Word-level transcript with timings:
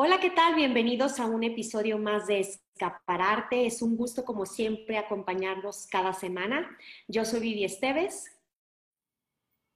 Hola, 0.00 0.20
¿qué 0.20 0.30
tal? 0.30 0.54
Bienvenidos 0.54 1.18
a 1.18 1.26
un 1.26 1.42
episodio 1.42 1.98
más 1.98 2.28
de 2.28 2.38
Escapararte. 2.38 3.66
Es 3.66 3.82
un 3.82 3.96
gusto, 3.96 4.24
como 4.24 4.46
siempre, 4.46 4.96
acompañarlos 4.96 5.88
cada 5.90 6.12
semana. 6.12 6.78
Yo 7.08 7.24
soy 7.24 7.40
Vivi 7.40 7.64
Esteves. 7.64 8.30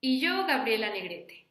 Y 0.01 0.21
yo, 0.21 0.47
Gabriela 0.47 0.91
Negrete. 0.91 1.49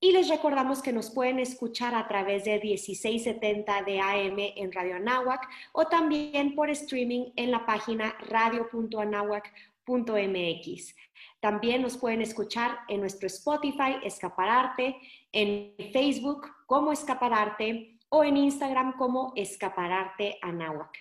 Y 0.00 0.12
les 0.12 0.30
recordamos 0.30 0.80
que 0.80 0.94
nos 0.94 1.10
pueden 1.10 1.38
escuchar 1.38 1.94
a 1.94 2.08
través 2.08 2.46
de 2.46 2.58
1670 2.58 3.82
de 3.82 4.00
AM 4.00 4.38
en 4.38 4.72
Radio 4.72 4.96
Anáhuac 4.96 5.46
o 5.72 5.88
también 5.88 6.54
por 6.54 6.70
streaming 6.70 7.30
en 7.36 7.50
la 7.50 7.66
página 7.66 8.16
radio.anáhuac.mx. 8.20 10.96
También 11.40 11.82
nos 11.82 11.98
pueden 11.98 12.22
escuchar 12.22 12.78
en 12.88 13.00
nuestro 13.00 13.26
Spotify, 13.26 13.96
Escapararte, 14.02 14.96
en 15.30 15.74
Facebook 15.92 16.55
como 16.66 16.92
Escapararte 16.92 17.98
o 18.08 18.22
en 18.24 18.36
Instagram 18.36 18.96
como 18.96 19.32
Escapararte 19.36 20.38
Anáhuac. 20.42 20.98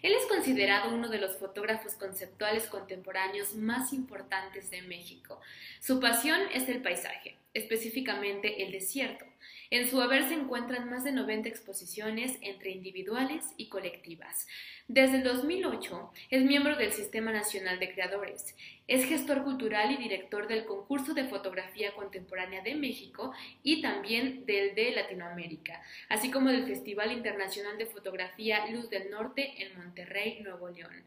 Él 0.01 0.13
es 0.13 0.25
considerado 0.25 0.95
uno 0.95 1.09
de 1.09 1.19
los 1.19 1.37
fotógrafos 1.37 1.93
conceptuales 1.93 2.65
contemporáneos 2.65 3.53
más 3.53 3.93
importantes 3.93 4.71
de 4.71 4.81
México. 4.81 5.39
Su 5.79 5.99
pasión 5.99 6.39
es 6.55 6.67
el 6.69 6.81
paisaje, 6.81 7.37
específicamente 7.57 8.63
el 8.63 8.71
desierto. 8.71 9.25
En 9.69 9.89
su 9.89 10.01
haber 10.01 10.23
se 10.23 10.33
encuentran 10.33 10.89
más 10.89 11.03
de 11.03 11.11
90 11.11 11.49
exposiciones 11.49 12.37
entre 12.41 12.71
individuales 12.71 13.43
y 13.57 13.67
colectivas. 13.67 14.47
Desde 14.87 15.17
el 15.17 15.23
2008 15.23 16.13
es 16.29 16.43
miembro 16.43 16.77
del 16.77 16.93
Sistema 16.93 17.33
Nacional 17.33 17.77
de 17.77 17.91
Creadores. 17.91 18.55
Es 18.87 19.03
gestor 19.03 19.43
cultural 19.43 19.91
y 19.91 19.97
director 19.97 20.47
del 20.47 20.63
Concurso 20.63 21.13
de 21.13 21.25
Fotografía 21.25 21.93
Contemporánea 21.95 22.61
de 22.61 22.75
México 22.75 23.33
y 23.61 23.81
también 23.81 24.45
del 24.45 24.73
de 24.73 24.91
Latinoamérica, 24.91 25.81
así 26.07 26.31
como 26.31 26.49
del 26.49 26.65
Festival 26.65 27.11
Internacional 27.11 27.77
de 27.77 27.87
Fotografía 27.87 28.67
Luz 28.67 28.89
del 28.89 29.11
Norte 29.11 29.53
en 29.57 29.77
Monterrey, 29.77 30.39
Nuevo 30.41 30.69
León. 30.69 31.03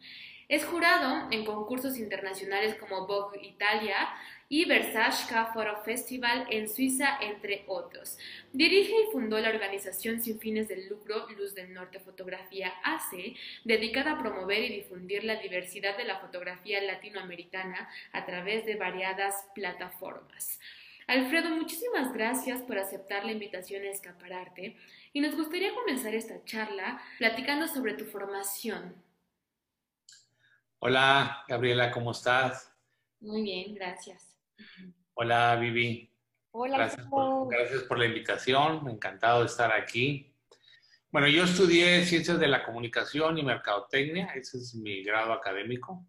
Es 0.50 0.64
jurado 0.64 1.28
en 1.30 1.44
concursos 1.44 1.96
internacionales 1.96 2.74
como 2.74 3.06
Vogue 3.06 3.40
Italia, 3.40 4.08
y 4.52 4.64
Versace 4.64 5.32
Photo 5.54 5.76
Festival 5.84 6.44
en 6.50 6.68
Suiza, 6.68 7.18
entre 7.20 7.64
otros. 7.68 8.18
Dirige 8.52 8.92
y 8.92 9.12
fundó 9.12 9.38
la 9.38 9.48
organización 9.48 10.20
sin 10.20 10.40
fines 10.40 10.66
de 10.66 10.88
lucro 10.88 11.28
Luz 11.30 11.54
del 11.54 11.72
Norte 11.72 12.00
Fotografía 12.00 12.72
AC, 12.82 13.36
dedicada 13.64 14.12
a 14.12 14.18
promover 14.18 14.64
y 14.64 14.74
difundir 14.74 15.22
la 15.22 15.36
diversidad 15.36 15.96
de 15.96 16.02
la 16.02 16.18
fotografía 16.18 16.82
latinoamericana 16.82 17.88
a 18.12 18.26
través 18.26 18.66
de 18.66 18.74
variadas 18.74 19.46
plataformas. 19.54 20.58
Alfredo, 21.06 21.50
muchísimas 21.50 22.12
gracias 22.12 22.60
por 22.62 22.76
aceptar 22.76 23.24
la 23.24 23.32
invitación 23.32 23.84
a 23.84 23.90
Escapararte 23.90 24.76
y 25.12 25.20
nos 25.20 25.36
gustaría 25.36 25.72
comenzar 25.76 26.12
esta 26.12 26.44
charla 26.44 27.00
platicando 27.18 27.68
sobre 27.68 27.94
tu 27.94 28.04
formación. 28.04 28.96
Hola, 30.80 31.44
Gabriela, 31.46 31.92
¿cómo 31.92 32.10
estás? 32.10 32.72
Muy 33.20 33.42
bien, 33.42 33.74
gracias. 33.76 34.29
Hola, 35.14 35.56
Vivi. 35.56 36.10
Hola, 36.52 36.78
gracias 36.78 37.06
por, 37.06 37.48
gracias 37.48 37.82
por 37.82 37.98
la 37.98 38.06
invitación. 38.06 38.88
Encantado 38.88 39.40
de 39.40 39.46
estar 39.46 39.72
aquí. 39.72 40.34
Bueno, 41.12 41.28
yo 41.28 41.44
estudié 41.44 42.04
Ciencias 42.04 42.38
de 42.38 42.48
la 42.48 42.64
Comunicación 42.64 43.36
y 43.36 43.42
Mercadotecnia. 43.42 44.26
Ese 44.34 44.58
es 44.58 44.74
mi 44.74 45.02
grado 45.02 45.32
académico. 45.32 46.06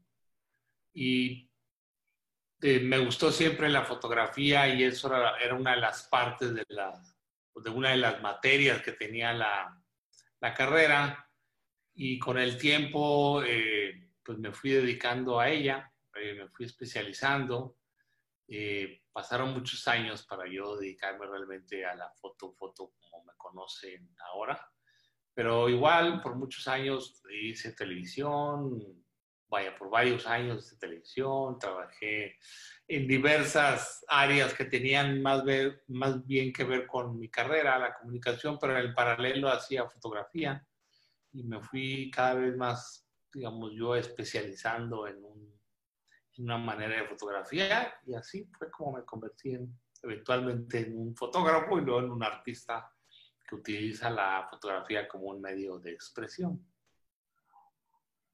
Y 0.93 1.49
eh, 2.61 2.79
me 2.79 2.99
gustó 2.99 3.31
siempre 3.31 3.67
la 3.69 3.83
fotografía 3.83 4.67
y 4.73 4.83
eso 4.83 5.07
era, 5.07 5.55
una 5.55 5.75
de 5.75 5.81
las 5.81 6.07
partes 6.07 6.53
de, 6.53 6.63
la, 6.69 7.01
de 7.55 7.69
una 7.69 7.89
de 7.89 7.97
las 7.97 8.21
materias 8.21 8.81
que 8.81 8.91
tenía 8.91 9.33
la, 9.33 9.81
la 10.39 10.53
carrera. 10.53 11.27
Y 11.95 12.19
con 12.19 12.37
el 12.37 12.57
tiempo, 12.57 13.43
eh, 13.43 14.09
pues 14.23 14.37
me 14.37 14.51
fui 14.51 14.69
dedicando 14.69 15.39
a 15.39 15.49
ella, 15.49 15.91
eh, 16.15 16.35
me 16.35 16.47
fui 16.47 16.65
especializando 16.65 17.77
eh, 18.53 19.01
pasaron 19.13 19.53
muchos 19.53 19.87
años 19.87 20.25
para 20.25 20.43
yo 20.45 20.75
dedicarme 20.75 21.25
realmente 21.25 21.85
a 21.85 21.95
la 21.95 22.11
foto, 22.11 22.51
foto 22.51 22.93
como 22.99 23.23
me 23.23 23.31
conocen 23.37 24.13
ahora, 24.27 24.59
pero 25.33 25.69
igual 25.69 26.21
por 26.21 26.35
muchos 26.35 26.67
años 26.67 27.23
hice 27.31 27.71
televisión, 27.71 29.05
vaya, 29.47 29.77
por 29.77 29.89
varios 29.89 30.27
años 30.27 30.69
de 30.69 30.77
televisión, 30.77 31.57
trabajé 31.59 32.37
en 32.87 33.07
diversas 33.07 34.03
áreas 34.09 34.53
que 34.53 34.65
tenían 34.65 35.21
más, 35.21 35.45
ver, 35.45 35.83
más 35.87 36.25
bien 36.25 36.51
que 36.51 36.65
ver 36.65 36.85
con 36.87 37.17
mi 37.17 37.29
carrera, 37.29 37.79
la 37.79 37.93
comunicación, 37.93 38.57
pero 38.59 38.77
en 38.77 38.85
el 38.85 38.93
paralelo 38.93 39.47
hacía 39.47 39.89
fotografía. 39.89 40.65
Y 41.31 41.43
me 41.43 41.61
fui 41.61 42.11
cada 42.11 42.33
vez 42.33 42.57
más, 42.57 43.07
digamos, 43.33 43.71
yo 43.73 43.95
especializando 43.95 45.07
en 45.07 45.23
un 45.23 45.60
una 46.43 46.57
manera 46.57 47.01
de 47.01 47.07
fotografía 47.07 47.93
y 48.05 48.13
así 48.13 48.45
fue 48.57 48.69
como 48.71 48.97
me 48.97 49.05
convertí 49.05 49.51
en, 49.51 49.73
eventualmente 50.01 50.79
en 50.79 50.97
un 50.97 51.15
fotógrafo 51.15 51.77
y 51.77 51.81
luego 51.81 52.01
en 52.01 52.11
un 52.11 52.23
artista 52.23 52.91
que 53.47 53.55
utiliza 53.55 54.09
la 54.09 54.47
fotografía 54.49 55.07
como 55.07 55.25
un 55.25 55.41
medio 55.41 55.79
de 55.79 55.91
expresión. 55.91 56.65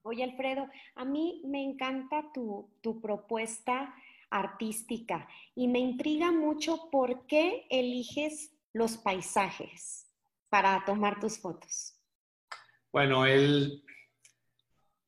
Oye, 0.03 0.23
Alfredo, 0.23 0.68
a 0.95 1.03
mí 1.03 1.41
me 1.45 1.62
encanta 1.63 2.31
tu, 2.34 2.72
tu 2.81 3.01
propuesta 3.01 3.94
artística 4.29 5.28
y 5.56 5.68
me 5.68 5.79
intriga 5.79 6.31
mucho 6.31 6.89
por 6.89 7.25
qué 7.28 7.66
eliges 7.69 8.53
los 8.74 8.97
paisajes 8.97 10.09
para 10.50 10.84
tomar 10.85 11.19
tus 11.19 11.39
fotos. 11.39 11.94
Bueno, 12.91 13.25
el, 13.25 13.84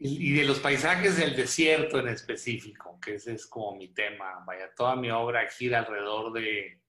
y 0.02 0.34
de 0.34 0.46
los 0.46 0.60
paisajes 0.60 1.18
del 1.18 1.36
desierto 1.36 2.00
en 2.00 2.08
específico, 2.08 2.98
que 3.02 3.16
ese 3.16 3.34
es 3.34 3.46
como 3.46 3.76
mi 3.76 3.90
tema. 3.90 4.42
Vaya, 4.46 4.74
toda 4.74 4.96
mi 4.96 5.12
obra 5.12 5.46
gira 5.50 5.80
alrededor 5.80 6.32
de, 6.32 6.82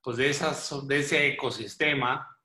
pues 0.00 0.16
de, 0.16 0.30
esas, 0.30 0.86
de 0.86 1.00
ese 1.00 1.26
ecosistema 1.26 2.40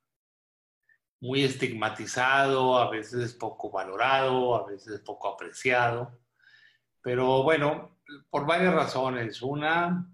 muy 1.22 1.44
estigmatizado, 1.44 2.78
a 2.80 2.90
veces 2.90 3.34
poco 3.36 3.72
valorado, 3.72 4.56
a 4.56 4.66
veces 4.66 5.02
poco 5.02 5.30
apreciado. 5.30 6.20
Pero 7.02 7.44
bueno, 7.44 8.00
por 8.32 8.48
varias 8.48 8.74
razones. 8.74 9.42
Una, 9.44 10.12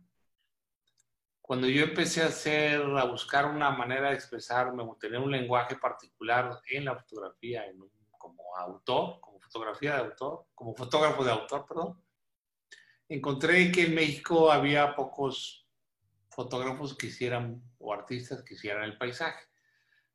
cuando 1.41 1.67
yo 1.67 1.83
empecé 1.83 2.23
a 2.23 2.27
hacer, 2.27 2.81
a 2.81 3.05
buscar 3.05 3.45
una 3.45 3.71
manera 3.71 4.09
de 4.09 4.15
expresarme, 4.15 4.83
tener 4.99 5.19
un 5.19 5.31
lenguaje 5.31 5.77
particular 5.77 6.59
en 6.69 6.85
la 6.85 6.95
fotografía, 6.97 7.65
en 7.65 7.79
como 8.17 8.55
autor, 8.57 9.19
fotografía 9.51 9.95
de 9.95 9.99
autor, 9.99 10.45
como 10.55 10.73
fotógrafo 10.73 11.23
de 11.25 11.31
autor, 11.31 11.65
perdón, 11.67 12.01
encontré 13.09 13.71
que 13.71 13.83
en 13.83 13.95
México 13.95 14.49
había 14.49 14.95
pocos 14.95 15.67
fotógrafos 16.29 16.95
que 16.97 17.07
hicieran, 17.07 17.61
o 17.79 17.93
artistas 17.93 18.43
que 18.43 18.53
hicieran 18.53 18.83
el 18.83 18.97
paisaje. 18.97 19.45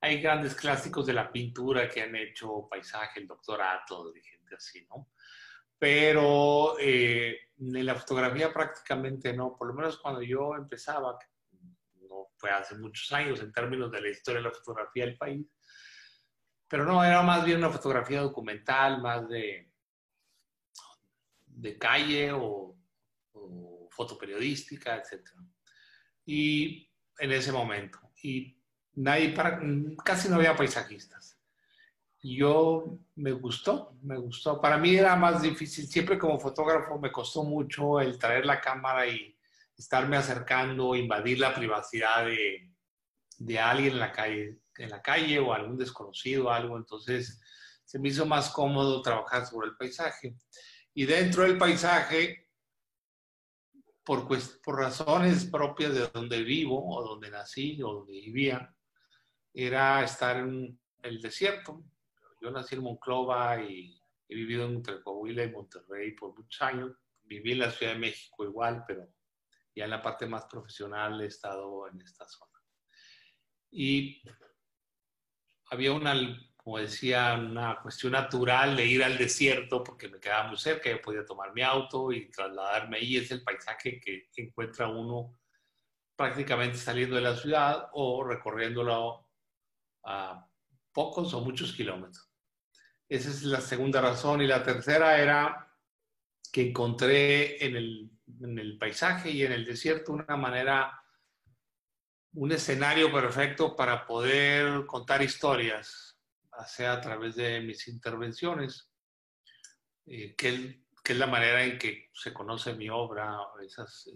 Hay 0.00 0.22
grandes 0.22 0.54
clásicos 0.54 1.04
de 1.06 1.12
la 1.12 1.30
pintura 1.30 1.88
que 1.88 2.00
han 2.00 2.16
hecho 2.16 2.66
paisaje, 2.70 3.20
el 3.20 3.26
doctor 3.26 3.60
Ato, 3.60 4.10
de 4.10 4.22
gente 4.22 4.54
así, 4.54 4.86
¿no? 4.88 5.10
Pero 5.78 6.78
eh, 6.78 7.36
en 7.58 7.86
la 7.86 7.94
fotografía 7.94 8.50
prácticamente 8.50 9.34
no, 9.34 9.54
por 9.54 9.68
lo 9.68 9.74
menos 9.74 9.98
cuando 9.98 10.22
yo 10.22 10.54
empezaba, 10.54 11.18
no 12.08 12.28
fue 12.38 12.50
hace 12.50 12.76
muchos 12.76 13.12
años 13.12 13.40
en 13.40 13.52
términos 13.52 13.90
de 13.90 14.00
la 14.00 14.08
historia 14.08 14.40
de 14.40 14.48
la 14.48 14.54
fotografía 14.54 15.04
del 15.04 15.18
país, 15.18 15.46
pero 16.68 16.84
no, 16.84 17.04
era 17.04 17.22
más 17.22 17.44
bien 17.44 17.58
una 17.58 17.70
fotografía 17.70 18.20
documental, 18.20 19.00
más 19.00 19.28
de, 19.28 19.70
de 21.46 21.78
calle 21.78 22.32
o, 22.32 22.76
fotoperiodística, 23.90 24.96
etc. 24.96 25.30
Y 26.26 26.90
en 27.18 27.32
ese 27.32 27.50
momento. 27.50 27.98
Y 28.22 28.58
casi 30.04 30.28
no 30.28 30.36
había 30.36 30.54
paisajistas. 30.54 31.40
Yo 32.22 32.98
me 33.14 33.32
gustó, 33.32 33.96
me 34.02 34.18
gustó. 34.18 34.60
Para 34.60 34.76
mí 34.76 34.96
era 34.96 35.16
más 35.16 35.40
difícil, 35.40 35.86
siempre 35.86 36.18
como 36.18 36.38
fotógrafo 36.38 36.98
me 36.98 37.12
costó 37.12 37.42
mucho 37.44 38.00
el 38.00 38.18
traer 38.18 38.44
la 38.44 38.60
cámara 38.60 39.06
y 39.06 39.34
estarme 39.76 40.16
acercando, 40.16 40.94
invadir 40.94 41.38
la 41.38 41.54
privacidad 41.54 42.26
de, 42.26 42.70
de 43.38 43.58
alguien 43.58 43.92
en 43.92 44.00
la 44.00 44.12
calle 44.12 44.58
en 44.78 44.90
la 44.90 45.02
calle 45.02 45.38
o 45.38 45.52
algún 45.52 45.76
desconocido, 45.76 46.50
algo. 46.50 46.76
Entonces, 46.76 47.40
se 47.84 47.98
me 47.98 48.08
hizo 48.08 48.26
más 48.26 48.50
cómodo 48.50 49.02
trabajar 49.02 49.46
sobre 49.46 49.68
el 49.68 49.76
paisaje. 49.76 50.36
Y 50.94 51.04
dentro 51.04 51.42
del 51.42 51.58
paisaje, 51.58 52.48
por, 54.04 54.26
por 54.62 54.76
razones 54.76 55.44
propias 55.46 55.94
de 55.94 56.08
donde 56.08 56.42
vivo 56.42 56.96
o 56.96 57.02
donde 57.02 57.30
nací 57.30 57.82
o 57.82 57.92
donde 57.92 58.12
vivía, 58.12 58.74
era 59.52 60.04
estar 60.04 60.36
en 60.36 60.78
el 61.02 61.20
desierto. 61.20 61.84
Yo 62.40 62.50
nací 62.50 62.74
en 62.74 62.82
Monclova 62.82 63.62
y 63.62 63.98
he 64.28 64.34
vivido 64.34 64.66
entre 64.66 65.02
Coahuila 65.02 65.44
y 65.44 65.50
Monterrey 65.50 66.12
por 66.12 66.36
muchos 66.36 66.60
años. 66.62 66.92
Viví 67.22 67.52
en 67.52 67.60
la 67.60 67.70
Ciudad 67.70 67.94
de 67.94 67.98
México 67.98 68.44
igual, 68.44 68.84
pero 68.86 69.08
ya 69.74 69.84
en 69.84 69.90
la 69.90 70.02
parte 70.02 70.26
más 70.26 70.44
profesional 70.46 71.20
he 71.20 71.26
estado 71.26 71.88
en 71.88 72.00
esta 72.00 72.26
zona. 72.28 72.52
Y 73.70 74.22
había 75.70 75.92
una, 75.92 76.14
como 76.56 76.78
decía, 76.78 77.34
una 77.34 77.80
cuestión 77.80 78.12
natural 78.12 78.76
de 78.76 78.86
ir 78.86 79.02
al 79.02 79.18
desierto 79.18 79.82
porque 79.82 80.08
me 80.08 80.20
quedaba 80.20 80.48
muy 80.48 80.58
cerca, 80.58 80.90
yo 80.90 81.00
podía 81.00 81.24
tomar 81.24 81.52
mi 81.52 81.62
auto 81.62 82.12
y 82.12 82.30
trasladarme 82.30 82.98
ahí. 82.98 83.16
Es 83.16 83.30
el 83.30 83.42
paisaje 83.42 84.00
que 84.00 84.28
encuentra 84.36 84.88
uno 84.88 85.36
prácticamente 86.16 86.78
saliendo 86.78 87.16
de 87.16 87.22
la 87.22 87.36
ciudad 87.36 87.90
o 87.92 88.24
recorriéndolo 88.24 89.28
a 90.04 90.48
pocos 90.92 91.34
o 91.34 91.40
muchos 91.42 91.72
kilómetros. 91.74 92.30
Esa 93.08 93.28
es 93.28 93.42
la 93.42 93.60
segunda 93.60 94.00
razón. 94.00 94.40
Y 94.40 94.46
la 94.46 94.62
tercera 94.62 95.18
era 95.18 95.70
que 96.50 96.70
encontré 96.70 97.64
en 97.64 97.76
el, 97.76 98.10
en 98.40 98.58
el 98.58 98.78
paisaje 98.78 99.30
y 99.30 99.42
en 99.42 99.52
el 99.52 99.64
desierto 99.64 100.12
una 100.12 100.36
manera 100.36 100.98
un 102.36 102.52
escenario 102.52 103.10
perfecto 103.10 103.74
para 103.74 104.06
poder 104.06 104.84
contar 104.84 105.22
historias, 105.22 106.18
sea 106.66 106.92
a 106.92 107.00
través 107.00 107.34
de 107.34 107.60
mis 107.60 107.88
intervenciones, 107.88 108.90
eh, 110.04 110.34
que, 110.36 110.82
es 111.02 111.16
la 111.16 111.26
manera 111.26 111.64
en 111.64 111.78
que 111.78 112.10
se 112.12 112.34
conoce 112.34 112.74
mi 112.74 112.90
obra, 112.90 113.38
esas 113.64 114.10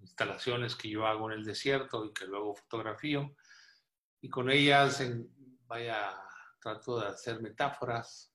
instalaciones 0.00 0.76
que 0.76 0.88
yo 0.88 1.04
hago 1.04 1.30
en 1.30 1.38
el 1.38 1.44
desierto 1.44 2.04
y 2.04 2.12
que 2.12 2.26
luego 2.26 2.54
fotografío. 2.54 3.34
Y 4.20 4.28
con 4.28 4.50
ellas, 4.50 5.02
vaya, 5.66 6.14
trato 6.60 7.00
de 7.00 7.08
hacer 7.08 7.40
metáforas, 7.40 8.32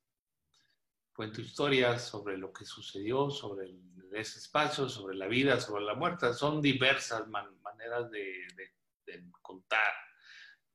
cuento 1.14 1.40
historias 1.40 2.04
sobre 2.04 2.38
lo 2.38 2.52
que 2.52 2.66
sucedió, 2.66 3.30
sobre 3.30 3.74
ese 4.12 4.40
espacio, 4.40 4.90
sobre 4.90 5.16
la 5.16 5.28
vida, 5.28 5.62
sobre 5.62 5.86
la 5.86 5.94
muerte. 5.94 6.34
Son 6.34 6.62
diversas 6.62 7.26
maneras 7.28 8.12
de 8.12 8.50
de 8.56 8.79
contar, 9.42 9.94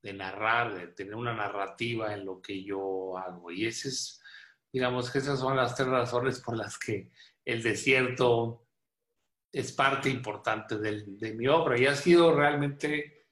de 0.02 0.12
narrar, 0.12 0.74
de 0.74 0.88
tener 0.88 1.14
una 1.14 1.34
narrativa 1.34 2.12
en 2.12 2.24
lo 2.24 2.40
que 2.40 2.62
yo 2.62 3.16
hago. 3.18 3.50
Y 3.50 3.66
ese 3.66 3.88
es, 3.88 4.22
digamos 4.72 5.10
que 5.10 5.18
esas 5.18 5.38
son 5.38 5.56
las 5.56 5.74
tres 5.74 5.88
razones 5.88 6.40
por 6.40 6.56
las 6.56 6.78
que 6.78 7.10
el 7.44 7.62
desierto 7.62 8.66
es 9.52 9.72
parte 9.72 10.10
importante 10.10 10.78
de, 10.78 11.34
mi 11.34 11.46
obra 11.46 11.78
y 11.78 11.86
ha 11.86 11.94
sido 11.94 12.34
realmente 12.34 13.28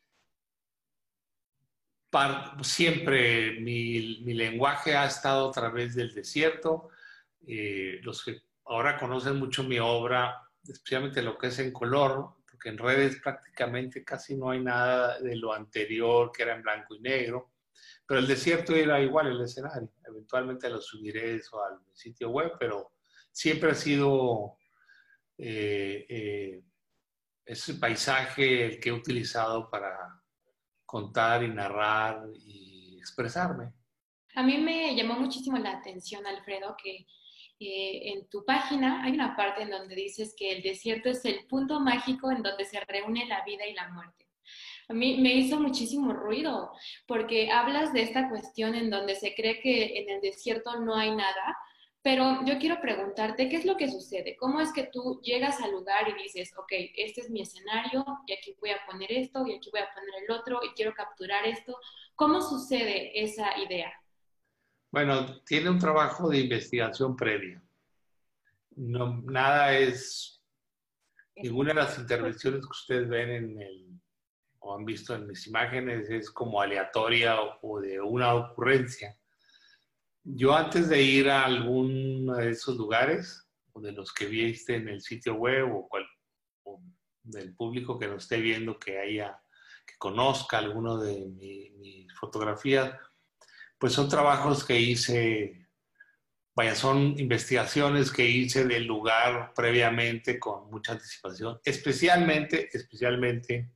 siempre 2.62 3.60
mi, 3.60 4.19
lenguaje 4.34 4.94
ha 4.94 5.06
estado 5.06 5.49
a 5.49 5.52
través 5.52 5.94
del 5.94 6.14
desierto. 6.14 6.90
Eh, 7.44 7.99
los 8.02 8.22
que 8.25 8.43
ahora 8.66 8.99
conocen 8.99 9.37
mucho 9.37 9.64
mi 9.64 9.78
obra, 9.78 10.49
especialmente 10.62 11.22
lo 11.22 11.37
que 11.37 11.49
es 11.49 11.58
en 11.58 11.72
color, 11.72 12.37
que 12.62 12.69
en 12.69 12.79
redes 12.79 13.20
prácticamente 13.20 14.05
casi 14.05 14.37
no 14.37 14.50
hay 14.50 14.61
nada 14.61 15.19
de 15.19 15.37
lo 15.37 15.53
anterior 15.53 16.31
que 16.31 16.44
era 16.44 16.55
en 16.55 16.62
blanco 16.62 16.94
y 16.94 17.00
negro, 17.00 17.53
pero 18.06 18.20
el 18.20 18.26
desierto 18.26 18.75
era 18.75 19.00
igual 19.00 19.29
el 19.29 19.41
escenario. 19.41 19.91
Eventualmente 20.06 20.69
lo 20.69 20.81
subiré 20.81 21.37
eso 21.37 21.62
al 21.64 21.81
sitio 21.93 22.31
web, 22.31 22.53
pero 22.59 22.93
siempre 23.32 23.73
ha 23.73 23.75
sido 23.75 24.59
eh, 25.38 26.06
eh, 26.09 26.62
ese 27.44 27.75
paisaje 27.75 28.67
el 28.67 28.81
que 28.81 28.91
he 28.91 28.93
utilizado 28.93 29.69
para 29.69 30.23
contar 30.85 31.43
y 31.43 31.49
narrar 31.49 32.29
y 32.35 32.99
expresarme. 32.99 33.73
A 34.35 34.43
mí 34.43 34.59
me 34.59 34.94
llamó 34.94 35.14
muchísimo 35.14 35.59
la 35.59 35.73
atención, 35.73 36.26
Alfredo, 36.26 36.76
que 36.82 37.06
en 37.69 38.29
tu 38.29 38.44
página 38.44 39.03
hay 39.05 39.12
una 39.12 39.37
parte 39.37 39.62
en 39.62 39.70
donde 39.70 39.94
dices 39.94 40.35
que 40.37 40.53
el 40.53 40.62
desierto 40.62 41.11
es 41.11 41.25
el 41.25 41.47
punto 41.47 41.81
mágico 41.81 42.31
en 42.31 42.43
donde 42.43 42.64
se 42.64 42.81
reúne 42.81 43.26
la 43.26 43.44
vida 43.44 43.67
y 43.67 43.75
la 43.75 43.88
muerte. 43.88 44.26
A 44.88 44.94
mí 44.94 45.19
me 45.20 45.35
hizo 45.35 45.59
muchísimo 45.61 46.12
ruido 46.12 46.73
porque 47.06 47.50
hablas 47.50 47.93
de 47.93 48.03
esta 48.03 48.29
cuestión 48.29 48.75
en 48.75 48.91
donde 48.91 49.14
se 49.14 49.35
cree 49.35 49.61
que 49.61 49.99
en 49.99 50.11
el 50.11 50.20
desierto 50.20 50.81
no 50.81 50.97
hay 50.97 51.11
nada, 51.14 51.56
pero 52.03 52.44
yo 52.44 52.59
quiero 52.59 52.81
preguntarte, 52.81 53.49
¿qué 53.49 53.56
es 53.56 53.64
lo 53.64 53.76
que 53.76 53.91
sucede? 53.91 54.37
¿Cómo 54.37 54.61
es 54.61 54.73
que 54.73 54.88
tú 54.93 55.20
llegas 55.23 55.61
al 55.61 55.70
lugar 55.70 56.09
y 56.09 56.23
dices, 56.23 56.53
ok, 56.59 56.73
este 56.97 57.20
es 57.20 57.31
mi 57.31 57.43
escenario 57.43 58.05
y 58.26 58.32
aquí 58.32 58.56
voy 58.61 58.70
a 58.70 58.85
poner 58.91 59.12
esto 59.12 59.47
y 59.47 59.55
aquí 59.55 59.70
voy 59.70 59.81
a 59.81 59.94
poner 59.94 60.25
el 60.25 60.31
otro 60.32 60.61
y 60.64 60.70
quiero 60.70 60.93
capturar 60.94 61.47
esto? 61.47 61.79
¿Cómo 62.17 62.41
sucede 62.41 63.23
esa 63.23 63.56
idea? 63.59 63.93
Bueno, 64.92 65.40
tiene 65.46 65.70
un 65.70 65.78
trabajo 65.78 66.28
de 66.28 66.40
investigación 66.40 67.16
previa. 67.16 67.62
Nada 68.76 69.78
es, 69.78 70.44
ninguna 71.34 71.70
de 71.70 71.76
las 71.76 71.98
intervenciones 71.98 72.60
que 72.60 72.70
ustedes 72.70 73.08
ven 73.08 74.02
o 74.58 74.76
han 74.76 74.84
visto 74.84 75.14
en 75.14 75.26
mis 75.26 75.46
imágenes 75.46 76.10
es 76.10 76.30
como 76.30 76.60
aleatoria 76.60 77.38
o, 77.62 77.80
de 77.80 78.02
una 78.02 78.34
ocurrencia. 78.34 79.18
Yo 80.24 80.54
antes 80.54 80.90
de 80.90 81.00
ir 81.00 81.30
a 81.30 81.46
alguno 81.46 82.34
de 82.34 82.50
esos 82.50 82.76
lugares, 82.76 83.48
o 83.72 83.80
de 83.80 83.92
los 83.92 84.12
que 84.12 84.26
viste 84.26 84.76
en 84.76 84.88
el 84.88 85.00
sitio 85.00 85.36
web 85.36 85.74
o, 85.74 85.88
cual, 85.88 86.06
del 87.22 87.54
público 87.54 87.98
que 87.98 88.08
nos 88.08 88.24
esté 88.24 88.42
viendo 88.42 88.78
que 88.78 88.98
haya, 88.98 89.42
que 89.86 89.96
conozca 89.96 90.58
alguno 90.58 90.98
de 90.98 91.30
mis 91.78 92.12
fotografías, 92.12 92.94
pues 93.82 93.94
son 93.94 94.08
trabajos 94.08 94.62
que 94.62 94.79
hice, 94.79 95.67
vaya, 96.55 96.76
son 96.76 97.19
investigaciones 97.19 98.12
que 98.12 98.25
hice 98.25 98.64
del 98.64 98.84
lugar 98.84 99.52
previamente 99.56 100.38
con 100.38 100.70
mucha 100.70 100.93
anticipación, 100.93 101.58
especialmente, 101.64 102.69
especialmente 102.73 103.73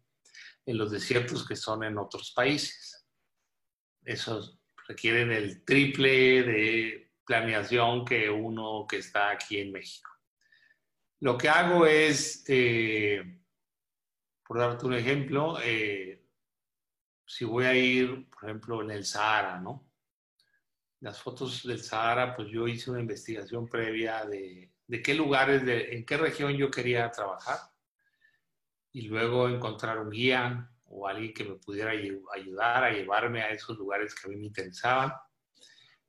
en 0.64 0.79
los 0.79 0.93
desiertos 0.93 1.44
que 1.44 1.56
son 1.56 1.82
en 1.82 1.99
otros 1.99 2.31
países. 2.31 3.05
Esos 4.05 4.61
requieren 4.87 5.32
el 5.32 5.64
triple 5.64 6.44
de 6.44 7.12
planeación 7.25 8.05
que 8.05 8.31
uno 8.31 8.87
que 8.88 8.99
está 8.99 9.30
aquí 9.30 9.59
en 9.59 9.73
México. 9.73 10.12
Lo 11.19 11.37
que 11.37 11.49
hago 11.49 11.85
es, 11.85 12.45
eh, 12.47 13.40
por 14.47 14.61
darte 14.61 14.87
un 14.87 14.95
ejemplo, 14.95 15.59
eh, 15.64 16.25
si 17.26 17.45
voy 17.45 17.64
a 17.64 17.75
ir, 17.75 18.30
por 18.30 18.45
ejemplo, 18.45 18.83
en 18.83 18.92
el 18.92 19.04
Sahara, 19.04 19.59
¿no? 19.59 19.86
Las 21.06 21.22
fotos 21.22 21.62
del 21.62 21.78
Sahara, 21.78 22.34
pues 22.34 22.48
yo 22.48 22.66
hice 22.66 22.90
una 22.90 22.98
investigación 22.98 23.68
previa 23.68 24.25
de, 24.25 24.72
de 24.88 25.02
qué 25.02 25.14
lugares, 25.14 25.64
de, 25.64 25.94
en 25.94 26.04
qué 26.04 26.16
región 26.16 26.52
yo 26.54 26.68
quería 26.68 27.08
trabajar 27.12 27.60
y 28.90 29.02
luego 29.02 29.48
encontrar 29.48 30.00
un 30.00 30.10
guía 30.10 30.68
o 30.86 31.06
alguien 31.06 31.32
que 31.32 31.44
me 31.44 31.54
pudiera 31.54 31.92
ayudar 31.92 32.82
a 32.82 32.90
llevarme 32.90 33.40
a 33.40 33.50
esos 33.50 33.78
lugares 33.78 34.16
que 34.16 34.26
a 34.26 34.30
mí 34.30 34.36
me 34.36 34.46
interesaban. 34.46 35.12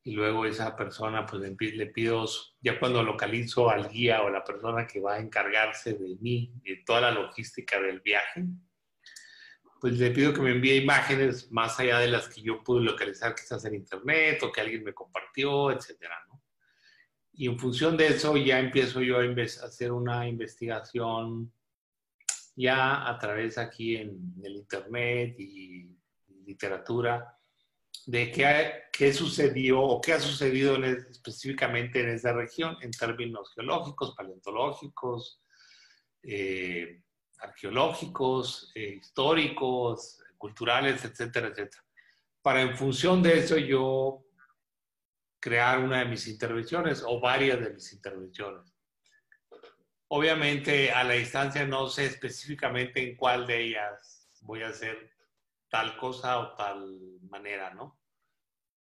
Y 0.03 0.13
luego 0.13 0.47
esa 0.47 0.75
persona, 0.75 1.27
pues 1.27 1.43
le 1.59 1.85
pido, 1.87 2.25
ya 2.59 2.79
cuando 2.79 3.03
localizo 3.03 3.69
al 3.69 3.89
guía 3.89 4.23
o 4.23 4.31
la 4.31 4.43
persona 4.43 4.87
que 4.87 4.99
va 4.99 5.15
a 5.15 5.19
encargarse 5.19 5.93
de 5.93 6.15
mí, 6.19 6.53
de 6.63 6.77
toda 6.83 7.01
la 7.01 7.11
logística 7.11 7.79
del 7.79 7.99
viaje, 7.99 8.45
pues 9.79 9.98
le 10.00 10.12
pido 10.12 10.34
que 10.34 10.41
me 10.41 10.51
envíe 10.51 10.77
imágenes 10.77 11.51
más 11.51 11.79
allá 11.79 12.00
de 12.00 12.07
las 12.07 12.27
que 12.27 12.41
yo 12.41 12.63
pude 12.63 12.84
localizar 12.84 13.36
quizás 13.36 13.63
en 13.65 13.75
internet 13.75 14.41
o 14.43 14.51
que 14.51 14.62
alguien 14.62 14.84
me 14.84 14.93
compartió, 14.93 15.72
etcétera, 15.72 16.15
¿no? 16.27 16.41
Y 17.34 17.48
en 17.48 17.60
función 17.60 17.96
de 17.96 18.07
eso 18.07 18.36
ya 18.36 18.60
empiezo 18.60 19.01
yo 19.01 19.19
a 19.19 19.43
hacer 19.65 19.91
una 19.91 20.27
investigación 20.27 21.53
ya 22.55 23.07
a 23.07 23.19
través 23.19 23.60
aquí 23.60 23.96
en 23.98 24.34
el 24.43 24.55
internet 24.55 25.36
y 25.39 25.96
literatura 26.46 27.38
de 28.07 28.31
qué, 28.31 28.72
qué 28.91 29.13
sucedió 29.13 29.81
o 29.81 30.01
qué 30.01 30.13
ha 30.13 30.19
sucedido 30.19 30.84
específicamente 30.84 32.01
en 32.01 32.10
esa 32.10 32.34
región 32.34 32.77
en 32.81 32.89
términos 32.89 33.51
geológicos, 33.53 34.15
paleontológicos, 34.15 35.41
eh, 36.24 37.03
arqueológicos, 37.39 38.72
eh, 38.75 38.98
históricos, 39.00 40.20
culturales, 40.38 41.03
etcétera, 41.03 41.48
etcétera. 41.48 41.84
Para 42.41 42.62
en 42.62 42.77
función 42.77 43.22
de 43.22 43.39
eso 43.39 43.58
yo 43.58 44.24
crear 45.39 45.79
una 45.79 46.00
de 46.00 46.06
mis 46.06 46.27
intervenciones 46.27 47.03
o 47.06 47.20
varias 47.20 47.60
de 47.60 47.70
mis 47.72 47.94
intervenciones. 47.94 48.74
Obviamente 50.10 50.91
a 50.91 51.03
la 51.03 51.13
distancia 51.13 51.65
no 51.65 51.88
sé 51.89 52.06
específicamente 52.06 53.01
en 53.01 53.15
cuál 53.17 53.46
de 53.46 53.63
ellas 53.63 54.29
voy 54.41 54.63
a 54.63 54.70
hacer 54.70 55.12
tal 55.70 55.98
cosa 55.98 56.39
o 56.39 56.56
tal 56.56 57.20
manera, 57.29 57.74
¿no? 57.74 58.00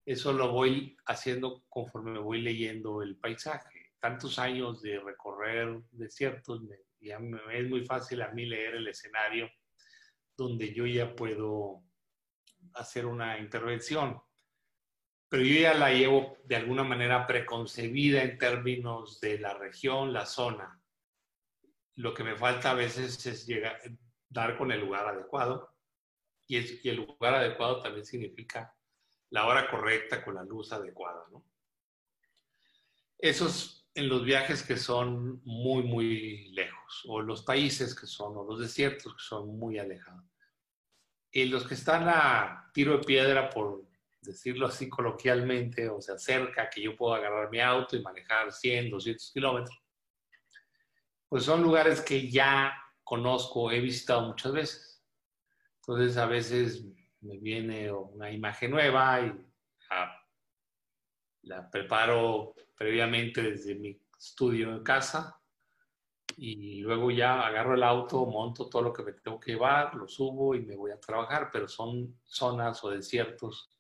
eso 0.05 0.33
lo 0.33 0.53
voy 0.53 0.97
haciendo 1.07 1.65
conforme 1.69 2.13
me 2.13 2.19
voy 2.19 2.41
leyendo 2.43 3.03
el 3.03 3.17
paisaje. 3.17 3.93
Tantos 4.01 4.39
años 4.39 4.83
de 4.83 5.01
recorrer 5.01 5.81
desiertos, 5.91 6.63
es 7.11 7.69
muy 7.69 7.85
fácil 7.85 8.23
a 8.23 8.31
mí 8.31 8.47
leer 8.47 8.77
el 8.77 8.89
escenario 8.89 9.51
donde 10.37 10.73
yo 10.73 10.87
ya 10.87 11.15
puedo 11.15 11.83
hacer 12.75 13.07
una 13.07 13.39
intervención. 13.39 14.21
Pero 15.29 15.43
yo 15.45 15.61
ya 15.61 15.75
la 15.75 15.93
llevo 15.93 16.39
de 16.45 16.57
alguna 16.57 16.85
manera 16.85 17.27
preconcebida 17.27 18.23
en 18.23 18.39
términos 18.39 19.21
de 19.21 19.39
la 19.39 19.55
región, 19.55 20.13
la 20.13 20.27
zona. 20.27 20.81
Lo 21.97 22.15
que 22.15 22.25
me 22.25 22.37
falta 22.37 22.71
a 22.71 22.75
veces 22.75 23.25
es 23.27 23.47
llegar, 23.47 23.81
dar 24.29 24.57
con 24.57 24.73
el 24.73 24.81
lugar 24.81 25.07
adecuado. 25.09 25.75
Y, 26.47 26.59
y 26.87 26.89
el 26.89 26.97
lugar 26.97 27.35
adecuado 27.35 27.81
también 27.81 28.05
significa 28.05 28.77
la 29.31 29.47
hora 29.47 29.69
correcta 29.69 30.25
con 30.25 30.35
la 30.35 30.45
luz 30.45 30.73
adecuada. 30.73 31.25
¿no? 31.31 31.45
Esos 33.19 33.84
en 33.95 34.09
los 34.09 34.25
viajes 34.25 34.63
que 34.63 34.77
son 34.77 35.41
muy, 35.45 35.85
muy 35.85 36.49
lejos, 36.53 37.05
o 37.07 37.21
los 37.21 37.43
países 37.43 37.95
que 37.95 38.07
son, 38.07 38.37
o 38.37 38.45
los 38.45 38.59
desiertos 38.59 39.15
que 39.15 39.23
son 39.23 39.57
muy 39.59 39.79
alejados. 39.79 40.25
Y 41.31 41.47
los 41.47 41.67
que 41.67 41.75
están 41.75 42.09
a 42.09 42.71
tiro 42.73 42.99
de 42.99 43.05
piedra, 43.05 43.51
por 43.51 43.85
decirlo 44.21 44.67
así 44.67 44.89
coloquialmente, 44.89 45.89
o 45.89 46.01
sea, 46.01 46.19
cerca, 46.19 46.69
que 46.69 46.83
yo 46.83 46.97
puedo 46.97 47.15
agarrar 47.15 47.51
mi 47.51 47.61
auto 47.61 47.97
y 47.97 48.03
manejar 48.03 48.53
100, 48.53 48.91
200 48.91 49.33
kilómetros, 49.33 49.79
pues 51.29 51.45
son 51.45 51.63
lugares 51.63 52.01
que 52.01 52.31
ya 52.31 52.73
conozco, 53.03 53.71
he 53.71 53.81
visitado 53.81 54.23
muchas 54.23 54.53
veces. 54.53 55.05
Entonces, 55.81 56.17
a 56.17 56.27
veces 56.27 56.85
me 57.21 57.39
viene 57.39 57.93
una 57.93 58.31
imagen 58.31 58.71
nueva 58.71 59.21
y 59.21 59.33
la, 61.43 61.71
preparo 61.71 62.55
previamente 62.77 63.43
desde 63.43 63.75
mi 63.75 64.01
estudio 64.19 64.73
en 64.73 64.83
casa 64.83 65.41
y 66.37 66.81
luego 66.81 67.11
ya 67.11 67.47
agarro 67.47 67.75
el 67.75 67.83
auto, 67.83 68.27
monto 68.27 68.69
todo 68.69 68.83
lo 68.83 68.93
que 68.93 69.03
me 69.03 69.13
tengo 69.13 69.39
que 69.39 69.53
llevar, 69.53 69.95
lo 69.95 70.09
subo 70.09 70.55
y 70.55 70.65
me 70.65 70.77
voy 70.77 70.91
a 70.91 71.01
trabajar, 71.01 71.51
pero 71.53 71.69
son 71.69 72.19
zonas 72.25 72.83
o 72.85 72.91
desiertos 72.91 73.71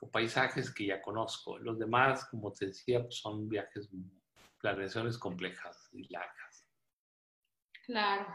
o 0.00 0.10
paisajes 0.10 0.72
que 0.72 0.86
ya 0.86 1.00
conozco. 1.00 1.58
Los 1.58 1.78
demás, 1.78 2.26
como 2.26 2.52
te 2.52 2.66
decía, 2.66 3.02
pues 3.02 3.16
son 3.16 3.48
viajes, 3.48 3.88
planeaciones 4.60 5.18
complejas 5.18 5.88
y 5.92 6.06
largas. 6.12 6.66
Claro. 7.86 8.26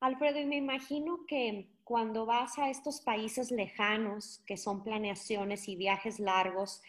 Alfredo, 0.00 0.38
y 0.38 0.44
me 0.44 0.56
imagino 0.56 1.24
que 1.26 1.70
cuando 1.82 2.26
vas 2.26 2.58
a 2.58 2.68
estos 2.68 3.00
países 3.00 3.50
lejanos, 3.50 4.42
que 4.46 4.58
son 4.58 4.84
planeaciones 4.84 5.68
y 5.68 5.76
viajes 5.76 6.20
largos, 6.20 6.82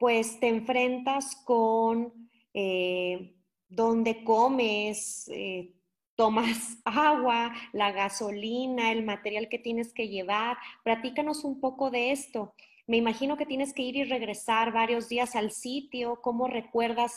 pues 0.00 0.40
te 0.40 0.48
enfrentas 0.48 1.36
con 1.44 2.30
eh, 2.54 3.36
dónde 3.68 4.24
comes, 4.24 5.28
eh, 5.28 5.74
tomas 6.16 6.78
agua, 6.86 7.52
la 7.74 7.92
gasolina, 7.92 8.92
el 8.92 9.04
material 9.04 9.50
que 9.50 9.58
tienes 9.58 9.92
que 9.92 10.08
llevar. 10.08 10.56
Platícanos 10.84 11.44
un 11.44 11.60
poco 11.60 11.90
de 11.90 12.12
esto. 12.12 12.54
Me 12.86 12.96
imagino 12.96 13.36
que 13.36 13.44
tienes 13.44 13.74
que 13.74 13.82
ir 13.82 13.96
y 13.96 14.04
regresar 14.04 14.72
varios 14.72 15.10
días 15.10 15.36
al 15.36 15.50
sitio. 15.50 16.22
¿Cómo 16.22 16.48
recuerdas 16.48 17.12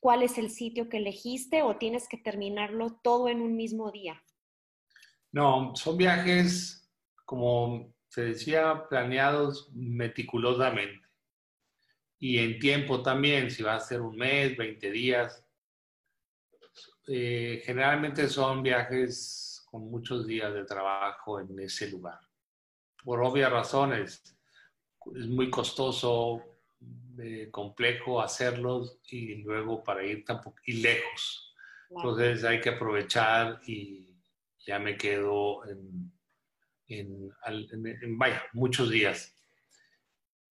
cuál 0.00 0.22
es 0.22 0.38
el 0.38 0.48
sitio 0.48 0.88
que 0.88 0.96
elegiste 0.96 1.62
o 1.62 1.76
tienes 1.76 2.08
que 2.08 2.16
terminarlo 2.16 2.98
todo 3.02 3.28
en 3.28 3.42
un 3.42 3.56
mismo 3.56 3.92
día? 3.92 4.22
No, 5.32 5.76
son 5.76 5.98
viajes, 5.98 6.90
como 7.26 7.92
se 8.08 8.22
decía, 8.22 8.86
planeados 8.88 9.70
meticulosamente. 9.74 11.11
Y 12.22 12.38
en 12.38 12.60
tiempo 12.60 13.02
también, 13.02 13.50
si 13.50 13.64
va 13.64 13.74
a 13.74 13.80
ser 13.80 14.00
un 14.00 14.14
mes, 14.14 14.56
20 14.56 14.92
días. 14.92 15.44
Eh, 17.08 17.60
generalmente 17.64 18.28
son 18.28 18.62
viajes 18.62 19.66
con 19.68 19.90
muchos 19.90 20.24
días 20.24 20.54
de 20.54 20.64
trabajo 20.64 21.40
en 21.40 21.58
ese 21.58 21.90
lugar. 21.90 22.20
Por 23.02 23.20
obvias 23.24 23.50
razones, 23.50 24.36
es 25.16 25.26
muy 25.26 25.50
costoso, 25.50 26.44
eh, 27.18 27.48
complejo 27.50 28.22
hacerlos 28.22 29.00
y 29.08 29.42
luego 29.42 29.82
para 29.82 30.04
ir 30.04 30.24
tampoco 30.24 30.58
y 30.64 30.74
lejos. 30.74 31.52
Entonces 31.90 32.44
hay 32.44 32.60
que 32.60 32.70
aprovechar 32.70 33.60
y 33.66 34.14
ya 34.64 34.78
me 34.78 34.96
quedo 34.96 35.62
en, 35.66 36.12
vaya, 38.16 38.44
muchos 38.52 38.90
días. 38.90 39.34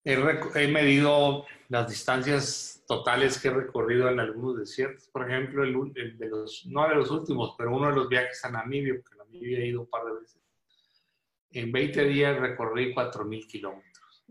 He, 0.03 0.67
medido 0.67 1.45
las 1.69 1.87
distancias 1.87 2.83
totales 2.87 3.39
que 3.39 3.49
he 3.49 3.51
recorrido 3.51 4.09
en 4.09 4.19
algunos 4.19 4.57
desiertos. 4.57 5.07
Por 5.09 5.29
ejemplo, 5.29 5.63
el, 5.63 6.17
de 6.17 6.27
los, 6.27 6.65
no 6.65 6.87
de 6.89 6.95
los 6.95 7.11
últimos, 7.11 7.53
pero 7.57 7.75
uno 7.75 7.89
de 7.89 7.95
los 7.95 8.09
viajes 8.09 8.43
a 8.43 8.49
Namibia, 8.49 8.95
porque 8.95 9.13
a 9.13 9.23
Namibia 9.23 9.59
he 9.59 9.67
ido 9.67 9.81
un 9.81 9.89
par 9.89 10.05
de 10.05 10.13
veces. 10.19 10.41
En 11.51 11.71
20 11.71 12.05
días 12.05 12.39
recorrí 12.39 12.95
4.000 12.95 13.47
kilómetros. 13.47 14.25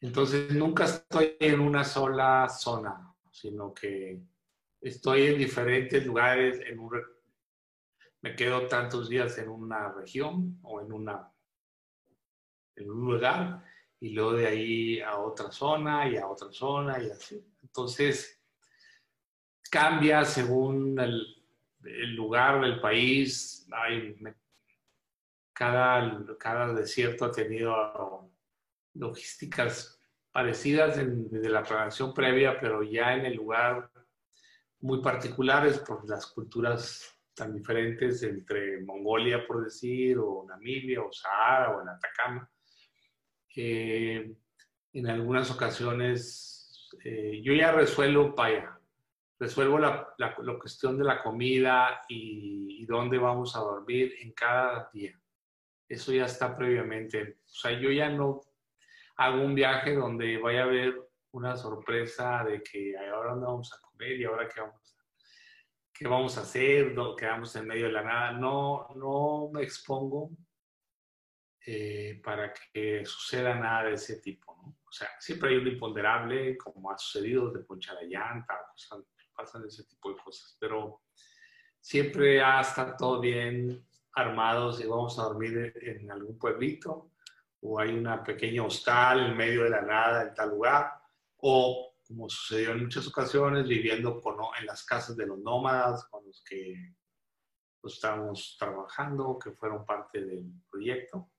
Entonces, 0.00 0.52
nunca 0.52 0.84
estoy 0.84 1.36
en 1.38 1.60
una 1.60 1.84
sola 1.84 2.48
zona, 2.48 3.14
sino 3.30 3.72
que 3.72 4.20
estoy 4.80 5.28
en 5.28 5.38
diferentes 5.38 6.04
lugares, 6.04 6.60
en 6.66 6.78
un, 6.78 7.00
me 8.20 8.34
quedo 8.34 8.66
tantos 8.66 9.08
días 9.08 9.38
en 9.38 9.48
una 9.48 9.92
región 9.92 10.58
o 10.62 10.80
en, 10.80 10.92
una, 10.92 11.30
en 12.74 12.90
un 12.90 13.12
lugar 13.12 13.62
y 14.04 14.10
luego 14.10 14.34
de 14.34 14.46
ahí 14.46 15.00
a 15.00 15.16
otra 15.16 15.50
zona 15.50 16.06
y 16.06 16.18
a 16.18 16.26
otra 16.26 16.52
zona 16.52 17.02
y 17.02 17.10
así. 17.10 17.42
Entonces, 17.62 18.38
cambia 19.70 20.26
según 20.26 21.00
el, 21.00 22.14
lugar, 22.14 22.62
el 22.64 22.82
país. 22.82 23.66
cada, 25.54 26.22
cada 26.38 26.74
desierto 26.74 27.24
ha 27.24 27.32
tenido 27.32 28.30
logísticas 28.92 29.98
parecidas 30.30 30.96
desde 30.98 31.48
la 31.48 31.62
planeación 31.62 32.12
previa, 32.12 32.60
pero 32.60 32.82
ya 32.82 33.14
en 33.14 33.24
el 33.24 33.36
lugar 33.36 33.90
muy 34.80 35.00
particulares 35.00 35.78
por 35.78 36.06
las 36.06 36.26
culturas 36.26 37.10
tan 37.32 37.54
diferentes 37.54 38.22
entre 38.22 38.82
Mongolia, 38.82 39.46
por 39.46 39.64
decir, 39.64 40.18
o 40.18 40.44
Namibia, 40.46 41.00
o 41.00 41.10
Sahara, 41.10 41.70
o 41.70 41.80
en 41.80 41.88
Atacama. 41.88 42.50
En 43.56 45.06
algunas 45.06 45.50
ocasiones 45.50 46.54
eh, 47.04 47.40
yo 47.42 47.52
ya 47.52 47.72
resuelvo, 47.72 48.34
vaya, 48.34 48.78
resuelvo 49.38 49.78
la, 49.78 50.14
la, 50.18 50.34
cuestión 50.34 50.98
de 50.98 51.04
la 51.04 51.22
comida 51.22 52.02
y, 52.08 52.82
y, 52.82 52.86
dónde 52.86 53.18
vamos 53.18 53.56
a 53.56 53.60
dormir 53.60 54.14
en 54.20 54.32
cada 54.32 54.90
día. 54.92 55.18
Eso 55.88 56.12
ya 56.12 56.26
está 56.26 56.56
previamente. 56.56 57.38
O 57.44 57.48
sea, 57.48 57.72
yo 57.72 57.90
ya 57.90 58.08
no 58.08 58.40
hago 59.16 59.42
un 59.42 59.54
viaje 59.54 59.94
donde 59.94 60.38
vaya 60.38 60.60
a 60.60 60.64
haber 60.64 60.94
una 61.32 61.56
sorpresa 61.56 62.44
de 62.44 62.62
que 62.62 62.96
ahora 62.96 63.30
dónde 63.30 63.46
vamos 63.46 63.72
a 63.72 63.80
comer 63.80 64.20
y 64.20 64.24
ahora 64.24 64.48
qué 64.48 64.60
vamos 64.60 64.96
a 64.98 65.04
qué 65.92 66.08
vamos 66.08 66.36
a 66.36 66.40
hacer, 66.40 66.92
quedamos 67.16 67.54
en 67.54 67.68
medio 67.68 67.86
de 67.86 67.92
la 67.92 68.02
nada. 68.02 68.32
No, 68.32 68.88
no 68.96 69.48
me 69.52 69.62
expongo 69.62 70.30
eh, 71.66 72.20
para 72.22 72.52
que 72.52 73.04
suceda 73.04 73.54
nada 73.54 73.84
de 73.84 73.94
ese 73.94 74.20
tipo. 74.20 74.54
¿no? 74.56 74.78
O 74.86 74.92
sea, 74.92 75.08
siempre 75.18 75.50
hay 75.50 75.56
un 75.56 75.68
imponderable, 75.68 76.56
como 76.58 76.90
ha 76.90 76.98
sucedido, 76.98 77.50
de 77.50 77.60
ponchar 77.60 77.96
la 77.96 78.02
llanta, 78.02 78.66
cosas, 78.70 79.04
pasan 79.34 79.64
ese 79.66 79.84
tipo 79.84 80.10
de 80.10 80.16
cosas, 80.22 80.56
pero 80.60 81.02
siempre 81.80 82.40
ha 82.40 82.60
estar 82.60 82.96
todo 82.96 83.20
bien 83.20 83.84
armados 84.12 84.80
y 84.80 84.86
vamos 84.86 85.18
a 85.18 85.24
dormir 85.24 85.72
en 85.82 86.10
algún 86.10 86.38
pueblito 86.38 87.10
o 87.60 87.80
hay 87.80 87.90
una 87.94 88.22
pequeña 88.22 88.62
hostal 88.62 89.26
en 89.26 89.36
medio 89.36 89.64
de 89.64 89.70
la 89.70 89.82
nada 89.82 90.22
en 90.22 90.34
tal 90.34 90.50
lugar 90.50 90.92
o 91.38 91.94
como 92.06 92.28
sucedió 92.28 92.72
en 92.72 92.84
muchas 92.84 93.06
ocasiones, 93.08 93.66
viviendo 93.66 94.20
con, 94.20 94.36
en 94.58 94.66
las 94.66 94.84
casas 94.84 95.16
de 95.16 95.26
los 95.26 95.38
nómadas 95.38 96.04
con 96.10 96.24
los 96.24 96.42
que 96.44 96.94
pues, 97.80 97.94
estábamos 97.94 98.56
trabajando, 98.58 99.38
que 99.38 99.52
fueron 99.52 99.84
parte 99.84 100.24
del 100.24 100.44
proyecto. 100.70 101.30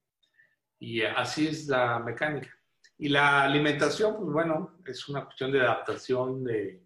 Y 0.80 1.02
así 1.02 1.48
es 1.48 1.68
la 1.68 2.00
mecánica. 2.00 2.50
Y 2.98 3.10
la 3.10 3.44
alimentación, 3.44 4.16
pues 4.18 4.32
bueno, 4.32 4.80
es 4.86 5.08
una 5.10 5.26
cuestión 5.26 5.52
de 5.52 5.62
adaptación 5.62 6.44
de, 6.44 6.86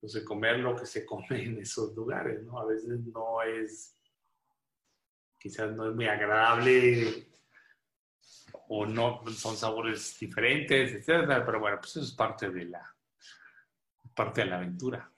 pues, 0.00 0.12
de 0.12 0.24
comer 0.24 0.58
lo 0.58 0.76
que 0.76 0.86
se 0.86 1.06
come 1.06 1.42
en 1.42 1.58
esos 1.58 1.94
lugares, 1.94 2.42
¿no? 2.42 2.58
A 2.58 2.66
veces 2.66 3.00
no 3.00 3.42
es, 3.42 3.98
quizás 5.38 5.72
no 5.72 5.88
es 5.88 5.94
muy 5.94 6.06
agradable 6.06 7.28
o 8.68 8.84
no 8.86 9.22
son 9.32 9.56
sabores 9.56 10.18
diferentes, 10.18 10.92
etcétera, 10.92 11.44
pero 11.44 11.60
bueno, 11.60 11.78
pues 11.78 11.90
eso 11.90 12.00
es 12.00 12.12
parte 12.12 12.50
de 12.50 12.66
la 12.66 12.96
parte 14.14 14.40
de 14.42 14.46
la 14.46 14.56
aventura. 14.56 15.12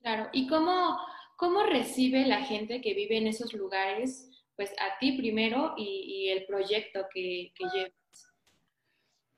Claro, 0.00 0.30
¿y 0.32 0.48
cómo, 0.48 0.98
cómo 1.36 1.64
recibe 1.64 2.26
la 2.26 2.44
gente 2.44 2.80
que 2.80 2.94
vive 2.94 3.18
en 3.18 3.26
esos 3.26 3.52
lugares, 3.52 4.30
pues 4.58 4.72
a 4.72 4.98
ti 4.98 5.16
primero 5.16 5.74
y, 5.76 6.30
el 6.30 6.44
proyecto 6.44 7.06
que, 7.14 7.52
que 7.54 7.64
llevas? 7.72 7.92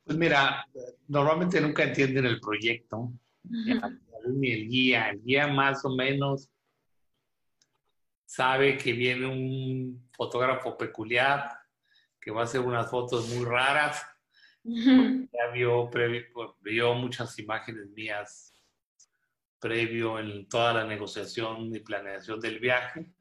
Pues 0.03 0.17
mira, 0.17 0.67
normalmente 1.09 1.61
nunca 1.61 1.83
entienden 1.83 2.25
el 2.25 2.41
proyecto, 2.41 3.13
ni 3.45 4.51
el 4.51 4.67
guía. 4.67 5.11
El 5.11 5.23
guía 5.23 5.47
más 5.47 5.85
o 5.85 5.95
menos 5.95 6.49
sabe 8.25 8.79
que 8.79 8.95
viene 8.95 9.27
un 9.27 10.09
fotógrafo 10.11 10.79
peculiar 10.79 11.51
que 12.19 12.31
va 12.31 12.41
a 12.41 12.45
hacer 12.45 12.63
unas 12.63 12.91
fotos 12.91 13.29
muy 13.29 13.45
raras. 13.45 14.03
Ya 14.65 15.51
vio, 15.53 15.91
vio 16.63 16.95
muchas 16.95 17.39
imágenes 17.39 17.91
mías 17.91 18.55
previo 19.59 20.19
en 20.19 20.49
toda 20.49 20.73
la 20.73 20.85
negociación 20.87 21.77
y 21.77 21.81
planeación 21.81 22.41
del 22.41 22.59
viaje 22.59 23.13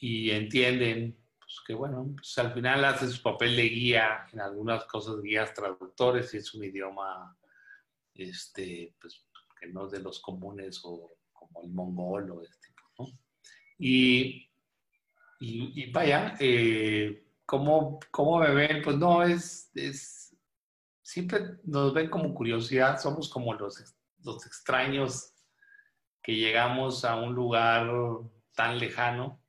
y 0.00 0.30
entienden 0.30 1.16
pues, 1.38 1.60
que, 1.66 1.74
bueno, 1.74 2.12
pues, 2.16 2.36
al 2.38 2.52
final 2.52 2.84
hace 2.84 3.08
su 3.08 3.22
papel 3.22 3.56
de 3.56 3.68
guía 3.68 4.26
en 4.32 4.40
algunas 4.40 4.84
cosas, 4.84 5.20
guías 5.22 5.54
traductores, 5.54 6.32
y 6.34 6.38
es 6.38 6.54
un 6.54 6.64
idioma 6.64 7.36
este, 8.14 8.94
pues, 9.00 9.24
que 9.58 9.66
no 9.68 9.86
es 9.86 9.92
de 9.92 10.00
los 10.00 10.20
comunes 10.20 10.80
o 10.84 11.16
como 11.32 11.62
el 11.62 11.70
mongol 11.70 12.30
o 12.30 12.42
este 12.42 12.68
¿no? 12.98 13.06
Y, 13.78 14.50
y, 15.40 15.90
vaya, 15.90 16.36
eh, 16.40 17.24
¿cómo, 17.46 17.98
¿cómo, 18.10 18.40
me 18.40 18.52
ven? 18.52 18.82
Pues 18.82 18.96
no, 18.96 19.22
es, 19.22 19.70
es, 19.74 20.36
siempre 21.02 21.58
nos 21.64 21.94
ven 21.94 22.10
como 22.10 22.34
curiosidad, 22.34 23.00
somos 23.00 23.28
como 23.28 23.54
los, 23.54 23.96
los 24.24 24.46
extraños 24.46 25.32
que 26.22 26.34
llegamos 26.34 27.04
a 27.04 27.16
un 27.16 27.34
lugar 27.34 27.88
tan 28.54 28.78
lejano 28.78 29.40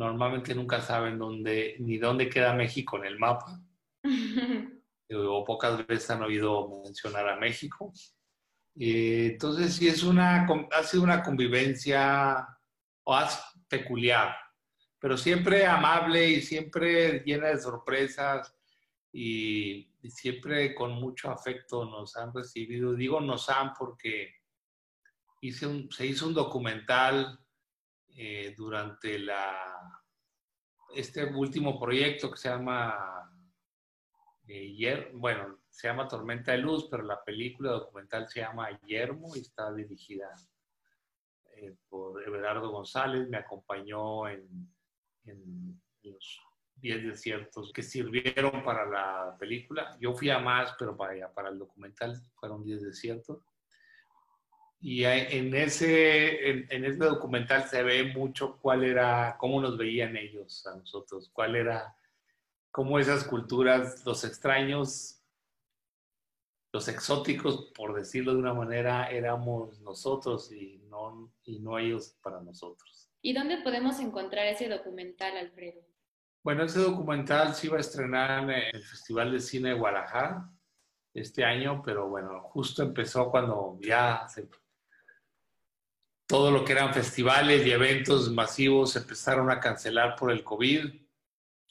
normalmente 0.00 0.54
nunca 0.54 0.80
saben 0.80 1.18
dónde, 1.18 1.76
ni 1.78 1.98
dónde 1.98 2.30
queda 2.30 2.54
México 2.54 2.96
en 2.96 3.04
el 3.04 3.18
mapa. 3.18 3.60
o 5.12 5.44
pocas 5.44 5.86
veces 5.86 6.10
han 6.10 6.22
oído 6.22 6.82
mencionar 6.84 7.28
a 7.28 7.36
México. 7.36 7.92
entonces, 8.74 9.74
sí, 9.74 9.88
es 9.88 10.02
una, 10.02 10.46
ha 10.72 10.82
sido 10.84 11.02
una 11.02 11.22
convivencia 11.22 12.46
peculiar, 13.68 14.34
pero 14.98 15.18
siempre 15.18 15.66
amable 15.66 16.28
y 16.28 16.40
siempre 16.40 17.22
llena 17.26 17.48
de 17.48 17.58
sorpresas 17.58 18.54
y, 19.12 19.92
y, 20.00 20.10
siempre 20.10 20.74
con 20.74 20.92
mucho 20.92 21.30
afecto 21.30 21.84
nos 21.84 22.16
han 22.16 22.32
recibido. 22.32 22.94
Digo 22.94 23.20
nos 23.20 23.50
han 23.50 23.74
porque 23.74 24.32
hice 25.42 25.66
un, 25.66 25.90
se 25.90 26.06
hizo 26.06 26.26
un 26.26 26.34
documental 26.34 27.38
eh, 28.16 28.54
durante 28.56 29.18
la, 29.18 30.02
este 30.94 31.24
último 31.24 31.78
proyecto 31.78 32.30
que 32.30 32.36
se 32.36 32.48
llama, 32.48 33.30
eh, 34.46 35.10
bueno, 35.14 35.60
se 35.68 35.88
llama 35.88 36.08
Tormenta 36.08 36.52
de 36.52 36.58
Luz, 36.58 36.88
pero 36.90 37.02
la 37.02 37.22
película 37.22 37.72
documental 37.72 38.28
se 38.28 38.40
llama 38.40 38.78
Yermo 38.82 39.34
y 39.36 39.40
está 39.40 39.72
dirigida 39.72 40.34
eh, 41.56 41.76
por 41.88 42.22
Everardo 42.22 42.70
González, 42.70 43.28
me 43.28 43.38
acompañó 43.38 44.28
en, 44.28 44.72
en 45.24 45.80
los 46.02 46.40
10 46.80 47.04
desiertos 47.04 47.72
que 47.72 47.82
sirvieron 47.82 48.64
para 48.64 48.86
la 48.86 49.36
película. 49.38 49.96
Yo 50.00 50.14
fui 50.14 50.30
a 50.30 50.38
más, 50.38 50.74
pero 50.78 50.96
para, 50.96 51.32
para 51.32 51.50
el 51.50 51.58
documental 51.58 52.20
fueron 52.34 52.64
10 52.64 52.82
desiertos. 52.82 53.42
Y 54.82 55.04
en 55.04 55.54
ese, 55.54 56.48
en, 56.48 56.84
ese 56.84 56.96
documental 56.96 57.68
se 57.68 57.82
ve 57.82 58.04
mucho 58.14 58.58
cuál 58.62 58.82
era, 58.82 59.36
cómo 59.38 59.60
nos 59.60 59.76
veían 59.76 60.16
ellos 60.16 60.66
a 60.66 60.74
nosotros, 60.74 61.28
cuál 61.34 61.54
era, 61.54 61.94
cómo 62.70 62.98
esas 62.98 63.24
culturas, 63.24 64.02
los 64.06 64.24
extraños, 64.24 65.22
los 66.72 66.88
exóticos, 66.88 67.70
por 67.74 67.94
decirlo 67.94 68.32
de 68.32 68.38
una 68.38 68.54
manera, 68.54 69.10
éramos 69.10 69.80
nosotros 69.80 70.50
y 70.50 70.78
no, 70.88 71.30
y 71.44 71.58
no 71.58 71.78
ellos 71.78 72.16
para 72.22 72.40
nosotros. 72.40 73.10
¿Y 73.20 73.34
dónde 73.34 73.58
podemos 73.58 74.00
encontrar 74.00 74.46
ese 74.46 74.66
documental, 74.68 75.36
Alfredo? 75.36 75.82
Bueno, 76.42 76.64
ese 76.64 76.78
documental 76.80 77.54
se 77.54 77.66
iba 77.66 77.76
a 77.76 77.80
estrenar 77.80 78.44
en 78.44 78.50
el 78.50 78.82
Festival 78.82 79.30
de 79.30 79.40
Cine 79.40 79.68
de 79.70 79.74
Guadalajara 79.74 80.50
este 81.12 81.44
año, 81.44 81.82
pero 81.84 82.08
bueno, 82.08 82.40
justo 82.44 82.82
empezó 82.82 83.30
cuando 83.30 83.78
ya 83.82 84.26
se 84.26 84.48
todo 86.30 86.52
lo 86.52 86.64
que 86.64 86.74
eran 86.74 86.94
festivales 86.94 87.66
y 87.66 87.72
eventos 87.72 88.30
masivos 88.30 88.92
se 88.92 89.00
empezaron 89.00 89.50
a 89.50 89.58
cancelar 89.58 90.14
por 90.14 90.30
el 90.30 90.44
COVID 90.44 90.94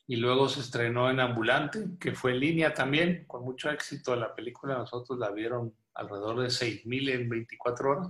y 0.06 0.16
luego 0.18 0.50
se 0.50 0.60
estrenó 0.60 1.10
en 1.10 1.22
Ambulante, 1.22 1.98
que 1.98 2.12
fue 2.12 2.34
en 2.34 2.42
línea 2.42 2.74
también, 2.74 3.24
con 3.26 3.46
mucho 3.46 3.70
éxito. 3.70 4.18
La 4.18 4.36
película 4.36 4.78
nosotros 4.78 5.18
la 5.18 5.32
vieron 5.32 5.74
alrededor 5.94 6.42
de 6.42 6.48
6.000 6.48 7.10
en 7.10 7.30
24 7.30 7.90
horas, 7.90 8.10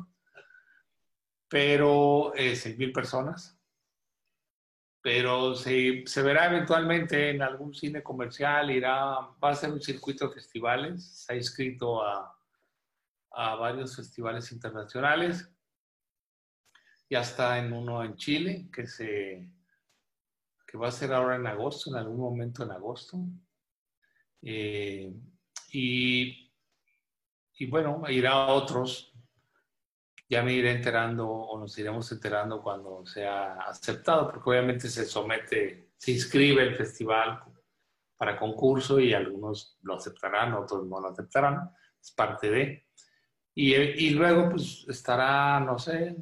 pero 1.47 2.33
eh, 2.33 2.53
6.000 2.53 2.93
personas. 2.93 3.55
Pero 5.03 5.53
se, 5.53 6.01
se, 6.07 6.21
verá 6.23 6.47
eventualmente 6.47 7.29
en 7.29 7.43
algún 7.43 7.75
cine 7.75 8.01
comercial, 8.01 8.71
irá, 8.71 9.19
va 9.43 9.51
a 9.51 9.55
ser 9.55 9.69
un 9.69 9.83
circuito 9.83 10.27
de 10.27 10.33
festivales, 10.33 11.05
se 11.05 11.31
ha 11.31 11.35
inscrito 11.35 12.03
a, 12.03 12.35
a 13.33 13.53
varios 13.53 13.95
festivales 13.95 14.51
internacionales 14.51 15.47
ya 17.09 17.21
está 17.21 17.57
en 17.59 17.73
uno 17.73 18.03
en 18.03 18.15
Chile 18.15 18.69
que 18.71 18.85
se 18.87 19.49
que 20.69 20.77
va 20.77 20.89
a 20.89 20.91
ser 20.91 21.11
ahora 21.13 21.35
en 21.35 21.47
agosto, 21.47 21.89
en 21.89 21.95
algún 21.95 22.19
momento 22.19 22.63
en 22.63 22.71
agosto. 22.71 23.17
Eh, 24.43 25.11
y, 25.71 26.53
y, 27.57 27.65
bueno, 27.65 28.03
irá 28.07 28.33
a 28.33 28.53
otros. 28.53 29.11
Ya 30.29 30.43
me 30.43 30.53
iré 30.53 30.69
enterando 30.71 31.27
o 31.27 31.59
nos 31.59 31.75
iremos 31.79 32.11
enterando 32.11 32.61
cuando 32.61 33.03
sea 33.07 33.53
aceptado, 33.53 34.29
porque 34.29 34.47
obviamente 34.47 34.87
se 34.89 35.05
somete, 35.05 35.89
se 35.97 36.11
inscribe 36.11 36.61
el 36.61 36.75
festival 36.75 37.41
para 38.15 38.37
concurso 38.37 38.99
y 38.99 39.11
algunos 39.11 39.79
lo 39.81 39.95
aceptarán, 39.95 40.53
otros 40.53 40.85
no 40.85 40.99
lo 40.99 41.07
aceptarán, 41.07 41.71
es 41.99 42.11
parte 42.11 42.51
de. 42.51 42.87
Y, 43.55 43.73
y 43.73 44.11
luego 44.11 44.49
pues 44.51 44.85
estará, 44.87 45.59
no 45.59 45.79
sé, 45.79 46.15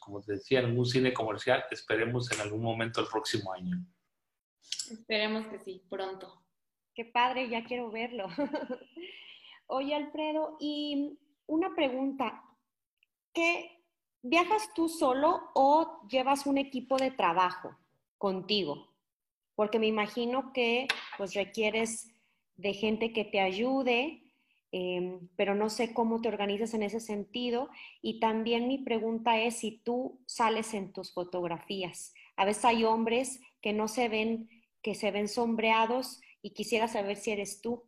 como 0.00 0.20
te 0.20 0.32
decía, 0.34 0.60
en 0.60 0.78
un 0.78 0.86
cine 0.86 1.12
comercial, 1.12 1.64
esperemos 1.70 2.30
en 2.32 2.40
algún 2.40 2.62
momento 2.62 3.00
el 3.00 3.06
próximo 3.06 3.52
año. 3.52 3.76
Esperemos 4.90 5.46
que 5.46 5.58
sí, 5.58 5.82
pronto. 5.88 6.42
Qué 6.94 7.04
padre, 7.04 7.48
ya 7.48 7.64
quiero 7.64 7.90
verlo. 7.90 8.26
Oye, 9.66 9.94
Alfredo, 9.94 10.56
y 10.60 11.18
una 11.46 11.74
pregunta, 11.74 12.42
¿qué 13.32 13.82
viajas 14.22 14.72
tú 14.74 14.88
solo 14.88 15.50
o 15.54 16.06
llevas 16.08 16.46
un 16.46 16.58
equipo 16.58 16.96
de 16.96 17.10
trabajo 17.10 17.76
contigo? 18.18 18.94
Porque 19.54 19.78
me 19.78 19.86
imagino 19.86 20.52
que 20.52 20.86
pues 21.16 21.34
requieres 21.34 22.10
de 22.56 22.74
gente 22.74 23.12
que 23.12 23.24
te 23.24 23.40
ayude 23.40 24.23
Em, 24.76 25.28
pero 25.36 25.54
no 25.54 25.70
sé 25.70 25.94
cómo 25.94 26.20
te 26.20 26.26
organizas 26.26 26.74
en 26.74 26.82
ese 26.82 26.98
sentido. 26.98 27.70
Y 28.02 28.18
también 28.18 28.66
mi 28.66 28.78
pregunta 28.78 29.38
es 29.38 29.60
si 29.60 29.78
tú 29.84 30.20
sales 30.26 30.74
en 30.74 30.92
tus 30.92 31.12
fotografías. 31.14 32.12
A 32.34 32.44
veces 32.44 32.64
hay 32.64 32.82
hombres 32.82 33.40
que 33.62 33.72
no 33.72 33.86
se 33.86 34.08
ven, 34.08 34.50
que 34.82 34.96
se 34.96 35.12
ven 35.12 35.28
sombreados 35.28 36.20
y 36.42 36.54
quisiera 36.54 36.88
saber 36.88 37.18
si 37.18 37.30
eres 37.30 37.60
tú. 37.60 37.84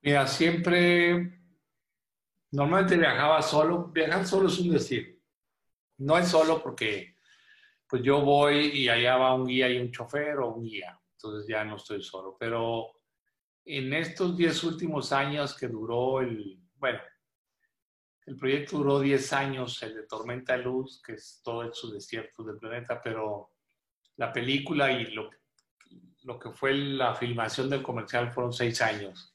Mira, 0.00 0.28
siempre, 0.28 1.40
normalmente 2.52 2.96
viajaba 2.96 3.42
solo. 3.42 3.88
Viajar 3.88 4.24
solo 4.28 4.46
es 4.46 4.60
un 4.60 4.70
decir. 4.70 5.20
No 5.98 6.16
es 6.16 6.28
solo 6.28 6.62
porque 6.62 7.16
pues 7.88 8.00
yo 8.00 8.20
voy 8.20 8.66
y 8.66 8.88
allá 8.88 9.16
va 9.16 9.34
un 9.34 9.48
guía 9.48 9.68
y 9.68 9.78
un 9.78 9.90
chofer 9.90 10.38
o 10.38 10.54
un 10.54 10.62
guía. 10.62 10.96
Entonces 11.16 11.48
ya 11.48 11.64
no 11.64 11.74
estoy 11.74 12.00
solo. 12.00 12.36
Pero 12.38 12.93
en 13.64 13.92
estos 13.92 14.36
10 14.36 14.64
últimos 14.64 15.12
años 15.12 15.56
que 15.56 15.68
duró 15.68 16.20
el, 16.20 16.60
bueno, 16.76 17.00
el 18.26 18.36
proyecto 18.36 18.78
duró 18.78 19.00
10 19.00 19.32
años, 19.32 19.82
el 19.82 19.94
de 19.94 20.06
Tormenta 20.06 20.56
Luz, 20.56 21.02
que 21.02 21.14
es 21.14 21.40
todo 21.42 21.72
su 21.72 21.92
desierto 21.92 22.42
del 22.42 22.58
planeta, 22.58 23.00
pero 23.02 23.50
la 24.16 24.32
película 24.32 24.92
y 24.92 25.06
lo, 25.12 25.30
lo 26.22 26.38
que 26.38 26.50
fue 26.50 26.74
la 26.74 27.14
filmación 27.14 27.68
del 27.68 27.82
comercial 27.82 28.32
fueron 28.32 28.52
6 28.52 28.80
años. 28.82 29.34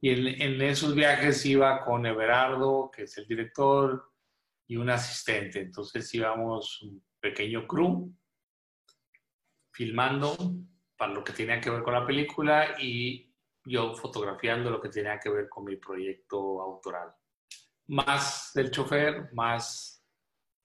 Y 0.00 0.10
en, 0.10 0.26
en, 0.42 0.62
esos 0.62 0.94
viajes 0.94 1.44
iba 1.46 1.84
con 1.84 2.04
Everardo, 2.04 2.90
que 2.90 3.04
es 3.04 3.16
el 3.18 3.26
director, 3.26 4.12
y 4.66 4.76
un 4.76 4.90
asistente. 4.90 5.60
Entonces 5.60 6.12
íbamos 6.14 6.82
un 6.82 7.04
pequeño 7.20 7.66
crew 7.66 8.12
filmando 9.70 10.36
para 10.96 11.12
lo 11.12 11.24
que 11.24 11.32
tenía 11.32 11.60
que 11.60 11.70
ver 11.70 11.82
con 11.82 11.94
la 11.94 12.06
película 12.06 12.80
y 12.80 13.31
yo 13.64 13.94
fotografiando 13.94 14.70
lo 14.70 14.80
que 14.80 14.88
tenía 14.88 15.18
que 15.18 15.30
ver 15.30 15.48
con 15.48 15.64
mi 15.64 15.76
proyecto 15.76 16.60
autoral. 16.60 17.14
Más 17.88 18.50
del 18.54 18.70
chofer, 18.70 19.32
más 19.32 20.04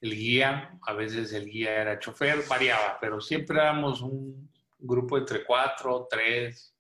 el 0.02 0.16
guía, 0.16 0.78
a 0.86 0.94
veces 0.94 1.34
el 1.34 1.50
guía 1.50 1.82
era 1.82 2.00
chofer, 2.00 2.44
variaba, 2.48 2.98
pero 3.00 3.20
siempre 3.20 3.58
éramos 3.58 4.02
un 4.02 4.52
grupo 4.78 5.18
entre 5.18 5.44
cuatro, 5.44 6.08
tres, 6.10 6.76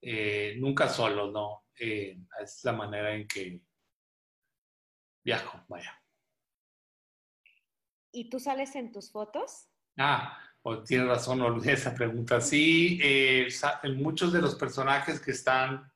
eh, 0.00 0.54
nunca 0.58 0.88
solo, 0.88 1.30
¿no? 1.30 1.64
Eh, 1.78 2.18
es 2.42 2.64
la 2.64 2.72
manera 2.72 3.14
en 3.14 3.26
que 3.26 3.60
viajo, 5.24 5.64
vaya. 5.68 6.00
¿Y 8.12 8.30
tú 8.30 8.38
sales 8.38 8.74
en 8.76 8.92
tus 8.92 9.10
fotos? 9.10 9.68
Ah, 9.98 10.38
oh, 10.66 10.82
tienes 10.82 11.06
razón, 11.06 11.40
olvidé 11.42 11.74
esa 11.74 11.94
pregunta. 11.94 12.40
Sí, 12.40 12.98
eh, 13.00 13.48
muchos 13.94 14.32
de 14.32 14.42
los 14.42 14.56
personajes 14.56 15.20
que 15.20 15.30
están 15.30 15.92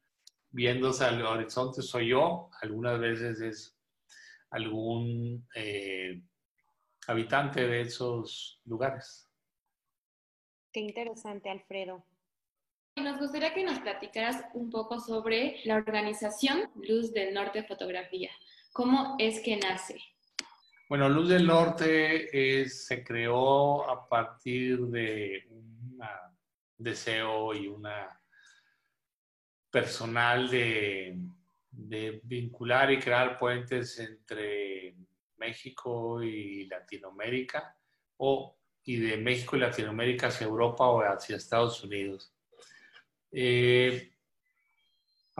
viéndose 0.50 1.04
al 1.04 1.22
horizonte 1.22 1.83
soy 1.83 2.09
yo, 2.09 2.50
algunas 2.62 3.00
veces 3.00 3.40
es 3.40 3.76
algún 4.50 5.46
eh, 5.56 6.22
habitante 7.09 7.66
de 7.66 7.80
esos 7.80 8.61
lugares. 8.64 9.28
Qué 10.72 10.80
interesante, 10.80 11.50
Alfredo. 11.50 12.04
Nos 12.94 13.18
gustaría 13.18 13.52
que 13.52 13.64
nos 13.64 13.80
platicaras 13.80 14.44
un 14.54 14.70
poco 14.70 15.00
sobre 15.00 15.61
la 15.64 15.76
organización 15.76 16.70
Luz 16.76 17.12
del 17.12 17.35
Norte 17.35 17.64
Fotografía. 17.64 18.30
¿Cómo 18.72 19.16
es 19.18 19.40
que 19.40 19.56
nace? 19.56 20.00
Bueno, 20.90 21.09
Luz 21.09 21.29
del 21.29 21.46
Norte 21.46 22.68
se 22.68 23.05
creó 23.05 23.88
a 23.88 24.09
partir 24.09 24.81
de 24.87 25.46
un 25.48 26.00
deseo 26.76 27.55
y 27.55 27.68
una 27.68 28.20
personal 29.70 30.50
de, 30.50 31.16
de 31.70 32.20
vincular 32.24 32.90
y 32.90 32.98
crear 32.98 33.38
puentes 33.38 34.00
entre 34.00 34.96
México 35.37 36.24
y 36.24 36.66
Latinoamérica 36.66 37.72
o 38.16 38.59
y 38.83 38.96
de 38.96 39.16
México 39.16 39.55
y 39.57 39.61
Latinoamérica 39.61 40.26
hacia 40.26 40.48
Europa 40.48 40.88
o 40.88 41.03
hacia 41.03 41.37
Estados 41.37 41.85
Unidos. 41.85 42.35
Eh, 43.31 44.12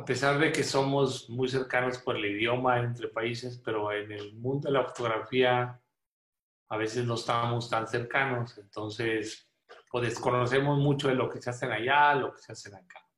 a 0.01 0.05
pesar 0.05 0.39
de 0.39 0.51
que 0.51 0.65
somos 0.65 1.29
muy 1.29 1.49
cercanos 1.49 1.99
por 1.99 2.17
el 2.17 2.25
idioma 2.25 2.79
entre 2.79 3.09
países, 3.09 3.61
pero 3.65 3.93
en 3.93 4.11
el 4.13 4.35
mundo 4.35 4.69
de 4.69 4.73
la 4.73 4.85
fotografía 4.85 5.81
a 6.69 6.77
veces 6.77 7.05
no 7.05 7.15
estamos 7.15 7.69
tan 7.69 7.87
cercanos, 7.87 8.57
entonces 8.59 9.47
o 9.93 10.01
desconocemos 10.01 10.79
mucho 10.79 11.09
de 11.09 11.17
lo 11.17 11.29
que 11.29 11.43
se 11.43 11.51
hace 11.51 11.67
allá, 11.67 12.15
lo 12.15 12.33
que 12.33 12.41
se 12.41 12.53
hace 12.53 12.75
acá 12.75 13.11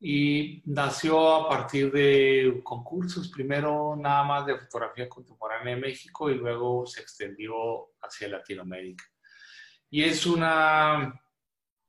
y 0.00 0.62
nació 0.66 1.34
a 1.34 1.48
partir 1.48 1.90
de 1.90 2.60
concursos, 2.62 3.28
primero 3.28 3.96
nada 3.96 4.24
más 4.24 4.46
de 4.46 4.58
fotografía 4.58 5.08
contemporánea 5.08 5.74
en 5.74 5.80
México 5.80 6.30
y 6.30 6.34
luego 6.34 6.86
se 6.86 7.00
extendió 7.00 7.54
hacia 8.02 8.28
Latinoamérica. 8.28 9.04
Y 9.90 10.02
es 10.02 10.26
una, 10.26 11.18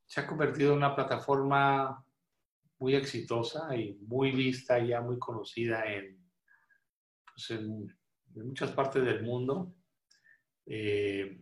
se 0.06 0.22
ha 0.22 0.28
convertido 0.28 0.72
en 0.72 0.78
una 0.78 0.96
plataforma 0.96 2.04
muy 2.80 2.96
exitosa 2.96 3.76
y 3.76 3.94
muy 4.02 4.32
vista 4.32 4.80
ya 4.80 5.02
muy 5.02 5.18
conocida 5.18 5.86
en, 5.92 6.18
pues 7.26 7.60
muchas 8.36 8.72
partes 8.72 9.04
del 9.04 9.24
mundo. 9.24 9.76
Eh, 10.66 11.40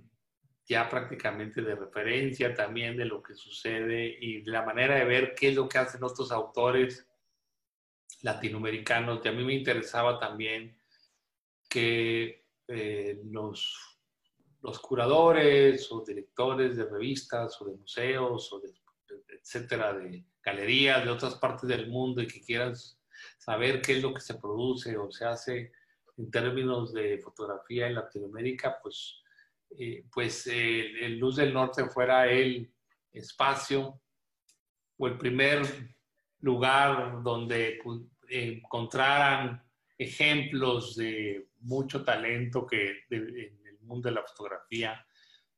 ya 0.68 0.90
prácticamente 0.90 1.62
de 1.62 1.76
referencia 1.76 2.54
también 2.54 2.98
de 2.98 3.06
lo 3.06 3.22
que 3.22 3.36
sucede 3.36 4.18
y 4.20 4.44
la 4.46 4.64
manera 4.64 4.96
de 4.96 5.06
ver 5.06 5.36
qué 5.36 5.50
es 5.50 5.56
lo 5.56 5.70
que 5.70 5.78
hacen 5.78 6.04
otros 6.04 6.32
autores 6.32 7.08
latinoamericanos. 8.22 9.22
Y 9.24 9.28
a 9.28 9.32
mí 9.32 9.44
me 9.44 9.54
interesaba 9.54 10.20
también 10.20 10.76
que 11.70 12.48
eh, 12.68 13.22
los, 13.26 14.00
los 14.62 14.80
curadores 14.80 15.92
o 15.92 16.04
directores 16.04 16.78
de 16.78 16.86
revistas 16.86 17.62
o 17.62 17.66
de 17.66 17.76
museos 17.76 18.52
o 18.52 18.60
de, 18.60 18.74
etcétera, 19.40 19.94
de 19.94 20.26
galerías 20.46 21.04
de 21.04 21.10
otras 21.10 21.36
partes 21.36 21.68
del 21.68 21.88
mundo 21.88 22.22
y 22.22 22.28
que 22.28 22.42
quieran 22.42 22.76
saber 23.38 23.82
qué 23.82 23.98
es 23.98 24.04
lo 24.04 24.14
que 24.14 24.22
se 24.22 24.36
produce 24.36 24.96
o 24.96 25.12
se 25.12 25.26
hace 25.26 25.72
en 26.18 26.32
términos 26.32 26.94
de 26.94 27.18
fotografía 27.18 27.88
en 27.88 27.96
Latinoamérica, 27.96 28.80
pues 28.82 29.22
eh, 29.78 30.06
pues 30.14 30.48
el 30.48 31.18
Luz 31.18 31.36
del 31.36 31.54
Norte 31.54 31.86
fuera 31.90 32.28
el 32.32 32.72
espacio 33.12 34.02
o 34.98 35.08
el 35.08 35.18
primer 35.18 35.66
lugar 36.40 37.22
donde 37.24 37.80
encontraran 38.30 39.62
ejemplos 39.98 40.96
de 40.96 41.50
mucho 41.62 42.04
talento 42.04 42.66
que 42.66 43.04
en 43.10 43.66
el 43.66 43.80
mundo 43.82 44.10
de 44.10 44.16
la 44.16 44.24
fotografía 44.24 45.06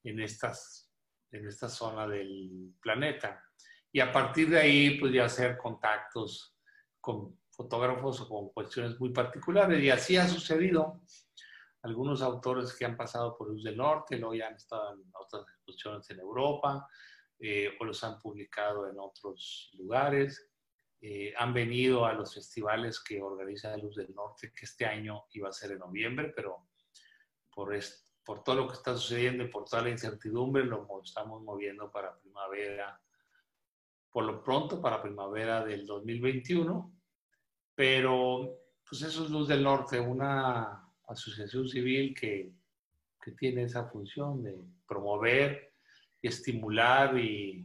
en, 0.03 0.19
estas, 0.21 0.89
en 1.31 1.47
esta 1.47 1.69
zona 1.69 2.07
del 2.07 2.73
planeta. 2.79 3.43
Y 3.97 3.99
a 3.99 4.11
partir 4.11 4.47
de 4.51 4.59
ahí, 4.59 4.99
pues 4.99 5.11
ya 5.11 5.25
hacer 5.25 5.57
contactos 5.57 6.55
con 7.01 7.35
fotógrafos 7.49 8.21
o 8.21 8.29
con 8.29 8.49
cuestiones 8.49 8.99
muy 8.99 9.09
particulares. 9.09 9.83
Y 9.83 9.89
así 9.89 10.17
ha 10.17 10.27
sucedido 10.27 11.01
algunos 11.81 12.21
autores 12.21 12.75
que 12.75 12.85
han 12.85 12.95
pasado 12.95 13.35
por 13.35 13.49
Luz 13.49 13.63
del 13.63 13.75
Norte, 13.75 14.19
luego 14.19 14.35
ya 14.35 14.49
han 14.49 14.53
estado 14.53 14.93
en 14.93 15.03
otras 15.19 15.47
exposiciones 15.49 16.07
en 16.11 16.19
Europa 16.19 16.87
eh, 17.39 17.75
o 17.79 17.85
los 17.85 18.03
han 18.03 18.19
publicado 18.19 18.87
en 18.87 18.99
otros 18.99 19.71
lugares. 19.79 20.47
Eh, 21.01 21.33
han 21.35 21.51
venido 21.51 22.05
a 22.05 22.13
los 22.13 22.35
festivales 22.35 23.03
que 23.03 23.19
organiza 23.19 23.75
Luz 23.77 23.95
del 23.95 24.13
Norte, 24.13 24.53
que 24.55 24.65
este 24.65 24.85
año 24.85 25.25
iba 25.31 25.49
a 25.49 25.51
ser 25.51 25.71
en 25.71 25.79
noviembre, 25.79 26.31
pero 26.35 26.67
por, 27.51 27.75
por 28.23 28.43
todo 28.43 28.57
lo 28.57 28.67
que 28.67 28.75
está 28.75 28.95
sucediendo 28.95 29.43
y 29.43 29.47
por 29.47 29.65
toda 29.65 29.81
la 29.81 29.89
incertidumbre, 29.89 30.65
lo 30.65 30.87
estamos 31.03 31.41
moviendo 31.41 31.89
para 31.89 32.15
primavera, 32.19 33.01
por 34.11 34.23
lo 34.23 34.43
pronto 34.43 34.81
para 34.81 35.01
primavera 35.01 35.63
del 35.63 35.85
2021. 35.85 36.93
Pero 37.75 38.59
pues 38.87 39.01
eso 39.01 39.25
es 39.25 39.29
Luz 39.29 39.47
del 39.47 39.63
Norte, 39.63 39.99
una 39.99 40.87
asociación 41.07 41.67
civil 41.67 42.13
que, 42.13 42.51
que 43.21 43.31
tiene 43.33 43.63
esa 43.63 43.85
función 43.85 44.43
de 44.43 44.57
promover 44.87 45.73
y 46.21 46.27
estimular 46.27 47.15
eh, 47.17 47.63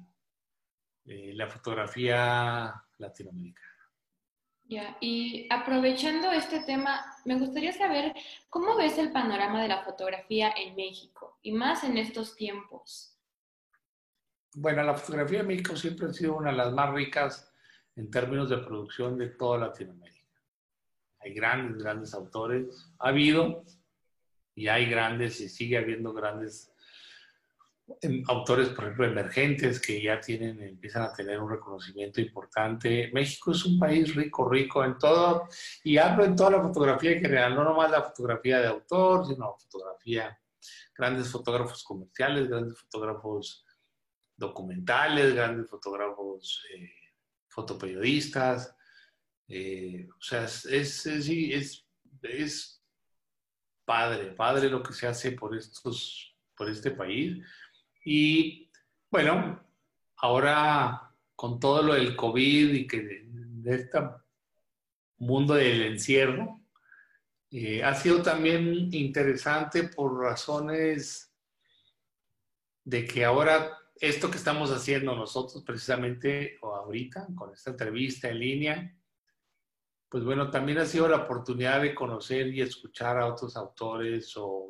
la 1.05 1.46
fotografía 1.48 2.74
latinoamericana. 2.98 3.68
Ya, 4.64 4.96
y 5.00 5.46
aprovechando 5.50 6.31
este 6.33 6.61
tema, 6.61 7.05
me 7.24 7.38
gustaría 7.38 7.72
saber 7.72 8.14
cómo 8.48 8.76
ves 8.76 8.96
el 8.98 9.12
panorama 9.12 9.61
de 9.61 9.68
la 9.68 9.85
fotografía 9.85 10.52
en 10.57 10.74
México 10.76 11.38
y 11.42 11.52
más 11.52 11.85
en 11.85 11.98
estos 11.98 12.37
tiempos. 12.37 13.12
Bueno, 14.55 14.83
la 14.83 14.95
fotografía 14.95 15.41
en 15.41 15.47
México 15.47 15.77
siempre 15.77 16.09
ha 16.09 16.12
sido 16.12 16.37
una 16.37 16.51
de 16.51 16.57
las 16.57 16.73
más 16.73 16.93
ricas 16.93 17.53
en 17.97 18.11
términos 18.11 18.51
de 18.51 18.59
producción 18.59 19.19
de 19.19 19.29
toda 19.29 19.59
Latinoamérica 19.59 20.23
hay 21.25 21.35
grandes, 21.35 21.83
grandes 21.83 22.15
autores. 22.15 22.93
Ha 22.99 23.09
habido 23.09 23.65
y 24.55 24.69
hay 24.69 24.87
grandes 24.87 25.41
y 25.41 25.49
sigue 25.49 25.79
habiendo 25.79 26.12
grandes 26.12 26.73
em, 28.01 28.23
autores, 28.29 28.69
por 28.71 28.85
ejemplo, 28.85 29.07
emergentes 29.07 29.81
que 29.81 30.03
ya 30.03 30.21
tienen, 30.21 30.61
empiezan 30.62 31.03
a 31.03 31.12
tener 31.12 31.41
un 31.41 31.51
reconocimiento 31.51 32.21
importante. 32.21 33.11
México 33.12 33.53
es 33.53 33.65
un 33.65 33.79
país 33.79 34.15
rico, 34.15 34.49
rico 34.49 34.85
en 34.85 34.99
todo, 34.99 35.49
y 35.85 35.97
hablo 35.97 36.25
en 36.25 36.37
toda 36.37 36.51
la 36.51 36.62
fotografía 36.62 37.12
en 37.12 37.23
general, 37.23 37.55
no 37.55 37.65
nomás 37.65 37.91
la 37.91 38.03
fotografía 38.03 38.61
de 38.61 38.69
autor, 38.69 39.27
sino 39.27 39.57
fotografía, 39.59 40.38
grandes 40.97 41.31
fotógrafos 41.31 41.83
comerciales, 41.83 42.49
grandes 42.49 42.79
fotógrafos 42.79 43.65
documentales, 44.42 45.35
grandes 45.35 45.70
fotógrafos 45.70 46.64
eh, 46.74 46.90
fotoperiodistas, 47.48 48.76
eh, 49.48 50.09
o 50.11 50.20
sea, 50.22 50.44
es, 50.44 51.07
es, 51.07 52.83
padre, 53.85 54.33
padre 54.33 54.68
lo 54.68 54.83
que 54.83 54.92
se 54.92 55.07
hace 55.07 55.33
por, 55.33 55.57
estos, 55.57 56.37
por 56.57 56.68
este 56.68 56.90
país. 56.90 57.44
Y 58.05 58.70
bueno, 59.11 59.62
ahora 60.16 61.14
con 61.37 61.61
todo 61.61 61.83
lo 61.83 61.94
del 61.94 62.16
COVID 62.16 62.74
y 62.74 62.87
que 62.87 63.00
de, 63.00 63.74
este 63.74 63.98
mundo 65.18 65.55
del 65.55 65.83
encierro, 65.83 66.61
eh, 67.50 67.85
ha 67.85 67.94
sido 67.94 68.22
también 68.22 68.92
interesante 68.92 69.85
por 69.85 70.18
razones 70.18 71.33
de 72.85 73.05
que 73.05 73.24
ahora 73.24 73.82
esto 74.03 74.33
que 74.33 74.37
estamos 74.37 74.73
haciendo 74.73 75.15
nosotros 75.15 75.62
precisamente 75.62 76.59
o 76.61 76.75
ahorita 76.75 77.29
con 77.37 77.53
esta 77.53 77.71
entrevista 77.71 78.29
en 78.29 78.38
línea, 78.41 78.97
pues 80.09 80.25
bueno, 80.25 80.51
también 80.51 80.79
ha 80.79 80.87
sido 80.87 81.07
la 81.07 81.19
oportunidad 81.19 81.81
de 81.81 81.95
conocer 81.95 82.49
y 82.49 82.62
escuchar 82.62 83.17
a 83.17 83.27
otros 83.27 83.57
autores 83.57 84.37
o 84.37 84.69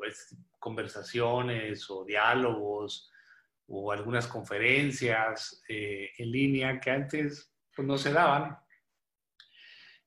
conversaciones 0.59 1.89
o 1.89 2.05
diálogos 2.05 3.11
o 3.69 3.91
algunas 3.91 4.27
conferencias 4.27 5.65
eh, 5.67 6.11
en 6.19 6.31
línea 6.31 6.79
que 6.79 6.91
antes 6.91 7.55
pues, 7.75 7.89
no 7.89 7.97
se 7.97 8.13
daban. 8.13 8.59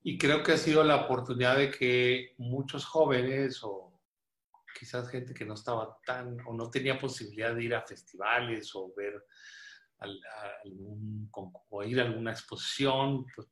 Y 0.03 0.19
creo 0.19 0.43
que 0.43 0.51
ha 0.51 0.57
sido 0.57 0.83
la 0.83 0.97
oportunidad 0.97 1.57
de 1.57 1.71
que 1.71 2.35
muchos 2.37 2.85
jóvenes 2.85 3.63
o 3.63 3.94
quizás 4.77 5.09
gente 5.09 5.33
que 5.33 5.45
no 5.45 5.53
estaba 5.53 5.97
tan 6.05 6.37
o 6.45 6.53
no 6.53 6.69
tenía 6.69 6.99
posibilidad 6.99 7.55
de 7.55 7.63
ir 7.63 7.75
a 7.75 7.81
festivales 7.81 8.75
o 8.75 8.93
ver 8.95 9.25
algún, 10.63 11.29
o 11.31 11.83
ir 11.83 11.99
a 11.99 12.03
alguna 12.03 12.31
exposición, 12.31 13.25
pues, 13.33 13.47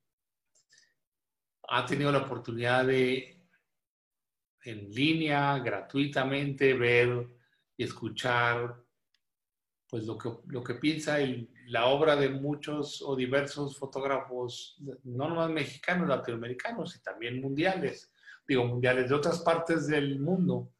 ha 1.70 1.86
tenido 1.86 2.12
la 2.12 2.20
oportunidad 2.20 2.86
de 2.86 3.40
en 4.66 4.90
línea, 4.92 5.60
gratuitamente, 5.60 6.74
ver 6.74 7.28
y 7.76 7.84
escuchar 7.84 8.82
pues 9.90 10.06
lo 10.06 10.18
que, 10.18 10.30
lo 10.48 10.64
que 10.64 10.74
piensa 10.76 11.18
la 11.68 11.86
obra 11.86 12.16
de 12.16 12.30
muchos 12.30 13.02
o 13.04 13.16
diversos 13.16 13.78
fotógrafos, 13.78 14.76
no 15.04 15.30
nomás 15.30 15.52
mexicanos, 15.52 16.08
latinoamericanos 16.08 16.96
y 16.96 17.04
también 17.04 17.40
mundiales, 17.40 18.12
digo, 18.48 18.66
mundiales 18.66 19.10
de 19.10 19.16
otras 19.16 19.42
partes 19.42 19.86
del 19.88 20.20
mundo. 20.20 20.72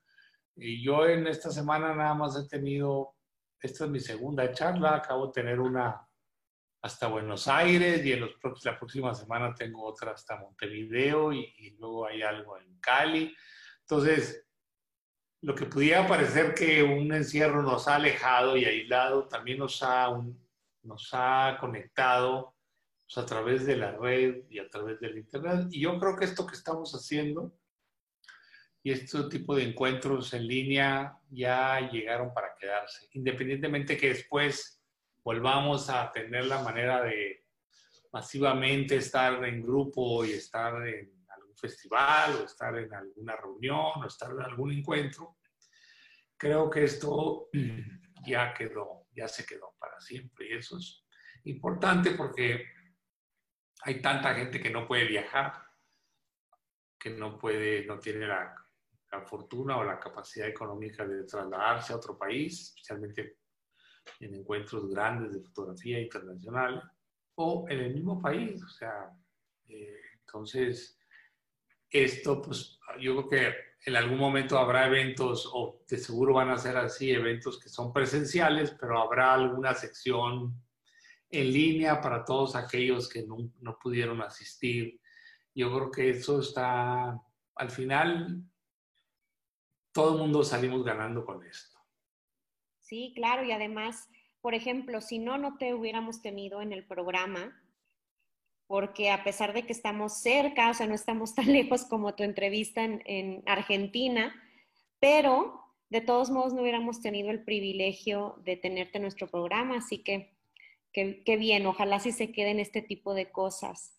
Y 0.56 0.84
yo 0.84 1.08
en 1.08 1.28
esta 1.28 1.52
semana 1.52 1.96
nada 1.96 2.14
más 2.14 2.36
he 2.38 2.48
tenido, 2.48 3.16
esta 3.60 3.86
es 3.86 3.90
mi 3.90 4.00
segunda 4.00 4.52
charla, 4.52 4.96
acabo 4.96 5.28
de 5.28 5.34
tener 5.34 5.60
una 5.60 6.08
hasta 6.82 7.08
Buenos 7.08 7.48
Aires 7.48 8.06
y 8.06 8.12
en 8.12 8.20
los, 8.22 8.32
la 8.66 8.78
próxima 8.78 9.14
semana 9.16 9.56
tengo 9.56 9.86
otra 9.86 10.12
hasta 10.12 10.36
Montevideo 10.36 11.32
y, 11.32 11.54
y 11.58 11.70
luego 11.78 12.06
hay 12.06 12.22
algo 12.22 12.58
en 12.58 12.78
Cali. 12.80 13.34
Entonces, 13.82 14.46
lo 15.42 15.56
que 15.56 15.66
pudiera 15.66 16.08
parecer 16.08 16.54
que 16.54 16.84
un 16.84 17.14
encierro 17.14 17.62
nos 17.62 17.88
ha 17.88 17.96
alejado 17.96 18.58
y 18.58 18.66
aislado, 18.66 19.28
también 19.28 19.60
nos 19.60 19.82
ha, 19.82 20.10
nos 20.84 21.10
ha 21.14 21.58
conectado 21.60 22.56
pues, 23.06 23.18
a 23.18 23.26
través 23.26 23.66
de 23.66 23.78
la 23.78 23.92
red 23.92 24.44
y 24.50 24.60
a 24.60 24.70
través 24.70 25.00
del 25.00 25.18
Internet. 25.18 25.68
Y 25.72 25.82
yo 25.82 25.98
creo 26.00 26.18
que 26.18 26.26
esto 26.26 26.46
que 26.46 26.56
estamos 26.56 26.94
haciendo 26.94 27.54
y 28.84 28.92
este 28.92 29.24
tipo 29.30 29.56
de 29.56 29.64
encuentros 29.64 30.34
en 30.34 30.46
línea 30.46 31.18
ya 31.30 31.80
llegaron 31.90 32.34
para 32.34 32.54
quedarse, 32.60 33.08
independientemente 33.14 33.96
que 33.96 34.10
después 34.10 34.84
volvamos 35.24 35.90
a 35.90 36.12
tener 36.12 36.46
la 36.46 36.62
manera 36.62 37.02
de 37.02 37.46
masivamente 38.12 38.98
estar 38.98 39.44
en 39.46 39.64
grupo 39.64 40.26
y 40.26 40.34
estar 40.34 40.86
en 40.86 41.26
algún 41.30 41.56
festival 41.56 42.36
o 42.36 42.44
estar 42.44 42.78
en 42.78 42.94
alguna 42.94 43.38
reunión 43.38 44.04
o 44.04 44.06
estar 44.06 44.32
en 44.32 44.42
algún 44.42 44.74
encuentro, 44.74 45.38
creo 46.36 46.70
que 46.70 46.84
esto 46.84 47.50
ya 48.28 48.54
quedó, 48.54 49.08
ya 49.16 49.30
se 49.30 49.46
quedó 49.46 49.76
para 49.80 50.00
siempre 50.02 50.50
y 50.50 50.58
eso 50.58 50.78
es 50.78 51.06
importante 51.46 52.12
porque 52.12 52.66
hay 53.84 54.02
tanta 54.02 54.36
gente 54.36 54.62
que 54.62 54.70
no 54.70 54.86
puede 54.86 55.06
viajar, 55.06 55.54
que 57.00 57.12
no 57.12 57.38
puede, 57.38 57.86
no 57.86 58.00
tiene 58.00 58.28
la, 58.28 58.63
la 59.14 59.22
fortuna 59.22 59.78
o 59.78 59.84
la 59.84 60.00
capacidad 60.00 60.48
económica 60.48 61.06
de 61.06 61.24
trasladarse 61.24 61.94
a 61.94 61.98
otro 61.98 62.18
país, 62.18 62.70
especialmente 62.70 63.38
en 64.20 64.34
encuentros 64.34 64.90
grandes 64.90 65.34
de 65.34 65.42
fotografía 65.42 66.02
internacional 66.02 66.82
o 67.36 67.66
en 67.70 67.80
el 67.80 67.94
mismo 67.94 68.20
país. 68.20 68.62
O 68.64 68.70
sea, 68.70 69.12
eh, 69.68 70.02
entonces, 70.20 71.00
esto, 71.90 72.42
pues 72.42 72.80
yo 73.00 73.16
creo 73.16 73.30
que 73.30 73.56
en 73.86 73.96
algún 73.96 74.18
momento 74.18 74.58
habrá 74.58 74.88
eventos, 74.88 75.50
o 75.54 75.84
de 75.88 75.98
seguro 75.98 76.34
van 76.34 76.50
a 76.50 76.58
ser 76.58 76.78
así, 76.78 77.12
eventos 77.12 77.60
que 77.60 77.70
son 77.70 77.94
presenciales, 77.94 78.76
pero 78.80 79.00
habrá 79.00 79.34
alguna 79.36 79.76
sección 79.76 80.60
en 81.30 81.54
línea 81.54 82.02
para 82.02 82.26
todos 82.26 82.56
aquellos 82.56 83.10
que 83.10 83.24
no, 83.24 83.38
no 83.60 83.78
pudieron 83.78 84.22
asistir. 84.22 85.00
Yo 85.54 85.72
creo 85.76 85.92
que 85.92 86.10
eso 86.12 86.40
está, 86.40 87.20
al 87.56 87.70
final, 87.70 88.44
todo 89.94 90.14
el 90.14 90.20
mundo 90.20 90.44
salimos 90.44 90.84
ganando 90.84 91.26
con 91.26 91.46
esto. 91.46 91.80
Sí, 92.80 93.14
claro, 93.16 93.46
y 93.46 93.52
además, 93.52 94.10
por 94.42 94.54
ejemplo, 94.54 95.00
si 95.00 95.20
no, 95.20 95.38
no 95.38 95.58
te 95.58 95.74
hubiéramos 95.74 96.22
tenido 96.22 96.62
en 96.62 96.74
el 96.74 96.86
programa, 96.86 97.60
porque 98.68 99.12
a 99.12 99.24
pesar 99.24 99.54
de 99.54 99.66
que 99.66 99.72
estamos 99.72 100.22
cerca, 100.22 100.70
o 100.70 100.74
sea, 100.74 100.88
no 100.88 100.96
estamos 100.96 101.36
tan 101.36 101.46
lejos 101.54 101.86
como 101.86 102.16
tu 102.16 102.24
entrevista 102.24 102.84
en, 102.84 103.44
Argentina, 103.46 104.36
pero 105.00 105.62
de 105.90 106.02
todos 106.02 106.32
modos 106.32 106.54
no 106.54 106.62
hubiéramos 106.62 107.02
tenido 107.02 107.30
el 107.30 107.44
privilegio 107.44 108.42
de 108.44 108.58
tenerte 108.58 108.98
en 108.98 109.04
nuestro 109.04 109.30
programa, 109.30 109.78
así 109.78 110.00
que 110.00 110.34
qué 110.92 111.38
bien, 111.38 111.66
ojalá 111.66 112.00
sí 112.00 112.12
se 112.12 112.32
queden 112.32 112.60
este 112.60 112.82
tipo 112.82 113.14
de 113.14 113.32
cosas. 113.32 113.96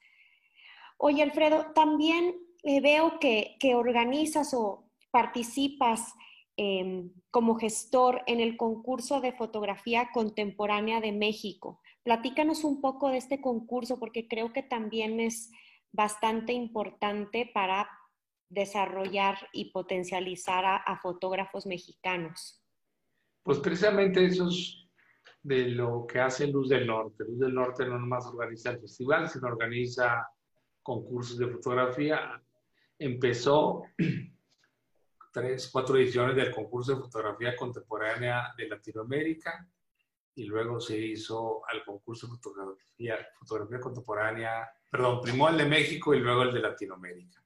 Oye, 0.96 1.22
Alfredo, 1.22 1.72
también 1.74 2.36
eh, 2.62 2.80
veo 2.80 3.18
que, 3.18 3.56
que 3.58 3.74
organizas 3.74 4.54
o 4.54 4.83
participas 5.14 6.12
Em, 6.56 7.10
como 7.32 7.56
gestor 7.56 8.22
en 8.28 8.38
el 8.38 8.56
concurso 8.56 9.20
de 9.20 9.32
fotografía 9.32 10.10
contemporánea 10.14 11.00
de 11.00 11.10
México. 11.10 11.80
Platícanos 12.04 12.62
un 12.62 12.80
poco 12.80 13.08
de 13.08 13.16
este 13.16 13.40
concurso 13.40 13.98
porque 13.98 14.28
creo 14.28 14.52
que 14.52 14.62
también 14.62 15.18
es 15.18 15.50
bastante 15.90 16.52
importante 16.52 17.50
para 17.52 17.90
desarrollar 18.48 19.36
y 19.52 19.72
potencializar 19.72 20.64
a, 20.64 21.00
fotógrafos 21.02 21.66
mexicanos. 21.66 22.62
Pues 23.42 23.58
precisamente 23.58 24.24
eso 24.24 24.46
es 24.46 24.86
de 25.42 25.70
lo 25.70 26.06
que 26.06 26.20
hace 26.20 26.46
Luz 26.46 26.68
del 26.68 26.86
Norte. 26.86 27.24
Luz 27.24 27.40
del 27.40 27.54
Norte 27.54 27.84
no 27.84 27.98
nomás 27.98 28.26
organiza 28.26 28.70
el 28.70 28.78
festival, 28.78 29.28
sino 29.28 29.48
organiza 29.48 30.24
concursos 30.84 31.36
de 31.36 31.48
fotografía. 31.48 32.40
Empezó 32.96 33.82
tres, 35.34 35.68
cuatro 35.68 35.96
ediciones 35.96 36.36
del 36.36 36.54
concurso 36.54 36.94
de 36.94 37.00
fotografía 37.02 37.56
contemporánea 37.56 38.54
de 38.56 38.68
Latinoamérica 38.68 39.68
y 40.36 40.44
luego 40.44 40.80
se 40.80 40.96
hizo 40.96 41.66
al 41.66 41.84
concurso 41.84 42.28
de 42.28 42.34
fotografía, 42.34 43.16
fotografía 43.40 43.80
contemporánea, 43.80 44.70
perdón, 44.88 45.20
primero 45.20 45.48
el 45.48 45.58
de 45.58 45.64
México 45.66 46.14
y 46.14 46.20
luego 46.20 46.42
el 46.42 46.54
de 46.54 46.60
Latinoamérica. 46.60 47.42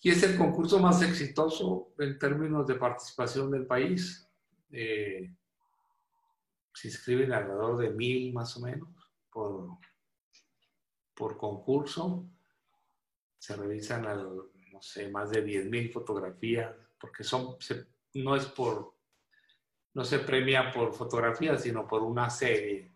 Y 0.00 0.10
es 0.10 0.22
el 0.22 0.38
concurso 0.38 0.78
más 0.78 1.02
exitoso 1.02 1.92
en 1.98 2.18
términos 2.18 2.66
de 2.66 2.76
participación 2.76 3.50
del 3.50 3.66
país. 3.66 4.26
Eh, 4.70 5.34
se 6.72 6.88
inscriben 6.88 7.32
alrededor 7.32 7.76
de 7.76 7.90
mil 7.90 8.32
más 8.32 8.56
o 8.56 8.60
menos 8.60 8.88
por, 9.30 9.68
por 11.14 11.36
concurso. 11.36 12.26
Se 13.38 13.54
revisan 13.54 14.06
al, 14.06 14.53
no 14.74 14.82
sé, 14.82 15.08
más 15.08 15.30
de 15.30 15.46
10.000 15.46 15.92
fotografías, 15.92 16.74
porque 16.98 17.22
son, 17.22 17.56
no 18.14 18.34
es 18.34 18.46
por, 18.46 18.96
no 19.94 20.04
se 20.04 20.18
premia 20.18 20.72
por 20.72 20.92
fotografía, 20.92 21.56
sino 21.56 21.86
por 21.86 22.02
una 22.02 22.28
serie 22.28 22.92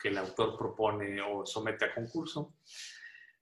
que, 0.00 0.08
el 0.08 0.16
autor 0.16 0.56
propone 0.56 1.20
o 1.20 1.44
somete 1.44 1.84
a 1.84 1.94
concurso. 1.94 2.54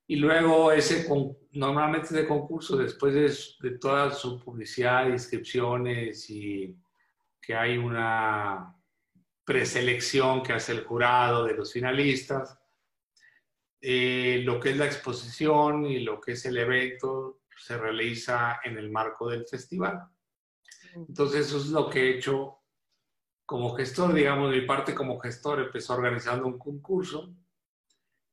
Y 0.08 0.16
luego 0.16 0.72
ese, 0.72 1.06
normalmente 1.52 2.08
ese 2.08 2.26
concurso, 2.26 2.76
después 2.76 3.14
de, 3.14 3.68
de 3.70 3.78
toda 3.78 4.10
su 4.10 4.40
publicidad, 4.40 5.08
inscripciones 5.08 6.28
y 6.30 6.76
que 7.40 7.54
hay 7.54 7.78
una 7.78 8.76
preselección 9.44 10.42
que 10.42 10.52
hace 10.52 10.72
el 10.72 10.84
jurado 10.84 11.44
de 11.44 11.54
los 11.54 11.72
finalistas, 11.72 12.59
eh, 13.80 14.42
lo 14.44 14.60
que 14.60 14.70
es 14.70 14.76
la 14.76 14.86
exposición 14.86 15.86
y 15.86 16.00
lo 16.00 16.20
que 16.20 16.32
es 16.32 16.44
el 16.44 16.58
evento 16.58 17.40
se 17.56 17.76
realiza 17.76 18.60
en 18.64 18.78
el 18.78 18.90
marco 18.90 19.28
del 19.28 19.46
festival. 19.46 20.02
Entonces 20.94 21.46
eso 21.46 21.58
es 21.58 21.66
lo 21.66 21.88
que 21.88 22.00
he 22.00 22.16
hecho 22.16 22.58
como 23.46 23.74
gestor, 23.74 24.14
digamos, 24.14 24.50
mi 24.50 24.60
parte 24.60 24.94
como 24.94 25.18
gestor 25.18 25.60
empezó 25.60 25.94
organizando 25.94 26.46
un 26.46 26.58
concurso 26.58 27.34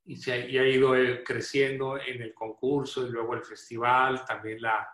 y, 0.05 0.15
se 0.15 0.31
ha, 0.31 0.35
ha 0.35 0.67
ido 0.67 0.95
eh, 0.95 1.23
creciendo 1.23 1.99
en 1.99 2.21
el 2.21 2.33
concurso 2.33 3.05
y 3.05 3.09
luego 3.09 3.33
el 3.33 3.43
festival, 3.43 4.23
también 4.25 4.61
la, 4.61 4.87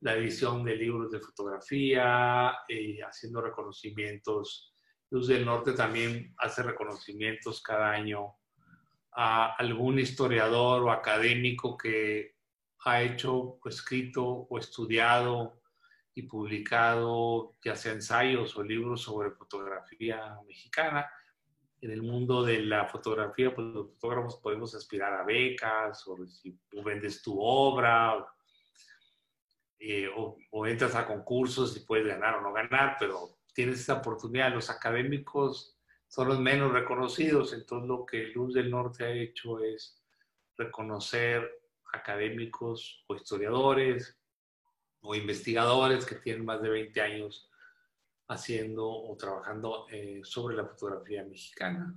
la 0.00 0.16
edición 0.16 0.64
de 0.64 0.76
libros 0.76 1.10
de 1.10 1.20
fotografía, 1.20 2.52
y 2.68 3.00
haciendo 3.00 3.42
reconocimientos. 3.42 4.74
Luz 5.10 5.28
del 5.28 5.44
Norte 5.44 5.72
también 5.72 6.34
hace 6.38 6.62
reconocimientos 6.62 7.62
cada 7.62 7.90
año 7.90 8.39
a 9.12 9.54
algún 9.56 9.98
historiador 9.98 10.84
o 10.84 10.90
académico 10.90 11.76
que 11.76 12.36
ha 12.84 13.02
hecho, 13.02 13.58
o 13.62 13.68
escrito 13.68 14.24
o 14.24 14.58
estudiado 14.58 15.60
y 16.14 16.22
publicado 16.22 17.56
ya 17.62 17.76
sea 17.76 17.92
ensayos 17.92 18.56
o 18.56 18.62
libros 18.62 19.02
sobre 19.02 19.30
fotografía 19.30 20.38
mexicana. 20.46 21.10
En 21.80 21.90
el 21.90 22.02
mundo 22.02 22.42
de 22.42 22.60
la 22.60 22.86
fotografía, 22.86 23.54
pues 23.54 23.66
los 23.68 23.90
fotógrafos 23.92 24.36
podemos 24.36 24.74
aspirar 24.74 25.14
a 25.14 25.24
becas 25.24 26.06
o, 26.06 26.26
si 26.26 26.58
vendes 26.84 27.22
tu 27.22 27.40
obra 27.40 28.26
eh, 29.78 30.08
o, 30.14 30.36
o 30.50 30.66
entras 30.66 30.94
a 30.94 31.06
concursos 31.06 31.76
y 31.76 31.80
puedes 31.80 32.06
ganar 32.06 32.36
o 32.36 32.42
no 32.42 32.52
ganar, 32.52 32.96
pero 32.98 33.38
tienes 33.54 33.80
esa 33.80 33.94
oportunidad. 33.94 34.52
Los 34.52 34.68
académicos 34.68 35.79
son 36.10 36.26
los 36.26 36.40
menos 36.40 36.72
reconocidos. 36.72 37.52
Entonces 37.52 37.88
lo 37.88 38.04
que 38.04 38.26
Luz 38.34 38.52
del 38.52 38.70
Norte 38.70 39.04
ha 39.04 39.10
hecho 39.10 39.60
es 39.60 40.02
reconocer 40.56 41.48
académicos 41.92 43.04
o 43.06 43.14
historiadores 43.14 44.18
o 45.02 45.14
investigadores 45.14 46.04
que 46.04 46.16
tienen 46.16 46.44
más 46.44 46.60
de 46.60 46.68
20 46.68 47.00
años 47.00 47.48
haciendo 48.28 48.88
o 48.88 49.16
trabajando 49.16 49.86
eh, 49.88 50.20
sobre 50.24 50.56
la 50.56 50.66
fotografía 50.66 51.24
mexicana 51.24 51.94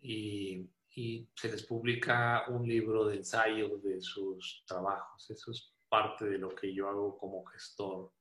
y, 0.00 0.68
y, 0.94 1.28
se 1.34 1.50
les 1.50 1.64
publica 1.64 2.44
un 2.48 2.66
libro 2.66 3.04
de 3.06 3.16
ensayo 3.16 3.78
de 3.78 4.00
sus 4.00 4.64
trabajos. 4.66 5.30
Eso 5.30 5.50
es 5.50 5.72
parte 5.88 6.24
de 6.24 6.38
lo 6.38 6.50
que 6.54 6.72
yo 6.72 6.88
hago 6.88 7.18
como 7.18 7.44
gestor 7.46 8.12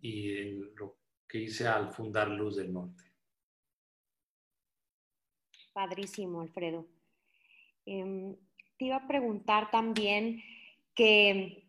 y 0.00 0.52
lo 0.74 0.98
que 1.28 1.38
hice 1.38 1.66
al 1.66 1.90
fundar 1.90 2.28
Luz 2.28 2.56
del 2.56 2.72
Norte. 2.72 3.15
Padrísimo, 5.76 6.40
Alfredo. 6.40 6.86
Em, 7.84 8.34
te 8.78 8.86
iba 8.86 8.96
a 8.96 9.06
preguntar 9.06 9.70
también 9.70 10.42
que, 10.94 11.68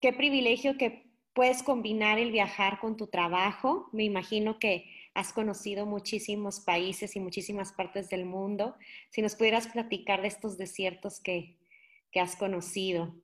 qué 0.00 0.12
privilegio 0.12 0.78
que 0.78 1.10
puedes 1.32 1.64
combinar 1.64 2.20
el 2.20 2.30
viajar 2.30 2.78
con 2.78 2.96
tu 2.96 3.08
trabajo. 3.08 3.90
Me 3.92 4.04
imagino 4.04 4.60
que 4.60 4.88
has 5.14 5.32
conocido 5.32 5.84
muchísimos 5.84 6.60
países 6.60 7.16
y 7.16 7.18
muchísimas 7.18 7.72
partes 7.72 8.08
del 8.08 8.24
mundo. 8.24 8.76
Si 9.10 9.20
nos 9.20 9.34
pudieras 9.34 9.66
platicar 9.66 10.22
de 10.22 10.28
estos 10.28 10.56
desiertos 10.56 11.20
que, 11.20 11.58
has 12.14 12.36
conocido. 12.36 13.16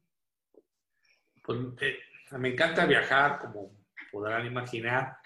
Pues, 1.44 1.58
eh, 1.82 1.98
me 2.38 2.48
encanta 2.48 2.84
viajar, 2.84 3.40
como 3.40 3.70
podrán 4.10 4.44
imaginar. 4.44 5.18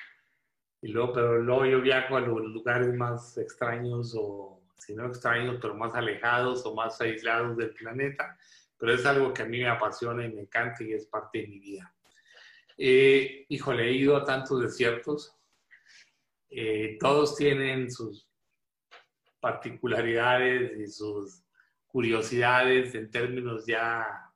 Y 0.83 0.89
luego, 0.89 1.13
pero 1.15 1.39
luego 1.39 1.65
yo 1.65 1.81
viajo 1.81 2.17
a 2.17 2.21
los 2.21 2.43
lugares 2.49 2.95
más 2.95 3.37
extraños 3.39 4.15
o, 4.17 4.58
si 4.79 4.95
no 4.95 5.07
extraños, 5.07 5.59
pero 5.61 5.75
más 5.75 5.95
alejados 5.95 6.65
o 6.65 6.75
más 6.75 7.01
aislados 7.01 7.57
del 7.57 7.71
planeta. 7.71 8.39
Pero 8.79 8.95
es 8.95 9.05
algo 9.05 9.35
que 9.35 9.43
a 9.43 9.47
mí 9.47 9.59
me 9.59 9.69
apasiona 9.69 10.25
y 10.25 10.33
me 10.33 10.43
encanta 10.43 10.85
y 10.85 10.93
es 10.93 11.07
parte 11.07 11.41
de 11.41 11.49
mi 11.49 11.59
vida. 11.59 11.93
Eh, 12.77 13.45
híjole, 13.49 13.89
he 13.89 13.93
ido 13.93 14.17
a 14.17 14.25
tantos 14.25 14.63
desiertos. 14.63 15.37
Eh, 16.49 16.97
todos 17.01 17.37
tienen 17.37 17.91
sus 17.91 18.29
particularidades 19.41 20.79
y 20.79 20.87
sus 20.87 21.43
curiosidades 21.87 22.95
en 22.95 23.11
términos 23.11 23.67
ya 23.67 24.33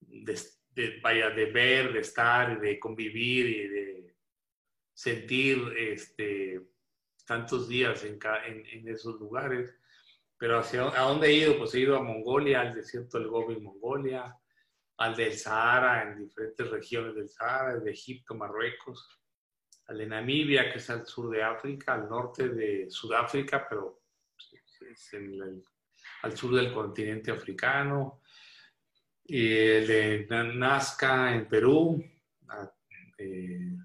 de, 0.00 1.00
vaya, 1.02 1.30
de 1.30 1.46
ver, 1.46 1.92
de 1.92 2.00
estar, 2.00 2.60
de 2.60 2.78
convivir 2.78 3.46
y 3.46 3.68
de 3.68 4.14
sentir 4.94 5.58
este, 5.76 6.60
tantos 7.30 7.68
días 7.68 8.02
en, 8.02 8.18
en, 8.44 8.88
esos 8.88 9.20
lugares. 9.20 9.72
Pero 10.36 10.58
hacia, 10.58 10.88
¿a 10.88 11.02
dónde 11.02 11.28
he 11.28 11.34
ido? 11.34 11.56
Pues 11.58 11.72
he 11.76 11.78
ido 11.78 11.96
a 11.96 12.02
Mongolia, 12.02 12.60
al 12.60 12.74
desierto 12.74 13.20
del 13.20 13.28
Gobi, 13.28 13.60
Mongolia, 13.60 14.36
al 14.96 15.14
del 15.14 15.34
Sahara, 15.34 16.02
en 16.02 16.24
diferentes 16.24 16.68
regiones 16.68 17.14
del 17.14 17.28
Sahara, 17.28 17.78
de 17.78 17.92
Egipto, 17.92 18.34
Marruecos, 18.34 19.20
al 19.86 19.98
de 19.98 20.06
Namibia, 20.08 20.72
que 20.72 20.78
es 20.78 20.90
al 20.90 21.06
sur 21.06 21.30
de 21.30 21.40
África, 21.40 21.94
al 21.94 22.08
norte 22.08 22.48
de 22.48 22.90
Sudáfrica, 22.90 23.64
pero 23.68 24.02
es 24.90 25.16
al 26.22 26.36
sur 26.36 26.52
del 26.52 26.72
continente 26.72 27.30
africano, 27.30 28.22
y 29.24 29.56
el 29.56 29.86
de 29.86 30.26
Nazca 30.56 31.32
en 31.32 31.46
Perú, 31.46 32.04
eh, 33.18 33.76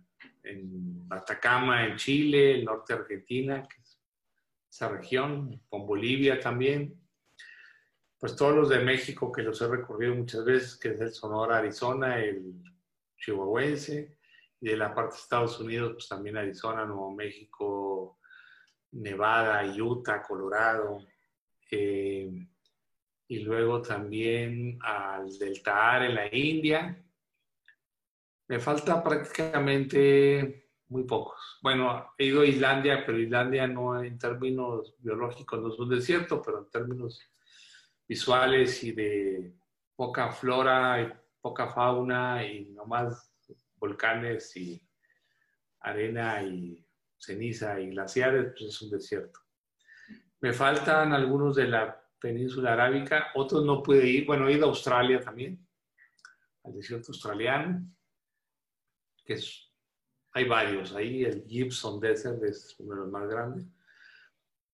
en 0.46 1.08
Atacama 1.10 1.86
en 1.86 1.96
Chile, 1.98 2.56
el 2.56 2.66
norte 2.66 2.94
de 2.94 3.00
Argentina, 3.00 3.68
esa 4.70 4.90
región, 4.90 5.62
con 5.70 5.86
Bolivia 5.86 6.40
también, 6.40 7.00
pues 8.20 8.36
todos 8.36 8.56
los 8.56 8.70
de 8.70 8.80
México 8.80 9.32
que 9.32 9.44
los 9.44 9.62
he 9.62 9.68
recorrido 9.68 10.16
muchas 10.16 10.44
veces, 10.44 10.78
que 10.78 10.90
es 10.90 11.00
el 11.00 11.12
Sonora, 11.12 11.60
Arizona, 11.60 12.20
el 12.20 12.62
Chihuahuense, 13.18 14.18
y 14.60 14.70
de 14.70 14.78
la 14.78 14.94
parte 14.94 15.16
de 15.16 15.22
Estados 15.22 15.60
Unidos, 15.60 15.94
pues 15.94 16.08
también 16.08 16.38
Arizona, 16.38 16.86
Nuevo 16.86 17.14
México, 17.14 18.20
Nevada, 18.92 19.64
Utah, 19.66 20.24
Colorado, 20.24 21.00
eh, 21.72 22.30
y 23.28 23.40
luego 23.40 23.82
también 23.82 24.78
al 24.82 25.38
Delta 25.38 26.06
en 26.06 26.16
la 26.16 26.36
India. 26.36 27.05
Me 28.48 28.60
falta 28.60 29.04
prácticamente 29.04 30.70
muy 30.90 31.04
pocos. 31.04 31.60
Bueno, 31.64 32.14
he 32.18 32.26
ido 32.26 32.42
a 32.42 32.46
Islandia, 32.46 33.04
pero 33.06 33.20
Islandia 33.20 33.68
no 33.68 34.04
en 34.04 34.20
términos 34.20 34.96
biológicos 35.00 35.60
no 35.60 35.74
es 35.74 35.80
un 35.80 35.90
desierto, 35.90 36.42
pero 36.42 36.60
en 36.60 36.70
términos 36.70 37.20
visuales 38.08 38.84
y 38.84 38.92
de 38.92 39.56
poca 39.96 40.32
flora 40.32 41.02
y 41.02 41.12
poca 41.42 41.70
fauna 41.70 42.46
y 42.46 42.66
nomás 42.66 43.34
volcanes 43.78 44.56
y 44.58 44.82
arena 45.80 46.44
y 46.44 46.86
ceniza 47.18 47.80
y 47.80 47.90
glaciares, 47.90 48.52
pues 48.52 48.70
es 48.70 48.82
un 48.82 48.92
desierto. 48.92 49.40
Me 50.42 50.54
faltan 50.54 51.14
algunos 51.14 51.56
de 51.56 51.68
la 51.68 52.00
península 52.20 52.74
arábica, 52.74 53.28
otros 53.36 53.66
no 53.66 53.82
pude 53.82 54.06
ir, 54.08 54.26
bueno, 54.26 54.48
he 54.48 54.54
ido 54.54 54.66
a 54.66 54.70
Australia 54.70 55.20
también, 55.20 55.68
al 56.64 56.74
desierto 56.74 57.12
australiano, 57.12 57.95
que 59.26 59.40
hay 60.32 60.48
varios 60.48 60.94
ahí, 60.94 61.24
el 61.24 61.46
Gibson 61.48 62.00
Desert 62.00 62.44
es 62.44 62.76
uno 62.80 62.94
de 62.94 63.02
los 63.02 63.12
más 63.12 63.28
grandes, 63.28 63.66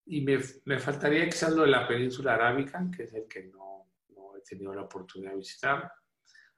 y 0.06 0.22
me, 0.22 0.40
me, 0.66 0.80
faltaría 0.80 1.26
quizás 1.26 1.54
lo 1.54 1.62
de 1.64 1.70
la 1.70 1.88
península 1.88 2.34
arábica, 2.34 2.86
que 2.96 3.04
es 3.04 3.14
el 3.14 3.28
que 3.28 3.44
no, 3.44 3.88
no, 4.10 4.36
he 4.36 4.42
tenido 4.42 4.74
la 4.74 4.82
oportunidad 4.82 5.32
de 5.32 5.38
visitar. 5.38 5.92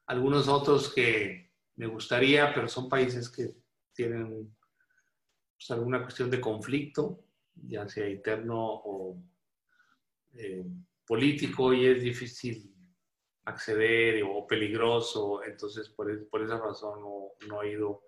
Algunos 0.08 0.48
otros 0.48 0.94
que 0.94 1.52
me 1.76 1.88
gustaría, 1.88 2.54
pero 2.54 2.68
son 2.68 2.90
países 2.90 3.30
que 3.30 3.54
tienen 3.94 4.56
pues, 5.56 5.72
alguna 5.72 6.02
cuestión 6.02 6.32
de 6.32 6.42
conflicto, 6.42 7.26
ya 7.54 7.88
sea 7.88 8.10
interno 8.10 8.58
o 8.58 9.22
eh, 10.34 10.66
político, 11.06 11.74
y 11.74 11.86
es 11.86 12.02
difícil 12.02 12.73
acceder 13.46 14.24
o 14.24 14.46
peligroso. 14.48 15.44
Entonces, 15.44 15.90
por, 15.90 16.28
por 16.30 16.44
esa 16.44 16.60
razón 16.60 17.02
no, 17.02 17.32
no 17.48 17.64
he 17.64 17.72
ido 17.72 18.04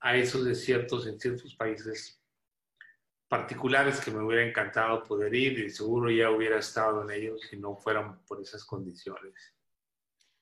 a 0.00 0.16
esos 0.16 0.44
desiertos 0.44 1.06
en 1.06 1.18
ciertos 1.18 1.54
países 1.54 2.20
particulares 3.28 4.00
que 4.00 4.10
me 4.10 4.22
hubiera 4.22 4.46
encantado 4.46 5.02
poder 5.02 5.34
ir 5.34 5.58
y 5.58 5.70
seguro 5.70 6.10
ya 6.10 6.30
hubiera 6.30 6.58
estado 6.58 7.02
en 7.02 7.10
ellos 7.10 7.40
si 7.48 7.56
no 7.56 7.74
fueran 7.76 8.22
por 8.26 8.40
esas 8.40 8.64
condiciones. 8.64 9.54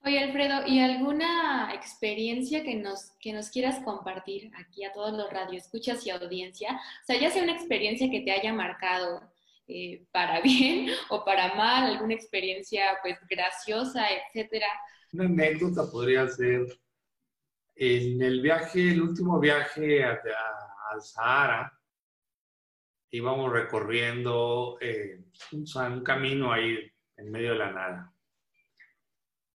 Oye, 0.05 0.19
Alfredo, 0.19 0.67
¿y 0.67 0.81
alguna 0.81 1.73
experiencia 1.73 2.65
que 2.65 2.75
nos, 2.75 3.13
que 3.21 3.33
nos 3.33 3.51
quieras 3.51 3.79
compartir 3.85 4.51
aquí 4.57 4.85
a 4.85 4.93
todos 4.93 5.13
los 5.17 5.31
radioescuchas 5.31 6.05
y 6.05 6.11
audiencia? 6.11 6.73
O 6.75 7.07
sea, 7.07 7.21
ya 7.21 7.31
sea 7.31 7.45
una 7.45 7.53
experiencia 7.53 8.11
que 8.11 8.21
te 8.21 8.33
haya 8.33 8.53
marcado 8.53 9.32
eh, 9.69 10.05
para 10.11 10.41
bien 10.41 10.89
o 11.11 11.25
para 11.25 11.55
mal, 11.55 11.91
alguna 11.91 12.15
experiencia 12.15 12.99
pues 13.03 13.19
graciosa, 13.29 14.07
etcétera. 14.11 14.67
Una 15.13 15.25
anécdota 15.25 15.91
podría 15.91 16.29
ser 16.29 16.67
en 17.75 18.23
el 18.23 18.41
viaje, 18.41 18.91
el 18.91 19.03
último 19.03 19.41
viaje 19.41 20.05
al 20.05 20.21
Sahara, 21.01 21.73
íbamos 23.11 23.53
recorriendo 23.53 24.79
eh, 24.81 25.25
un, 25.53 26.03
camino 26.03 26.53
ahí 26.53 26.79
en 27.17 27.31
medio 27.31 27.53
de 27.53 27.59
la 27.59 27.71
nada. 27.71 28.15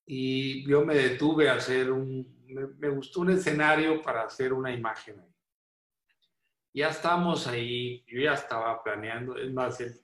Y 0.06 0.68
yo 0.70 0.86
me 0.86 0.96
detuve 0.96 1.50
a 1.50 1.56
hacer 1.56 1.92
un, 1.92 2.46
me, 2.48 2.90
gustó 2.90 3.22
un 3.22 3.32
escenario 3.32 4.02
para 4.02 4.24
hacer 4.24 4.54
una 4.54 4.72
imagen. 4.72 5.16
Ya 6.78 6.90
estamos 6.90 7.48
ahí, 7.48 8.06
yo 8.06 8.22
ya 8.22 8.34
estaba 8.34 8.84
planeando, 8.84 9.36
es 9.36 9.52
más, 9.52 9.82
el, 9.82 10.00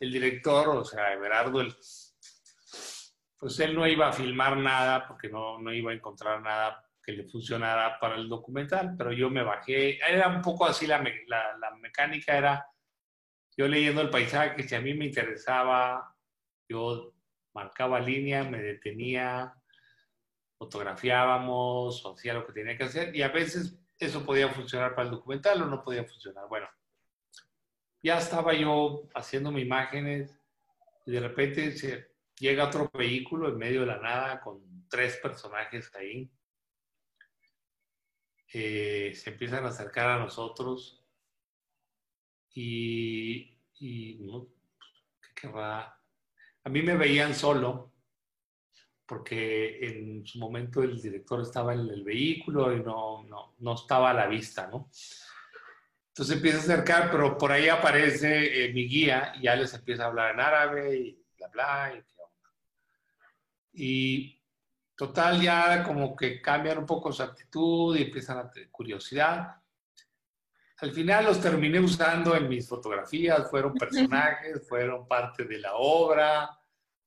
el 0.00 0.10
director, 0.10 0.68
o 0.70 0.84
sea, 0.84 1.12
Everardo, 1.12 1.60
el, 1.60 1.72
pues 3.38 3.60
él 3.60 3.76
no 3.76 3.86
iba 3.86 4.08
a 4.08 4.12
filmar 4.12 4.56
nada 4.56 5.06
porque 5.06 5.28
no, 5.28 5.60
no 5.60 5.72
iba 5.72 5.92
a 5.92 5.94
encontrar 5.94 6.42
nada 6.42 6.84
que 7.00 7.12
le 7.12 7.28
funcionara 7.28 8.00
para 8.00 8.16
el 8.16 8.28
documental, 8.28 8.96
pero 8.98 9.12
yo 9.12 9.30
me 9.30 9.44
bajé, 9.44 10.00
era 10.04 10.26
un 10.26 10.42
poco 10.42 10.66
así 10.66 10.84
la, 10.88 10.98
la, 11.28 11.76
mecánica, 11.80 12.36
era 12.36 12.66
yo 13.56 13.68
leyendo 13.68 14.00
el 14.00 14.10
paisaje, 14.10 14.64
si 14.64 14.74
a 14.74 14.80
mí 14.80 14.94
me 14.94 15.06
interesaba, 15.06 16.12
yo 16.68 17.14
marcaba 17.54 18.00
línea, 18.00 18.42
me 18.42 18.60
detenía, 18.60 19.54
fotografiábamos 20.58 22.04
hacía 22.04 22.34
lo 22.34 22.44
que 22.44 22.52
tenía 22.52 22.76
que 22.76 22.82
hacer 22.82 23.14
y 23.14 23.22
a 23.22 23.28
veces 23.28 23.79
eso 24.00 24.24
podía 24.24 24.48
funcionar 24.48 24.94
para 24.94 25.08
el 25.08 25.14
documental 25.14 25.62
o 25.62 25.66
no 25.66 25.84
podía 25.84 26.04
funcionar. 26.04 26.48
Bueno, 26.48 26.66
ya 28.02 28.18
estaba 28.18 28.54
yo 28.54 29.08
haciendo 29.14 29.52
mis 29.52 29.66
imágenes 29.66 30.40
y 31.04 31.12
de 31.12 31.20
repente 31.20 32.10
llega 32.38 32.66
otro 32.66 32.90
vehículo 32.94 33.48
en 33.48 33.58
medio 33.58 33.80
de 33.80 33.86
la 33.86 33.98
nada 33.98 34.40
con 34.40 34.88
tres 34.88 35.18
personajes 35.18 35.94
ahí. 35.94 36.30
Eh, 38.52 39.12
se 39.14 39.30
empiezan 39.30 39.64
a 39.64 39.68
acercar 39.68 40.08
a 40.08 40.18
nosotros 40.18 41.04
y, 42.54 43.54
y 43.78 44.18
¿qué 45.20 45.34
querrá? 45.34 46.00
A 46.64 46.68
mí 46.68 46.82
me 46.82 46.96
veían 46.96 47.34
solo 47.34 47.92
porque 49.10 49.84
en 49.84 50.24
su 50.24 50.38
momento 50.38 50.84
el 50.84 51.02
director 51.02 51.40
estaba 51.40 51.74
en 51.74 51.80
el 51.80 52.04
vehículo 52.04 52.72
y 52.72 52.80
no, 52.80 53.24
no, 53.24 53.54
no 53.58 53.74
estaba 53.74 54.10
a 54.10 54.14
la 54.14 54.28
vista, 54.28 54.68
¿no? 54.68 54.88
Entonces 56.10 56.36
empieza 56.36 56.58
a 56.58 56.60
acercar, 56.60 57.10
pero 57.10 57.36
por 57.36 57.50
ahí 57.50 57.68
aparece 57.68 58.66
eh, 58.66 58.72
mi 58.72 58.86
guía 58.86 59.32
y 59.36 59.42
ya 59.42 59.56
les 59.56 59.74
empieza 59.74 60.04
a 60.04 60.06
hablar 60.06 60.34
en 60.34 60.40
árabe 60.40 60.96
y 60.96 61.24
bla, 61.36 61.48
bla, 61.48 61.92
y 63.72 63.82
Y 63.82 64.42
total, 64.94 65.42
ya 65.42 65.82
como 65.82 66.14
que 66.14 66.40
cambian 66.40 66.78
un 66.78 66.86
poco 66.86 67.10
su 67.10 67.24
actitud 67.24 67.96
y 67.96 68.02
empiezan 68.02 68.38
a 68.38 68.48
tener 68.48 68.70
curiosidad. 68.70 69.56
Al 70.76 70.92
final 70.92 71.24
los 71.24 71.40
terminé 71.40 71.80
usando 71.80 72.36
en 72.36 72.48
mis 72.48 72.68
fotografías, 72.68 73.50
fueron 73.50 73.74
personajes, 73.74 74.68
fueron 74.68 75.08
parte 75.08 75.46
de 75.46 75.58
la 75.58 75.74
obra, 75.74 76.59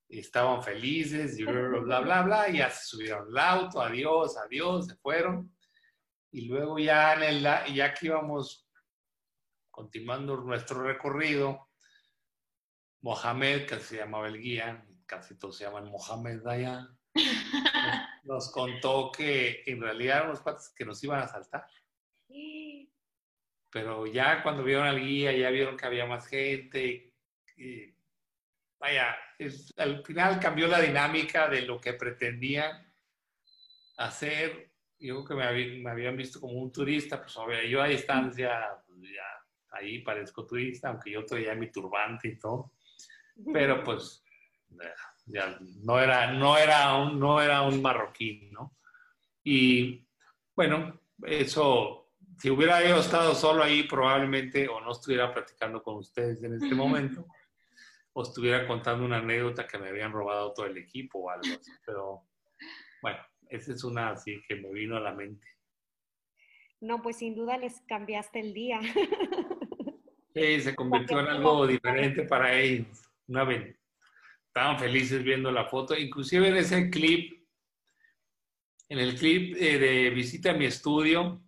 estaban 0.09 0.63
felices, 0.63 1.39
y 1.39 1.43
bla, 1.43 1.79
bla, 1.79 1.99
bla, 2.01 2.21
bla, 2.21 2.49
y 2.49 2.57
ya 2.57 2.69
se 2.69 2.85
subieron 2.85 3.27
al 3.29 3.37
auto, 3.37 3.81
adiós, 3.81 4.37
adiós, 4.37 4.87
se 4.87 4.95
fueron. 4.95 5.55
Y 6.31 6.47
luego 6.47 6.79
ya, 6.79 7.13
en 7.13 7.23
el, 7.23 7.73
ya 7.73 7.93
que 7.93 8.07
íbamos 8.07 8.67
continuando 9.69 10.37
nuestro 10.37 10.83
recorrido, 10.83 11.69
Mohamed, 13.01 13.67
que 13.67 13.79
se 13.79 13.97
llamaba 13.97 14.27
el 14.27 14.39
guía, 14.39 14.85
casi 15.05 15.37
todos 15.37 15.57
se 15.57 15.65
llaman 15.65 15.89
Mohamed 15.89 16.41
Dayan, 16.41 16.87
nos 18.23 18.51
contó 18.51 19.11
que 19.11 19.63
en 19.65 19.81
realidad 19.81 20.17
eran 20.17 20.29
unos 20.29 20.41
cuates 20.41 20.73
que 20.75 20.85
nos 20.85 21.03
iban 21.03 21.21
a 21.21 21.27
saltar. 21.27 21.67
Pero 23.69 24.05
ya 24.05 24.43
cuando 24.43 24.63
vieron 24.63 24.85
al 24.85 24.99
guía, 24.99 25.31
ya 25.33 25.49
vieron 25.49 25.75
que 25.75 25.85
había 25.85 26.05
más 26.05 26.27
gente. 26.27 27.13
Y, 27.57 27.92
vaya, 28.83 29.15
al 29.77 30.03
final 30.03 30.39
cambió 30.41 30.67
la 30.67 30.81
dinámica 30.81 31.47
de 31.47 31.61
lo 31.61 31.79
que 31.79 31.93
pretendían 31.93 32.85
hacer. 33.97 34.71
Yo 34.99 35.23
que 35.23 35.35
me, 35.35 35.43
habían 35.89 36.17
visto 36.17 36.41
como 36.41 36.61
un 36.61 36.71
turista, 36.71 37.21
pues 37.21 37.33
yo 37.69 37.81
a 37.81 37.87
distancia, 37.87 38.75
pues, 38.85 38.99
ya 39.09 39.77
ahí 39.77 39.99
parezco 39.99 40.45
turista, 40.45 40.89
aunque 40.89 41.11
yo 41.11 41.25
traía 41.25 41.55
mi 41.55 41.71
turbante 41.71 42.27
y 42.27 42.37
todo. 42.37 42.73
Pero 43.53 43.83
pues 43.83 44.21
ya 45.25 45.57
no 45.81 45.99
era, 45.99 46.33
no 46.33 46.57
era, 46.57 46.95
un, 46.95 47.17
no 47.17 47.41
era 47.41 47.61
un 47.61 47.81
marroquí, 47.81 48.49
¿no? 48.51 48.75
Y 49.45 50.05
bueno, 50.53 50.99
eso, 51.25 52.11
si 52.37 52.49
hubiera 52.49 52.85
yo 52.85 52.97
estado 52.97 53.33
solo 53.33 53.63
ahí, 53.63 53.83
probablemente 53.83 54.67
o 54.67 54.81
no 54.81 54.91
estuviera 54.91 55.33
platicando 55.33 55.81
con 55.81 55.95
ustedes 55.95 56.43
en 56.43 56.55
este 56.55 56.75
momento, 56.75 57.25
o 58.13 58.23
estuviera 58.23 58.67
contando 58.67 59.05
una 59.05 59.17
anécdota 59.17 59.67
que 59.67 59.77
me 59.77 59.89
habían 59.89 60.11
robado 60.11 60.53
todo 60.53 60.67
el 60.67 60.77
equipo 60.77 61.19
o 61.19 61.29
algo 61.29 61.47
así. 61.59 61.71
Pero 61.85 62.27
bueno, 63.01 63.19
esa 63.49 63.71
es 63.73 63.83
una 63.83 64.11
así 64.11 64.41
que 64.47 64.55
me 64.55 64.71
vino 64.71 64.95
a 64.95 64.99
la 64.99 65.13
mente. 65.13 65.47
No, 66.79 67.01
pues 67.01 67.17
sin 67.17 67.35
duda 67.35 67.57
les 67.57 67.81
cambiaste 67.81 68.39
el 68.39 68.53
día. 68.53 68.79
Sí, 70.33 70.61
se 70.61 70.75
convirtió 70.75 71.19
en 71.19 71.27
algo 71.27 71.67
diferente 71.67 72.23
para 72.23 72.59
ellos. 72.59 73.07
Una 73.27 73.43
vez 73.43 73.79
estaban 74.47 74.79
felices 74.79 75.23
viendo 75.23 75.51
la 75.51 75.65
foto. 75.65 75.95
Inclusive 75.95 76.47
en 76.47 76.57
ese 76.57 76.89
clip, 76.89 77.45
en 78.89 78.97
el 78.97 79.15
clip 79.15 79.55
eh, 79.59 79.77
de 79.77 80.09
visita 80.09 80.49
a 80.49 80.55
mi 80.55 80.65
estudio, 80.65 81.39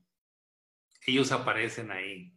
ellos 1.07 1.32
aparecen 1.32 1.89
ahí. 1.89 2.35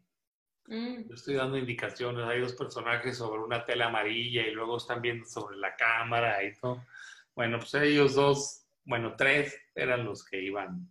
Mm. 0.68 1.08
Yo 1.08 1.14
estoy 1.14 1.34
dando 1.34 1.56
indicaciones, 1.56 2.26
hay 2.26 2.40
dos 2.40 2.52
personajes 2.52 3.16
sobre 3.16 3.42
una 3.42 3.64
tela 3.64 3.86
amarilla 3.86 4.46
y 4.46 4.50
luego 4.50 4.76
están 4.76 5.00
viendo 5.00 5.24
sobre 5.24 5.56
la 5.56 5.74
cámara 5.74 6.44
y 6.44 6.52
todo. 6.54 6.84
Bueno, 7.34 7.58
pues 7.58 7.72
ellos 7.74 8.14
dos, 8.14 8.66
bueno, 8.84 9.16
tres 9.16 9.58
eran 9.74 10.04
los 10.04 10.24
que 10.24 10.42
iban 10.42 10.86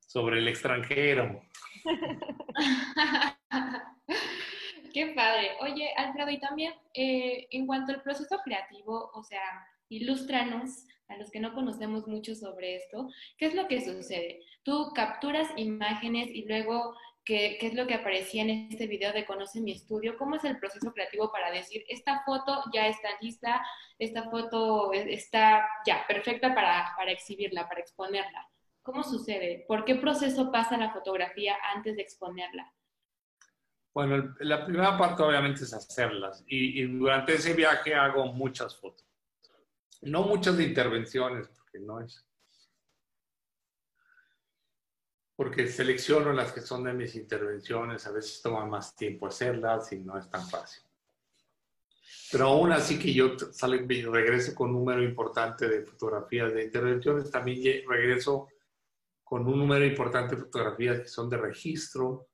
sobre 0.00 0.40
el 0.40 0.48
extranjero. 0.48 1.40
Qué 4.92 5.12
padre. 5.14 5.52
Oye, 5.60 5.90
Alfredo, 5.96 6.30
y 6.30 6.40
también 6.40 6.74
eh, 6.92 7.46
en 7.50 7.66
cuanto 7.66 7.92
al 7.92 8.02
proceso 8.02 8.40
creativo, 8.44 9.10
o 9.14 9.22
sea, 9.22 9.40
ilústranos 9.88 10.84
a 11.08 11.16
los 11.16 11.30
que 11.30 11.40
no 11.40 11.54
conocemos 11.54 12.06
mucho 12.06 12.34
sobre 12.34 12.76
esto, 12.76 13.08
¿qué 13.38 13.46
es 13.46 13.54
lo 13.54 13.66
que 13.68 13.80
sucede? 13.80 14.40
Tú 14.62 14.92
capturas 14.94 15.48
imágenes 15.56 16.28
y 16.30 16.44
luego, 16.46 16.94
¿qué, 17.28 17.58
¿qué, 17.60 17.66
es 17.66 17.74
lo 17.74 17.86
que 17.86 17.94
aparecía 17.94 18.42
en 18.42 18.68
este 18.70 18.86
video 18.86 19.12
de 19.12 19.26
Conoce 19.26 19.60
mi 19.60 19.72
estudio? 19.72 20.16
¿Cómo 20.16 20.36
es 20.36 20.44
el 20.44 20.58
proceso 20.58 20.92
creativo 20.94 21.30
para 21.30 21.50
decir, 21.50 21.84
esta 21.88 22.22
foto 22.24 22.64
ya 22.72 22.88
está 22.88 23.10
lista, 23.20 23.62
esta 23.98 24.30
foto 24.30 24.90
está 24.94 25.68
ya 25.86 26.06
perfecta 26.08 26.54
para, 26.54 26.94
para 26.96 27.12
exhibirla, 27.12 27.68
para 27.68 27.82
exponerla? 27.82 28.48
¿Cómo 28.82 29.04
sucede? 29.04 29.66
¿Por 29.68 29.84
qué 29.84 29.96
proceso 29.96 30.50
pasa 30.50 30.78
la 30.78 30.90
fotografía 30.90 31.54
antes 31.74 31.96
de 31.96 32.02
exponerla? 32.02 32.72
Bueno, 33.92 34.34
la 34.40 34.64
primera 34.64 34.96
parte 34.96 35.22
obviamente 35.22 35.64
es 35.64 35.74
hacerlas 35.74 36.42
y, 36.46 36.82
durante 36.84 37.34
ese 37.34 37.52
viaje 37.52 37.94
hago 37.94 38.32
muchas 38.32 38.74
fotos. 38.80 39.06
No 40.00 40.22
muchas 40.22 40.56
de 40.56 40.64
intervenciones, 40.64 41.48
porque 41.48 41.80
no 41.80 42.00
es. 42.00 42.24
Porque 45.38 45.68
selecciono 45.68 46.32
las 46.32 46.50
que 46.50 46.60
son 46.60 46.82
de 46.82 46.92
mis 46.92 47.14
intervenciones, 47.14 48.04
a 48.08 48.10
veces 48.10 48.42
toma 48.42 48.66
más 48.66 48.96
tiempo 48.96 49.28
hacerlas 49.28 49.92
y 49.92 50.00
no 50.00 50.18
es 50.18 50.28
tan 50.28 50.44
fácil. 50.48 50.82
Pero 52.32 52.48
aún 52.48 52.72
así 52.72 52.98
que 52.98 53.14
yo 53.14 53.38
sale, 53.52 53.86
regreso 53.86 54.52
con 54.52 54.70
un 54.70 54.80
número 54.80 55.00
importante 55.00 55.68
de 55.68 55.84
fotografías 55.84 56.52
de 56.52 56.64
intervenciones, 56.64 57.30
también 57.30 57.88
regreso 57.88 58.48
con 59.22 59.46
un 59.46 59.60
número 59.60 59.86
importante 59.86 60.34
de 60.34 60.42
fotografías 60.42 61.02
que 61.02 61.06
son 61.06 61.30
de 61.30 61.36
registro, 61.36 62.30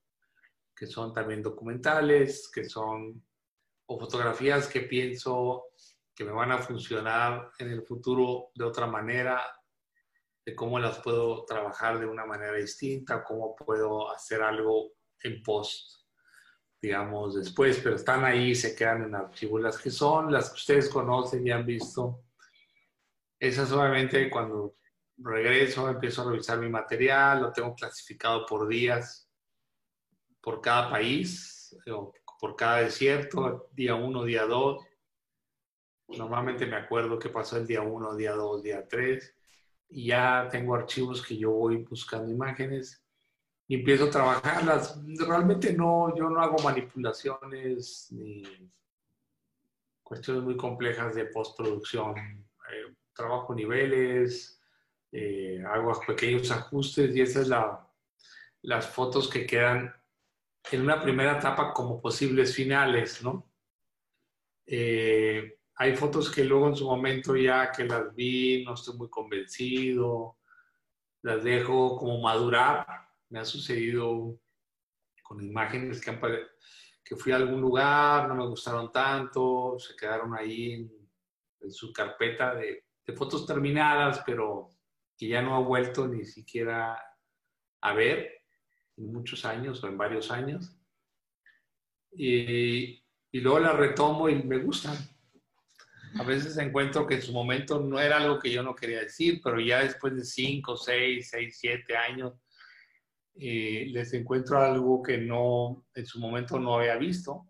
que 0.75 0.87
son 0.87 1.13
también 1.13 1.43
documentales, 1.43 2.49
que 2.51 2.65
son 2.65 3.23
o 3.85 3.99
fotografías 3.99 4.67
que 4.67 4.81
pienso 4.81 5.65
que 6.15 6.25
me 6.25 6.31
van 6.31 6.53
a 6.53 6.57
funcionar 6.57 7.51
en 7.59 7.69
el 7.69 7.83
futuro 7.83 8.49
de 8.55 8.65
otra 8.65 8.87
manera, 8.87 9.43
de 10.45 10.55
cómo 10.55 10.79
las 10.79 10.99
puedo 10.99 11.43
trabajar 11.45 11.99
de 11.99 12.05
una 12.05 12.25
manera 12.25 12.53
distinta, 12.53 13.23
cómo 13.23 13.55
puedo 13.55 14.11
hacer 14.11 14.43
algo 14.43 14.91
en 15.23 15.41
post, 15.41 16.05
digamos, 16.79 17.35
después, 17.35 17.79
pero 17.83 17.95
están 17.95 18.23
ahí, 18.23 18.53
se 18.53 18.75
quedan 18.75 19.03
en 19.05 19.15
archivos. 19.15 19.59
Las 19.61 19.77
que 19.79 19.89
son, 19.89 20.31
las 20.31 20.49
que 20.49 20.55
ustedes 20.55 20.89
conocen 20.89 21.45
y 21.47 21.51
han 21.51 21.65
visto, 21.65 22.25
esas 23.39 23.71
obviamente 23.71 24.29
cuando 24.29 24.75
regreso 25.17 25.89
empiezo 25.89 26.21
a 26.21 26.31
revisar 26.31 26.59
mi 26.59 26.69
material, 26.69 27.41
lo 27.41 27.51
tengo 27.51 27.73
clasificado 27.73 28.45
por 28.45 28.67
días, 28.67 29.29
por 30.41 30.61
cada 30.61 30.91
país, 30.91 31.75
o 31.91 32.13
por 32.39 32.55
cada 32.55 32.81
desierto, 32.81 33.69
día 33.73 33.95
uno, 33.95 34.23
día 34.23 34.45
dos. 34.45 34.85
Normalmente 36.07 36.67
me 36.67 36.75
acuerdo 36.75 37.17
qué 37.17 37.29
pasó 37.29 37.57
el 37.57 37.65
día 37.65 37.81
uno, 37.81 38.15
día 38.15 38.33
dos, 38.33 38.61
día 38.61 38.87
tres. 38.87 39.34
Y 39.89 40.07
ya 40.07 40.47
tengo 40.51 40.75
archivos 40.75 41.25
que 41.25 41.37
yo 41.37 41.51
voy 41.51 41.77
buscando 41.83 42.31
imágenes 42.31 43.03
y 43.67 43.75
empiezo 43.75 44.05
a 44.05 44.09
trabajarlas. 44.11 44.99
Realmente 45.19 45.73
no, 45.73 46.15
yo 46.15 46.29
no 46.29 46.41
hago 46.41 46.57
manipulaciones 46.63 48.07
ni 48.11 48.43
cuestiones 50.03 50.43
muy 50.43 50.57
complejas 50.57 51.15
de 51.15 51.25
postproducción. 51.25 52.17
Eh, 52.17 52.93
trabajo 53.13 53.55
niveles, 53.55 54.61
eh, 55.11 55.63
hago 55.67 55.99
pequeños 56.05 56.51
ajustes 56.51 57.15
y 57.15 57.21
esas 57.21 57.43
es 57.43 57.47
la, 57.47 57.87
las 58.61 58.87
fotos 58.87 59.29
que 59.29 59.45
quedan 59.45 59.93
en 60.71 60.81
una 60.81 61.01
primera 61.01 61.37
etapa 61.37 61.73
como 61.73 62.01
posibles 62.01 62.55
finales, 62.55 63.23
¿no? 63.23 63.49
Eh, 64.65 65.59
hay 65.77 65.95
fotos 65.95 66.31
que 66.31 66.43
luego 66.45 66.69
en 66.69 66.75
su 66.75 66.85
momento 66.85 67.35
ya 67.35 67.71
que 67.71 67.83
las 67.83 68.13
vi, 68.15 68.63
no 68.63 68.73
estoy 68.75 68.97
muy 68.97 69.09
convencido, 69.09 70.37
las 71.21 71.43
dejo 71.43 71.97
como 71.97 72.21
madurar. 72.21 72.85
Me 73.29 73.39
ha 73.39 73.45
sucedido 73.45 74.39
con 75.21 75.43
imágenes 75.43 75.99
que, 76.01 77.15
fui 77.17 77.31
a 77.33 77.35
algún 77.35 77.59
lugar, 77.59 78.27
no 78.27 78.35
me 78.35 78.47
gustaron 78.47 78.91
tanto, 78.91 79.77
se 79.77 79.95
quedaron 79.95 80.33
ahí 80.35 80.73
en, 80.73 80.91
su 81.71 81.91
carpeta 81.91 82.53
de, 82.53 82.85
de, 83.05 83.13
fotos 83.13 83.47
terminadas, 83.47 84.21
pero 84.23 84.69
que 85.17 85.27
ya 85.27 85.41
no 85.41 85.55
ha 85.55 85.59
vuelto 85.59 86.07
ni 86.07 86.23
siquiera 86.23 86.95
a 87.81 87.93
ver 87.93 88.43
en 88.97 89.11
muchos 89.11 89.45
años 89.45 89.83
o 89.83 89.87
en 89.87 89.97
varios 89.97 90.29
años. 90.29 90.77
Y, 92.11 93.03
y 93.31 93.39
luego 93.41 93.59
la 93.59 93.73
retomo 93.73 94.29
y 94.29 94.43
me 94.43 94.59
gustan. 94.59 94.95
A 96.17 96.23
veces 96.23 96.57
encuentro 96.57 97.05
que 97.05 97.15
en 97.15 97.21
su 97.21 97.33
momento 97.33 97.79
no 97.79 97.99
era 97.99 98.17
algo 98.17 98.39
que 98.39 98.51
yo 98.51 98.63
no 98.63 98.73
quería 98.73 99.01
decir, 99.01 99.41
pero 99.43 99.59
ya 99.59 99.83
después 99.83 100.15
de 100.15 100.23
5, 100.23 100.77
6, 100.77 101.27
6, 101.29 101.57
7 101.59 101.97
años, 101.97 102.33
eh, 103.37 103.87
les 103.89 104.13
encuentro 104.13 104.57
algo 104.59 105.03
que 105.03 105.17
no, 105.17 105.85
en 105.93 106.05
su 106.05 106.19
momento 106.19 106.57
no 106.57 106.75
había 106.79 106.95
visto. 106.95 107.47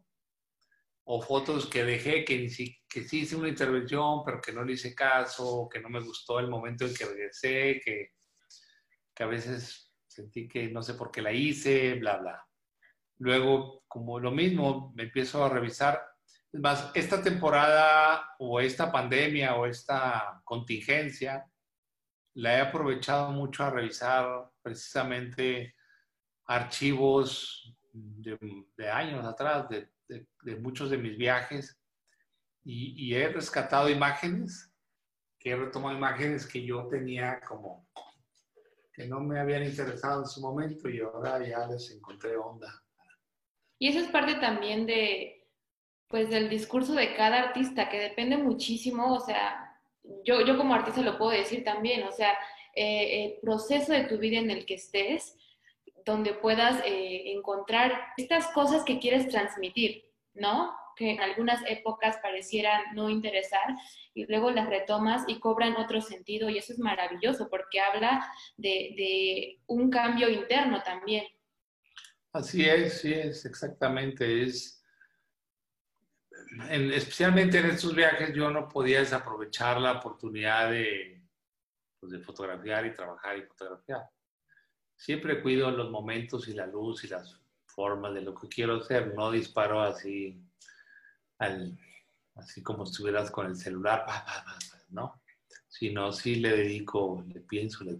o 1.08 1.22
fotos 1.22 1.68
que 1.68 1.84
dejé, 1.84 2.26
que, 2.26 2.48
que 2.90 3.04
sí 3.04 3.20
hice 3.22 3.36
una 3.36 3.50
intervención, 3.50 4.24
pero 4.26 4.42
que 4.42 4.52
no 4.52 4.64
le 4.64 4.74
hice 4.74 4.96
caso, 4.96 5.70
que 5.72 5.80
no 5.80 5.88
me 5.90 6.02
gustó 6.02 6.40
el 6.40 6.48
momento 6.50 6.86
en 6.86 6.96
que 6.96 7.06
regresé, 7.06 7.80
que, 7.86 8.14
que 9.14 9.24
a 9.24 9.28
veces 9.28 9.94
sentí 10.08 10.48
que 10.48 10.70
no 10.70 10.82
sé 10.82 10.96
por 10.96 11.12
qué 11.12 11.22
la 11.22 11.32
hice, 11.32 11.94
bla, 11.96 12.18
bla. 12.18 12.44
Luego, 13.20 13.84
como 13.88 14.20
lo 14.20 14.32
mismo, 14.32 14.92
me 14.96 15.04
empiezo 15.04 15.46
a 15.46 15.50
revisar. 15.50 16.15
Más, 16.60 16.92
esta 16.94 17.22
temporada 17.22 18.36
o 18.40 18.60
esta 18.60 18.92
pandemia 18.92 19.56
o 19.56 19.66
esta 19.66 20.42
contingencia, 20.44 21.46
la 22.36 22.58
he 22.58 22.62
aprovechado 22.62 23.32
mucho 23.32 23.64
a 23.64 23.70
revisar 23.70 24.50
precisamente 24.62 25.76
archivos 26.46 27.76
de, 27.92 28.38
de 28.78 28.90
años 28.90 29.26
atrás, 29.26 29.70
de 29.70 29.90
de, 30.08 30.56
muchos 30.58 30.90
de 30.90 30.98
mis 30.98 31.18
viajes 31.18 31.78
y, 32.64 33.14
he 33.14 33.28
rescatado 33.30 33.90
imágenes, 33.90 34.72
que 35.40 35.52
he 35.52 35.56
retomado 35.56 35.96
imágenes 35.96 36.48
que 36.48 36.66
yo 36.66 36.88
tenía 36.88 37.40
como 37.42 37.88
que 38.92 39.08
no 39.08 39.20
me 39.20 39.40
habían 39.40 39.64
interesado 39.64 40.22
en 40.22 40.28
su 40.28 40.42
momento 40.42 40.90
y 40.90 41.02
ahora 41.02 41.46
ya 41.46 41.68
les 41.68 41.92
encontré 41.92 42.38
onda. 42.38 42.82
Y 43.78 43.90
eso 43.90 44.00
es 44.00 44.08
parte 44.08 44.36
también 44.36 44.86
de, 44.86 45.35
pues, 46.08 46.30
del 46.30 46.50
discurso 46.50 46.94
de 46.94 47.16
cada 47.16 47.40
artista, 47.40 47.90
que 47.90 48.00
depende 48.00 48.38
muchísimo, 48.38 49.14
o 49.14 49.20
sea, 49.20 49.78
yo, 50.24 50.42
yo 50.42 50.58
como 50.58 50.74
artista 50.74 51.02
lo 51.02 51.18
puedo 51.18 51.32
decir 51.32 51.64
también, 51.64 52.04
o 52.04 52.12
sea, 52.12 52.38
eh, 52.76 53.26
el 53.26 53.40
proceso 53.42 53.94
de 53.94 54.04
tu 54.04 54.18
vida 54.18 54.38
en 54.38 54.52
el 54.52 54.66
que 54.66 54.76
estés, 54.76 55.38
donde 56.06 56.34
puedas 56.34 56.82
eh, 56.86 57.32
encontrar 57.32 57.92
estas 58.18 58.48
cosas 58.48 58.84
que 58.84 59.00
quieres 59.00 59.30
transmitir, 59.30 60.06
¿no? 60.34 60.76
Que 60.96 61.12
en 61.12 61.22
algunas 61.22 61.62
épocas 61.68 62.18
parecieran 62.22 62.82
no 62.94 63.10
interesar 63.10 63.76
y 64.14 64.26
luego 64.26 64.52
las 64.52 64.68
retomas 64.68 65.24
y 65.28 65.40
cobran 65.40 65.76
otro 65.78 66.02
sentido 66.02 66.50
y 66.50 66.58
eso 66.58 66.74
es 66.74 66.80
maravilloso 66.80 67.50
porque 67.50 67.80
habla 67.80 68.30
de, 68.58 69.60
un 69.68 69.90
cambio 69.90 70.30
interno 70.30 70.84
también. 70.84 71.26
Así 72.34 72.68
es, 72.68 73.02
sí 73.02 73.14
es, 73.14 73.46
exactamente. 73.46 74.44
Es, 74.44 74.75
especialmente 76.70 77.60
en 77.60 77.66
estos 77.68 77.96
viajes 77.96 78.34
yo 78.34 78.50
no 78.50 78.68
podía 78.70 79.00
desaprovechar 79.00 79.80
la 79.80 79.94
oportunidad 79.94 80.72
de, 80.72 81.22
pues, 82.00 82.12
de 82.12 82.20
fotografiar 82.20 82.86
y 82.86 82.94
trabajar 82.94 83.38
y 83.38 83.44
fotografiar 83.44 84.10
siempre 84.96 85.42
cuido 85.42 85.72
los 85.72 85.92
momentos 85.92 86.48
y 86.48 86.54
la 86.54 86.66
luz 86.66 87.04
y 87.04 87.08
las 87.08 87.40
formas 87.66 88.14
de 88.14 88.22
lo 88.22 88.34
que 88.34 88.48
quiero 88.48 88.78
hacer. 88.78 89.14
No 89.14 89.32
disparo 89.32 89.82
así, 89.82 90.42
así 92.36 92.64
como 92.64 92.84
estuvieras 92.84 93.30
con 93.32 93.48
el 93.48 93.56
celular, 93.56 94.06
¿no? 94.90 95.22
Sino 95.68 96.12
sí 96.12 96.36
le 96.36 96.56
dedico, 96.56 97.24
le 97.28 97.42
pienso 97.42 97.84
le, 97.84 98.00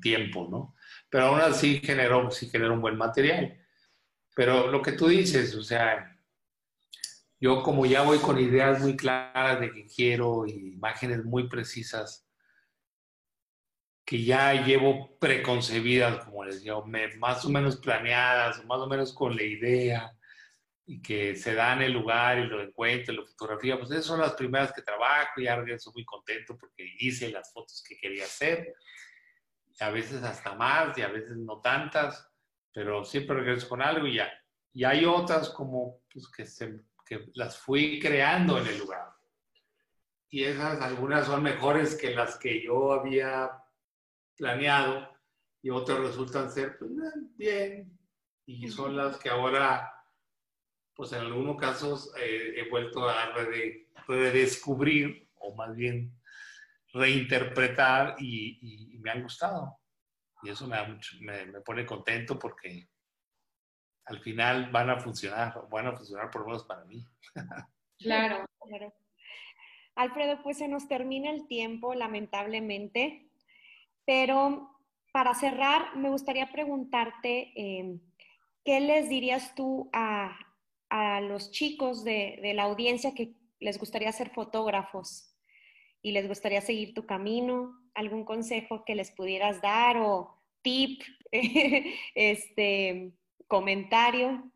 tiempo, 0.00 0.48
¿no? 0.50 0.74
Pero 1.08 1.26
aún 1.26 1.40
así 1.40 1.80
genero, 1.80 2.30
sí 2.30 2.48
genero 2.48 2.74
un 2.74 2.80
buen 2.80 2.96
material. 2.96 3.56
Pero 4.34 4.68
lo 4.68 4.80
que 4.80 4.92
tú 4.92 5.08
dices, 5.08 5.54
o 5.54 5.62
sea, 5.62 6.18
yo 7.40 7.62
como 7.62 7.86
ya 7.86 8.02
voy 8.02 8.18
con 8.18 8.38
ideas 8.38 8.80
muy 8.80 8.96
claras 8.96 9.60
de 9.60 9.72
que 9.72 9.86
quiero 9.86 10.46
y 10.46 10.74
imágenes 10.74 11.24
muy 11.24 11.48
precisas, 11.48 12.26
que 14.04 14.22
ya 14.22 14.52
llevo 14.64 15.18
preconcebidas, 15.18 16.24
como 16.24 16.44
les 16.44 16.62
digo, 16.62 16.84
más 17.18 17.44
o 17.44 17.48
menos 17.48 17.76
planeadas, 17.76 18.64
más 18.66 18.78
o 18.78 18.86
menos 18.86 19.14
con 19.14 19.34
la 19.34 19.42
idea, 19.42 20.12
y 20.84 21.00
que 21.00 21.36
se 21.36 21.54
dan 21.54 21.80
el 21.82 21.92
lugar 21.92 22.38
y 22.40 22.46
lo 22.46 22.60
encuentro, 22.60 23.14
lo 23.14 23.24
fotografía, 23.24 23.78
pues 23.78 23.92
esas 23.92 24.06
son 24.06 24.20
las 24.20 24.32
primeras 24.32 24.72
que 24.72 24.82
trabajo 24.82 25.40
y 25.40 25.46
ahora 25.46 25.62
regreso 25.62 25.92
muy 25.92 26.04
contento 26.04 26.58
porque 26.58 26.84
hice 26.98 27.30
las 27.30 27.52
fotos 27.52 27.82
que 27.88 27.96
quería 27.96 28.24
hacer, 28.24 28.74
a 29.78 29.90
veces 29.90 30.22
hasta 30.24 30.54
más 30.54 30.98
y 30.98 31.02
a 31.02 31.08
veces 31.08 31.36
no 31.36 31.60
tantas, 31.60 32.28
pero 32.72 33.04
siempre 33.04 33.36
regreso 33.36 33.68
con 33.68 33.80
algo 33.80 34.06
y 34.06 34.16
ya. 34.16 34.30
Y 34.72 34.84
hay 34.84 35.04
otras 35.04 35.50
como 35.50 36.02
pues, 36.12 36.28
que, 36.28 36.44
se, 36.44 36.80
que 37.10 37.28
las 37.34 37.58
fui 37.58 37.98
creando 37.98 38.56
en 38.56 38.68
el 38.68 38.78
lugar. 38.78 39.10
Y 40.28 40.44
esas 40.44 40.80
algunas 40.80 41.26
son 41.26 41.42
mejores 41.42 41.96
que 41.96 42.14
las 42.14 42.36
que 42.38 42.62
yo 42.62 42.92
había 42.92 43.50
planeado 44.36 45.10
y 45.60 45.70
otras 45.70 45.98
resultan 45.98 46.52
ser 46.52 46.78
pues, 46.78 46.92
bien 47.34 47.98
y 48.46 48.68
son 48.70 48.96
las 48.96 49.18
que 49.18 49.28
ahora, 49.28 49.92
pues 50.94 51.12
en 51.12 51.22
algunos 51.22 51.56
casos 51.56 52.12
eh, 52.16 52.54
he 52.56 52.70
vuelto 52.70 53.08
a 53.08 53.34
redescubrir 54.06 55.28
o 55.34 55.56
más 55.56 55.74
bien 55.74 56.16
reinterpretar 56.92 58.14
y, 58.20 58.98
me 59.00 59.10
han 59.10 59.22
gustado. 59.24 59.78
Y 60.44 60.50
eso 60.50 60.68
me, 60.68 60.76
me, 61.22 61.46
me, 61.46 61.60
pone 61.60 61.84
contento 61.84 62.38
porque 62.38 62.89
al 64.10 64.18
final 64.18 64.70
van 64.70 64.90
a 64.90 64.98
funcionar, 64.98 65.54
van 65.70 65.86
a 65.86 65.92
funcionar 65.92 66.30
por 66.30 66.42
lo 66.42 66.48
menos 66.48 66.64
para 66.64 66.84
mí. 66.84 67.06
Claro, 67.98 68.46
claro. 68.66 68.92
Alfredo, 69.94 70.42
pues 70.42 70.58
se 70.58 70.68
nos 70.68 70.88
termina 70.88 71.30
el 71.30 71.46
tiempo, 71.46 71.94
lamentablemente. 71.94 73.28
Pero 74.04 74.70
para 75.12 75.34
cerrar, 75.34 75.96
me 75.96 76.10
gustaría 76.10 76.50
preguntarte, 76.50 77.52
em, 77.54 78.00
¿qué 78.64 78.80
les 78.80 79.08
dirías 79.08 79.54
tú 79.54 79.90
a, 79.92 80.38
los 81.22 81.52
chicos 81.52 82.02
de, 82.02 82.40
la 82.54 82.64
audiencia 82.64 83.14
que 83.14 83.34
les 83.60 83.78
gustaría 83.78 84.10
ser 84.10 84.30
fotógrafos 84.30 85.36
y 86.02 86.10
les 86.10 86.26
gustaría 86.26 86.62
seguir 86.62 86.94
tu 86.94 87.06
camino? 87.06 87.78
¿Algún 87.94 88.24
consejo 88.24 88.84
que 88.84 88.96
les 88.96 89.12
pudieras 89.12 89.60
dar 89.60 89.98
o 89.98 90.40
tip, 90.62 91.02
este, 92.14 93.12
comentario? 93.50 94.50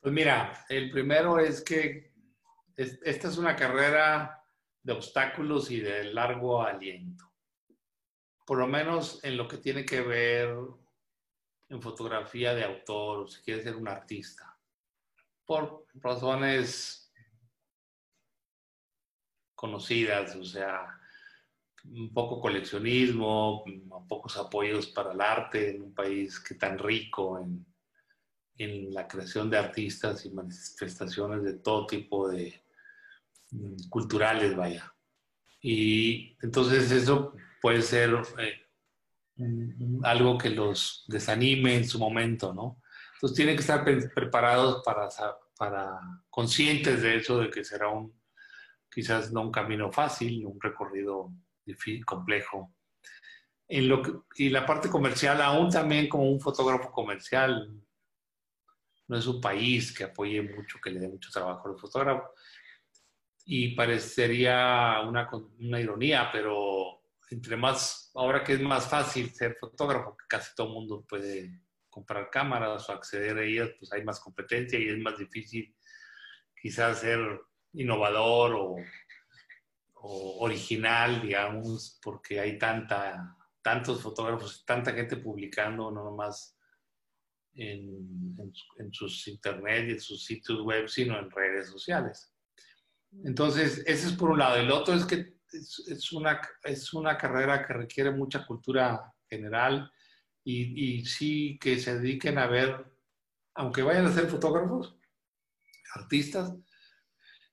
Pues 0.00 0.14
mira, 0.14 0.64
el 0.70 0.90
primero 0.90 1.38
es 1.38 1.62
que 1.62 2.14
esta 2.76 3.28
es 3.28 3.36
una 3.36 3.54
carrera 3.54 4.42
de 4.82 4.92
obstáculos 4.94 5.70
y 5.70 5.80
de 5.80 6.04
largo 6.04 6.62
aliento 6.62 7.28
por 8.48 8.56
lo 8.56 8.66
menos 8.66 9.22
en 9.24 9.36
lo 9.36 9.46
que 9.46 9.58
tiene 9.58 9.84
que 9.84 10.00
ver 10.00 10.56
en 11.68 11.82
fotografía 11.82 12.54
de 12.54 12.64
autor, 12.64 13.30
si 13.30 13.42
quiere 13.42 13.62
ser 13.62 13.76
un 13.76 13.86
artista, 13.86 14.58
por 15.44 15.84
razones 15.92 17.12
conocidas, 19.54 20.34
o 20.34 20.44
sea, 20.44 20.97
un 21.90 22.12
poco 22.12 22.40
coleccionismo, 22.40 23.64
pocos 24.08 24.36
apoyos 24.36 24.88
para 24.88 25.12
el 25.12 25.20
arte 25.20 25.70
en 25.70 25.82
un 25.82 25.94
país 25.94 26.40
que 26.40 26.54
tan 26.54 26.78
rico 26.78 27.38
en, 27.38 27.66
en 28.56 28.92
la 28.92 29.06
creación 29.06 29.48
de 29.48 29.58
artistas 29.58 30.24
y 30.26 30.30
manifestaciones 30.30 31.44
de 31.44 31.54
todo 31.54 31.86
tipo 31.86 32.28
de 32.28 32.62
mm, 33.50 33.88
culturales, 33.88 34.56
vaya. 34.56 34.92
Y 35.60 36.36
entonces 36.42 36.90
eso 36.90 37.34
puede 37.60 37.82
ser 37.82 38.10
eh, 38.38 38.66
algo 40.02 40.38
que 40.38 40.50
los 40.50 41.04
desanime 41.08 41.76
en 41.76 41.88
su 41.88 41.98
momento, 41.98 42.52
¿no? 42.52 42.82
Entonces 43.14 43.36
tienen 43.36 43.56
que 43.56 43.62
estar 43.62 43.84
preparados 44.14 44.82
para, 44.84 45.08
para 45.56 46.00
conscientes 46.30 47.02
de 47.02 47.16
eso, 47.16 47.40
de 47.40 47.50
que 47.50 47.64
será 47.64 47.88
un, 47.88 48.12
quizás 48.90 49.32
no 49.32 49.42
un 49.42 49.52
camino 49.52 49.90
fácil, 49.90 50.46
un 50.46 50.60
recorrido 50.60 51.32
difícil, 51.68 52.04
complejo. 52.04 52.74
En 53.68 53.88
lo 53.88 54.26
y 54.34 54.48
la 54.48 54.66
parte 54.66 54.88
comercial, 54.88 55.40
aún 55.42 55.70
también 55.70 56.08
como 56.08 56.30
un 56.30 56.40
fotógrafo 56.40 56.90
comercial, 56.90 57.70
no 59.06 59.16
es 59.16 59.26
un 59.26 59.40
país 59.40 59.96
que 59.96 60.04
apoye 60.04 60.42
mucho, 60.42 60.78
que 60.82 60.90
le 60.90 61.00
dé 61.00 61.08
mucho 61.08 61.30
trabajo 61.30 61.68
a 61.68 61.72
los 61.72 61.80
fotógrafos. 61.80 62.30
Y 63.44 63.74
parecería 63.74 65.00
una, 65.06 65.28
una 65.60 65.80
ironía, 65.80 66.28
pero 66.32 67.02
entre 67.30 67.56
más, 67.56 68.10
ahora 68.14 68.42
que 68.42 68.54
es 68.54 68.60
más 68.60 68.88
fácil 68.88 69.30
ser 69.34 69.56
fotógrafo, 69.58 70.16
que 70.16 70.26
casi 70.28 70.54
todo 70.54 70.68
el 70.68 70.72
mundo 70.74 71.04
puede 71.08 71.62
comprar 71.88 72.30
cámaras 72.30 72.88
o 72.88 72.92
acceder 72.92 73.38
a 73.38 73.44
ellas, 73.44 73.70
pues 73.78 73.92
hay 73.92 74.04
más 74.04 74.20
competencia 74.20 74.78
y 74.78 74.88
es 74.88 74.98
más 74.98 75.18
difícil 75.18 75.74
quizás 76.60 77.00
ser 77.00 77.18
innovador 77.72 78.54
o, 78.54 78.76
original, 80.02 81.20
digamos, 81.22 81.98
porque 82.02 82.40
hay 82.40 82.58
tanta, 82.58 83.36
tantos 83.62 84.00
fotógrafos, 84.00 84.64
tanta 84.64 84.92
gente 84.92 85.16
publicando, 85.16 85.90
no 85.90 86.04
nomás 86.04 86.56
en, 87.54 88.52
sus 88.92 89.26
internet 89.28 89.88
y 89.88 89.92
en 89.92 90.00
sus 90.00 90.24
sitios 90.24 90.60
web, 90.62 90.88
sino 90.88 91.18
en 91.18 91.30
redes 91.30 91.68
sociales. 91.68 92.32
Entonces, 93.24 93.82
ese 93.86 94.08
es 94.08 94.12
por 94.12 94.30
un 94.30 94.38
lado. 94.38 94.56
El 94.56 94.70
otro 94.70 94.94
es 94.94 95.04
que 95.04 95.38
es, 95.52 96.12
una, 96.12 96.40
es 96.62 96.92
una 96.92 97.16
carrera 97.16 97.66
que 97.66 97.72
requiere 97.72 98.10
mucha 98.10 98.46
cultura 98.46 99.12
general 99.28 99.90
y, 100.44 101.04
sí 101.04 101.58
que 101.60 101.78
se 101.78 101.98
dediquen 101.98 102.38
a 102.38 102.46
ver, 102.46 102.86
aunque 103.54 103.82
vayan 103.82 104.06
a 104.06 104.12
ser 104.12 104.28
fotógrafos, 104.28 104.96
artistas, 105.94 106.54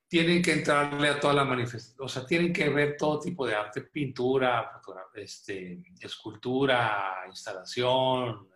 tienen 0.08 0.41
que 0.41 0.53
entrarle 0.53 1.10
a 1.10 1.20
toda 1.20 1.34
la 1.34 1.43
manifestación, 1.43 2.06
o 2.06 2.08
sea, 2.08 2.26
tienen 2.26 2.53
que 2.53 2.70
ver 2.70 2.95
todo 2.97 3.20
tipo 3.20 3.45
de 3.45 3.56
arte, 3.56 3.82
pintura, 3.82 4.72
este, 5.16 5.82
escultura, 5.99 7.24
instalación, 7.28 8.47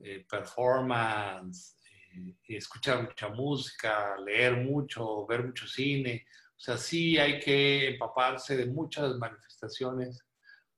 eh, 0.00 0.26
performance, 0.28 1.76
eh, 2.14 2.36
escuchar 2.48 3.02
mucha 3.02 3.28
música, 3.28 4.16
leer 4.18 4.56
mucho, 4.56 5.26
ver 5.26 5.44
mucho 5.44 5.66
cine. 5.66 6.26
O 6.56 6.60
sea, 6.60 6.76
sí 6.76 7.18
hay 7.18 7.40
que 7.40 7.90
empaparse 7.90 8.56
de 8.56 8.66
muchas 8.66 9.16
manifestaciones 9.16 10.24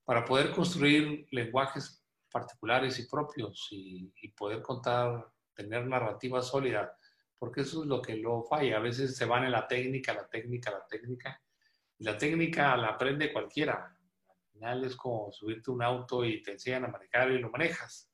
para 0.05 0.25
poder 0.25 0.53
construir 0.53 1.27
lenguajes 1.31 2.05
particulares 2.31 2.99
y 2.99 3.07
propios 3.07 3.69
y, 3.73 4.13
y 4.23 4.29
poder 4.29 4.63
contar, 4.63 5.27
tener 5.55 5.87
narrativa 5.87 6.41
sólida 6.41 6.97
porque 7.41 7.63
eso 7.63 7.83
es 7.83 7.89
lo 7.89 8.03
que 8.03 8.17
lo 8.17 8.45
falla. 8.45 8.77
A 8.77 8.81
veces 8.81 9.17
se 9.17 9.25
van 9.25 9.45
en 9.45 9.53
la 9.53 9.67
técnica, 9.67 10.13
la 10.13 10.29
técnica, 10.29 10.71
la 10.71 10.87
técnica, 10.87 11.43
y 11.99 12.05
la 12.05 12.19
técnica 12.19 12.77
la 12.77 12.89
aprende 12.89 13.33
cualquiera. 13.33 13.97
Al 14.29 14.53
final 14.53 14.85
es 14.85 14.95
como 14.95 15.33
subirte 15.33 15.71
un 15.71 15.83
auto 15.83 16.23
y 16.23 16.43
te 16.43 16.53
enseñan 16.53 16.85
a 16.85 16.89
manejar 16.89 17.33
y 17.33 17.39
lo 17.39 17.51
manejas. 17.51 18.11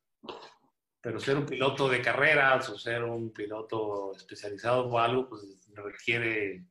Pero 1.00 1.18
ser 1.18 1.36
un 1.36 1.44
piloto 1.44 1.88
de 1.88 2.00
carreras 2.00 2.68
o 2.70 2.78
ser 2.78 3.02
un 3.02 3.32
piloto 3.32 4.12
especializado 4.14 4.86
o 4.86 4.98
algo, 4.98 5.28
pues 5.28 5.42
requiere, 5.74 6.64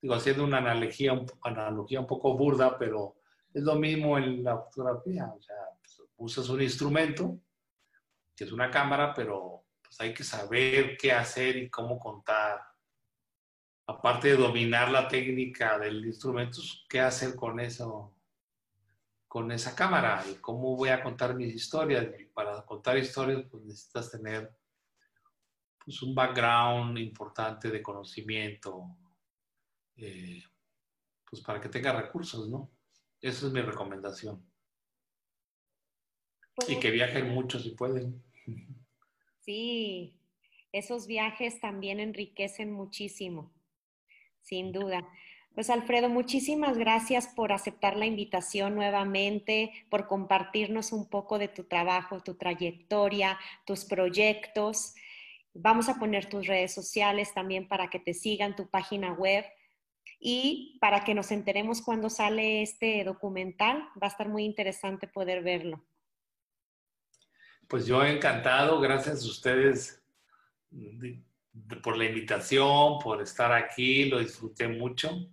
digo, 0.00 0.14
haciendo 0.14 0.44
una 0.44 0.58
analogía, 0.58 1.20
analogía 1.42 1.98
un 1.98 2.06
poco 2.06 2.36
burda, 2.36 2.78
pero 2.78 3.16
es 3.52 3.64
lo 3.64 3.74
mismo 3.74 4.16
en 4.18 4.44
la 4.44 4.56
fotografía. 4.56 5.26
O 5.36 5.42
sea, 5.42 5.56
pues, 5.80 6.00
usas 6.16 6.48
un 6.48 6.62
instrumento, 6.62 7.40
que 8.36 8.44
es 8.44 8.52
una 8.52 8.70
cámara, 8.70 9.12
pero 9.12 9.64
pues 9.88 10.00
hay 10.02 10.12
que 10.12 10.22
saber 10.22 10.98
qué 10.98 11.12
hacer 11.12 11.56
y 11.56 11.70
cómo 11.70 11.98
contar. 11.98 12.60
Aparte 13.86 14.28
de 14.28 14.36
dominar 14.36 14.90
la 14.90 15.08
técnica 15.08 15.78
del 15.78 16.04
instrumento, 16.04 16.60
qué 16.90 17.00
hacer 17.00 17.34
con 17.34 17.58
eso, 17.58 18.14
con 19.26 19.50
esa 19.50 19.74
cámara 19.74 20.22
y 20.30 20.34
cómo 20.34 20.76
voy 20.76 20.90
a 20.90 21.02
contar 21.02 21.34
mis 21.34 21.54
historias. 21.54 22.06
para 22.34 22.66
contar 22.66 22.98
historias, 22.98 23.46
pues 23.50 23.64
necesitas 23.64 24.10
tener 24.10 24.54
pues, 25.82 26.02
un 26.02 26.14
background 26.14 26.98
importante 26.98 27.70
de 27.70 27.82
conocimiento, 27.82 28.94
eh, 29.96 30.44
pues 31.24 31.40
para 31.42 31.60
que 31.60 31.70
tenga 31.70 31.98
recursos, 31.98 32.46
¿no? 32.50 32.70
Esa 33.22 33.46
es 33.46 33.52
mi 33.52 33.62
recomendación. 33.62 34.46
y 36.66 36.78
que 36.78 36.90
viajen 36.90 37.30
mucho 37.30 37.58
si 37.58 37.70
pueden. 37.70 38.22
Sí, 39.48 40.20
esos 40.72 41.06
viajes 41.06 41.58
también 41.58 42.00
enriquecen 42.00 42.70
muchísimo, 42.70 43.50
sin 44.42 44.72
duda. 44.72 45.08
Pues 45.54 45.70
Alfredo, 45.70 46.10
muchísimas 46.10 46.76
gracias 46.76 47.28
por 47.28 47.52
aceptar 47.52 47.96
la 47.96 48.04
invitación 48.04 48.74
nuevamente, 48.74 49.72
por 49.88 50.06
compartirnos 50.06 50.92
un 50.92 51.08
poco 51.08 51.38
de 51.38 51.48
tu 51.48 51.64
trabajo, 51.64 52.22
tu 52.22 52.34
trayectoria, 52.34 53.38
tus 53.64 53.86
proyectos. 53.86 54.94
Vamos 55.54 55.88
a 55.88 55.98
poner 55.98 56.26
tus 56.28 56.46
redes 56.46 56.74
sociales 56.74 57.32
también 57.32 57.68
para 57.68 57.88
que 57.88 58.00
te 58.00 58.12
sigan, 58.12 58.54
tu 58.54 58.68
página 58.68 59.14
web 59.14 59.46
y 60.20 60.76
para 60.78 61.04
que 61.04 61.14
nos 61.14 61.32
enteremos 61.32 61.80
cuando 61.80 62.10
sale 62.10 62.60
este 62.60 63.02
documental. 63.02 63.78
Va 63.94 64.08
a 64.08 64.10
estar 64.10 64.28
muy 64.28 64.44
interesante 64.44 65.08
poder 65.08 65.42
verlo. 65.42 65.87
Pues 67.68 67.84
yo 67.84 68.02
encantado, 68.02 68.80
gracias 68.80 69.22
a 69.22 69.26
ustedes 69.26 70.02
por 71.82 71.98
la 71.98 72.06
invitación, 72.06 72.98
por 72.98 73.20
estar 73.20 73.52
aquí, 73.52 74.06
lo 74.06 74.20
disfruté 74.20 74.68
mucho 74.68 75.30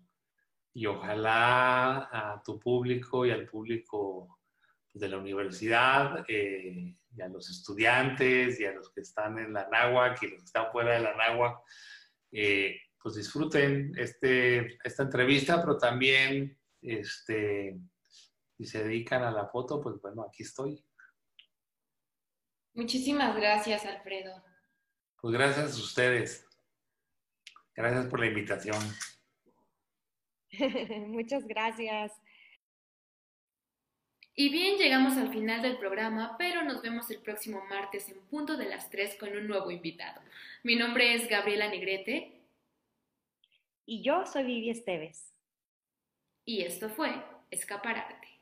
y 0.73 0.85
ojalá 0.85 2.09
a 2.11 2.43
tu 2.43 2.59
público 2.59 3.25
y 3.25 3.31
al 3.31 3.45
público 3.45 4.37
de 4.91 5.07
la 5.07 5.17
universidad 5.17 6.25
eh, 6.27 6.97
y 7.15 7.21
a 7.21 7.29
los 7.29 7.49
estudiantes 7.49 8.59
y 8.59 8.65
a 8.65 8.73
los 8.73 8.91
que 8.91 8.99
están 8.99 9.39
en 9.39 9.53
la 9.53 9.69
náhuac 9.69 10.21
y 10.21 10.27
los 10.27 10.39
que 10.39 10.45
están 10.45 10.69
fuera 10.73 10.95
de 10.95 11.03
la 11.03 11.15
náhuac, 11.15 11.59
eh, 12.33 12.81
pues 13.01 13.15
disfruten 13.15 13.93
este, 13.97 14.77
esta 14.83 15.03
entrevista, 15.03 15.61
pero 15.61 15.77
también 15.77 16.59
este, 16.81 17.79
si 18.57 18.65
se 18.65 18.83
dedican 18.83 19.23
a 19.23 19.31
la 19.31 19.47
foto, 19.47 19.79
pues 19.79 20.01
bueno, 20.01 20.23
aquí 20.23 20.43
estoy. 20.43 20.83
Muchísimas 22.75 23.35
gracias, 23.35 23.85
Alfredo. 23.85 24.43
Pues 25.21 25.33
gracias 25.33 25.73
a 25.73 25.81
ustedes. 25.81 26.45
Gracias 27.73 28.05
por 28.07 28.19
la 28.19 28.27
invitación. 28.27 28.77
Muchas 31.07 31.47
gracias. 31.47 32.11
Y 34.35 34.49
bien, 34.49 34.77
llegamos 34.77 35.15
al 35.15 35.31
final 35.31 35.61
del 35.61 35.77
programa, 35.77 36.35
pero 36.37 36.63
nos 36.63 36.81
vemos 36.81 37.09
el 37.09 37.19
próximo 37.21 37.63
martes 37.69 38.09
en 38.09 38.19
punto 38.25 38.57
de 38.57 38.65
las 38.65 38.89
3 38.89 39.15
con 39.17 39.35
un 39.35 39.47
nuevo 39.47 39.71
invitado. 39.71 40.21
Mi 40.63 40.75
nombre 40.75 41.15
es 41.15 41.29
Gabriela 41.29 41.69
Negrete. 41.69 42.41
Y 43.85 44.01
yo 44.01 44.25
soy 44.25 44.43
Vivi 44.43 44.71
Esteves. 44.71 45.33
Y 46.43 46.63
esto 46.63 46.89
fue 46.89 47.23
Escaparate. 47.49 48.34